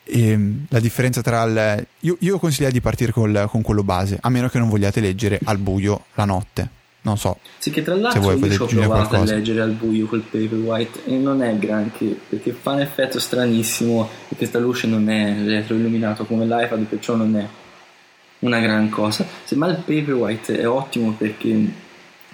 E 0.03 0.29
ehm, 0.31 0.67
la 0.69 0.81
differenza 0.81 1.23
tra 1.23 1.43
il... 1.45 1.87
Io, 2.01 2.17
io 2.21 2.39
consiglio 2.39 2.71
di 2.71 2.81
partire 2.81 3.13
col, 3.13 3.47
con 3.49 3.63
quello 3.63 3.85
base, 3.85 4.19
a 4.21 4.29
meno 4.29 4.49
che 4.49 4.59
non 4.59 4.69
vogliate 4.69 5.01
leggere 5.01 5.39
al 5.45 5.59
buio 5.59 6.07
la 6.15 6.25
notte. 6.25 6.69
Non 7.07 7.17
so. 7.17 7.39
Sì, 7.59 7.71
che 7.71 7.85
tra 7.85 7.95
l'altro 7.95 8.33
io 8.33 8.51
ci 8.51 8.61
ho 8.61 8.67
provato 8.67 9.09
qualcosa. 9.09 9.33
a 9.33 9.37
leggere 9.37 9.61
al 9.61 9.71
buio 9.71 10.07
col 10.07 10.23
Paperwhite 10.23 11.05
e 11.07 11.17
non 11.17 11.41
è 11.41 11.57
granché, 11.57 12.19
perché 12.29 12.51
fa 12.51 12.73
un 12.73 12.81
effetto 12.81 13.21
stranissimo 13.21 14.09
e 14.29 14.35
questa 14.35 14.59
luce 14.59 14.89
non 14.89 15.09
è 15.09 15.37
retroilluminato 15.45 16.25
come 16.25 16.45
l'iPad, 16.47 16.83
perciò 16.83 17.15
non 17.15 17.37
è 17.37 17.47
una 18.41 18.59
gran 18.59 18.89
cosa. 18.89 19.25
Semmai 19.45 19.71
il 19.71 19.77
Paperwhite 19.77 20.59
è 20.59 20.69
ottimo 20.69 21.15
perché 21.17 21.85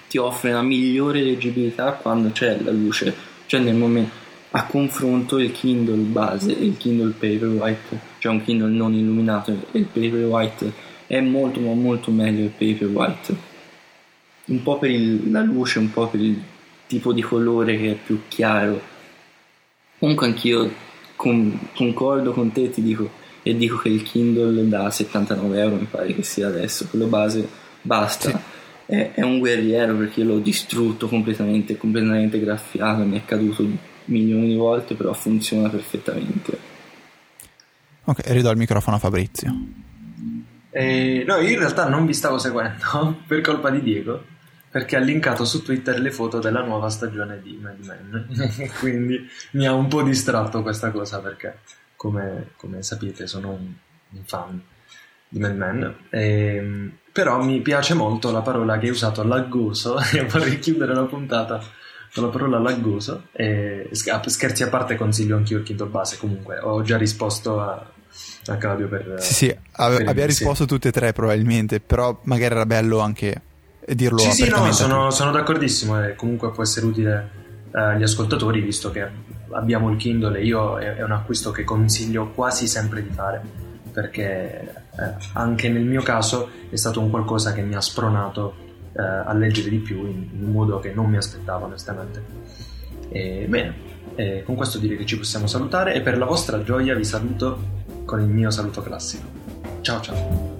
ti 0.09 0.17
offre 0.17 0.49
una 0.49 0.63
migliore 0.63 1.21
leggibilità 1.21 1.91
quando 1.91 2.31
c'è 2.31 2.57
la 2.63 2.71
luce, 2.71 3.13
cioè 3.45 3.59
nel 3.59 3.75
momento 3.75 4.21
a 4.55 4.65
confronto 4.65 5.37
il 5.37 5.51
Kindle 5.51 5.97
base 5.97 6.57
e 6.57 6.65
il 6.65 6.77
Kindle 6.77 7.11
Paperwhite, 7.11 7.99
cioè 8.17 8.31
un 8.31 8.43
Kindle 8.43 8.71
non 8.71 8.93
illuminato 8.93 9.51
e 9.51 9.77
il 9.77 9.85
Paperwhite 9.85 10.73
è 11.05 11.19
molto 11.19 11.59
ma 11.59 11.73
molto 11.73 12.09
meglio 12.09 12.43
il 12.43 12.49
Paperwhite 12.49 13.51
un 14.53 14.63
po' 14.63 14.77
per 14.77 14.91
il, 14.91 15.31
la 15.31 15.41
luce, 15.41 15.79
un 15.79 15.91
po' 15.91 16.07
per 16.07 16.21
il 16.21 16.41
tipo 16.87 17.11
di 17.11 17.21
colore 17.21 17.77
che 17.77 17.91
è 17.91 17.95
più 17.95 18.21
chiaro. 18.27 18.79
Comunque 19.97 20.27
anch'io 20.27 20.71
con, 21.15 21.69
concordo 21.73 22.33
con 22.33 22.51
te, 22.51 22.69
ti 22.69 22.81
dico, 22.81 23.09
e 23.41 23.55
dico 23.55 23.77
che 23.77 23.89
il 23.89 24.03
Kindle 24.03 24.67
da 24.67 24.89
79 24.89 25.59
euro 25.59 25.75
mi 25.75 25.87
pare 25.89 26.13
che 26.13 26.23
sia 26.23 26.47
adesso, 26.47 26.87
quello 26.87 27.07
base 27.07 27.47
basta. 27.81 28.29
Sì. 28.29 28.37
È, 28.85 29.11
è, 29.15 29.21
un 29.21 29.39
guerriero 29.39 29.95
perché 29.95 30.23
l'ho 30.23 30.39
distrutto 30.39 31.07
completamente, 31.07 31.77
completamente 31.77 32.39
graffiato, 32.39 33.03
mi 33.03 33.17
è 33.17 33.25
caduto 33.25 33.65
milioni 34.05 34.49
di 34.49 34.55
volte, 34.55 34.93
però 34.93 35.13
funziona 35.13 35.69
perfettamente. 35.69 36.71
Ok, 38.03 38.21
ridò 38.27 38.51
il 38.51 38.57
microfono 38.57 38.97
a 38.97 38.99
Fabrizio. 38.99 39.55
Eh, 40.69 41.23
no, 41.25 41.37
io 41.37 41.49
in 41.49 41.59
realtà 41.59 41.87
non 41.87 42.05
vi 42.05 42.13
stavo 42.13 42.37
seguendo 42.37 43.21
per 43.25 43.41
colpa 43.41 43.69
di 43.69 43.81
Diego 43.81 44.31
perché 44.73 44.95
ha 44.95 44.99
linkato 44.99 45.45
su 45.45 45.61
Twitter 45.61 45.99
le 45.99 46.09
foto 46.09 46.39
della 46.39 46.63
nuova 46.63 46.89
stagione 46.89 47.39
di 47.43 47.59
Mad 47.61 47.77
Men. 47.85 48.71
Quindi 48.79 49.23
mi 49.51 49.67
ha 49.67 49.73
un 49.73 49.87
po' 49.87 50.01
distratto 50.01 50.63
questa 50.63 50.89
cosa 50.89 51.19
perché, 51.19 51.59
come, 51.95 52.53
come 52.57 52.81
sapete, 52.81 53.27
sono 53.27 53.51
un, 53.51 53.71
un, 54.09 54.23
fan 54.25 54.59
di 55.29 55.37
Mad 55.37 55.55
Men. 55.55 55.95
E, 56.09 56.55
ehm, 56.55 56.97
però 57.11 57.43
mi 57.43 57.61
piace 57.61 57.93
molto 57.93 58.31
la 58.31 58.41
parola 58.41 58.79
che 58.79 58.87
hai 58.87 58.91
usato, 58.91 59.21
laggoso, 59.21 59.99
e 60.11 60.23
vorrei 60.23 60.57
chiudere 60.57 60.95
la 60.95 61.03
puntata 61.03 61.63
con 62.11 62.23
la 62.23 62.29
parola 62.31 62.57
laggoso. 62.57 63.27
E, 63.31 63.89
scherzi 63.91 64.63
a 64.63 64.69
parte, 64.69 64.95
consiglio 64.95 65.37
anch'io 65.37 65.59
il 65.59 65.63
Kindle 65.63 65.89
base. 65.89 66.17
Comunque, 66.17 66.57
ho 66.57 66.81
già 66.81 66.97
risposto 66.97 67.61
a, 67.61 67.91
a 68.47 68.57
Claudio 68.57 68.87
per. 68.87 69.17
Sì, 69.19 69.33
sì, 69.33 69.57
ave- 69.73 70.03
abbia 70.03 70.25
risposto 70.25 70.65
tutte 70.65 70.87
e 70.87 70.91
tre 70.91 71.13
probabilmente, 71.13 71.79
però 71.79 72.19
magari 72.23 72.55
era 72.55 72.65
bello 72.65 72.97
anche 72.97 73.51
e 73.85 73.95
dirlo 73.95 74.17
sì, 74.17 74.31
sì, 74.31 74.49
no, 74.49 74.71
sono, 74.71 75.09
sono, 75.11 75.31
d'accordissimo 75.31 76.03
e 76.03 76.15
comunque 76.15 76.51
può 76.51 76.63
essere 76.63 76.85
utile 76.85 77.29
eh, 77.73 77.79
agli 77.79 78.03
ascoltatori 78.03 78.61
visto 78.61 78.91
che 78.91 79.07
abbiamo 79.51 79.89
il 79.89 79.97
Kindle 79.97 80.39
e 80.39 80.45
io 80.45 80.77
è, 80.77 80.95
è 80.95 81.03
un 81.03 81.11
acquisto 81.11 81.51
che 81.51 81.63
consiglio 81.63 82.29
quasi 82.29 82.67
sempre 82.67 83.03
di 83.03 83.09
fare 83.09 83.41
perché 83.91 84.73
eh, 84.97 85.13
anche 85.33 85.69
nel 85.69 85.83
mio 85.83 86.01
caso 86.01 86.49
è 86.69 86.75
stato 86.75 86.99
un 86.99 87.09
qualcosa 87.09 87.53
che 87.53 87.61
mi 87.61 87.75
ha 87.75 87.81
spronato 87.81 88.55
eh, 88.93 89.01
a 89.01 89.33
leggere 89.33 89.69
di 89.69 89.79
più 89.79 90.05
in, 90.05 90.29
in, 90.33 90.43
un 90.43 90.51
modo 90.51 90.79
che 90.79 90.93
non 90.93 91.09
mi 91.09 91.17
aspettavo 91.17 91.65
onestamente. 91.65 92.23
E, 93.09 93.45
bene, 93.47 93.91
con 94.43 94.55
questo 94.55 94.79
direi 94.79 94.97
che 94.97 95.05
ci 95.05 95.17
possiamo 95.17 95.45
salutare 95.47 95.93
e 95.93 96.01
per 96.01 96.17
la 96.17 96.25
vostra 96.25 96.63
gioia 96.63 96.95
vi 96.95 97.03
saluto 97.03 97.81
con 98.05 98.19
il 98.19 98.27
mio 98.27 98.49
saluto 98.49 98.81
classico. 98.81 99.27
Ciao 99.81 100.01
ciao! 100.01 100.52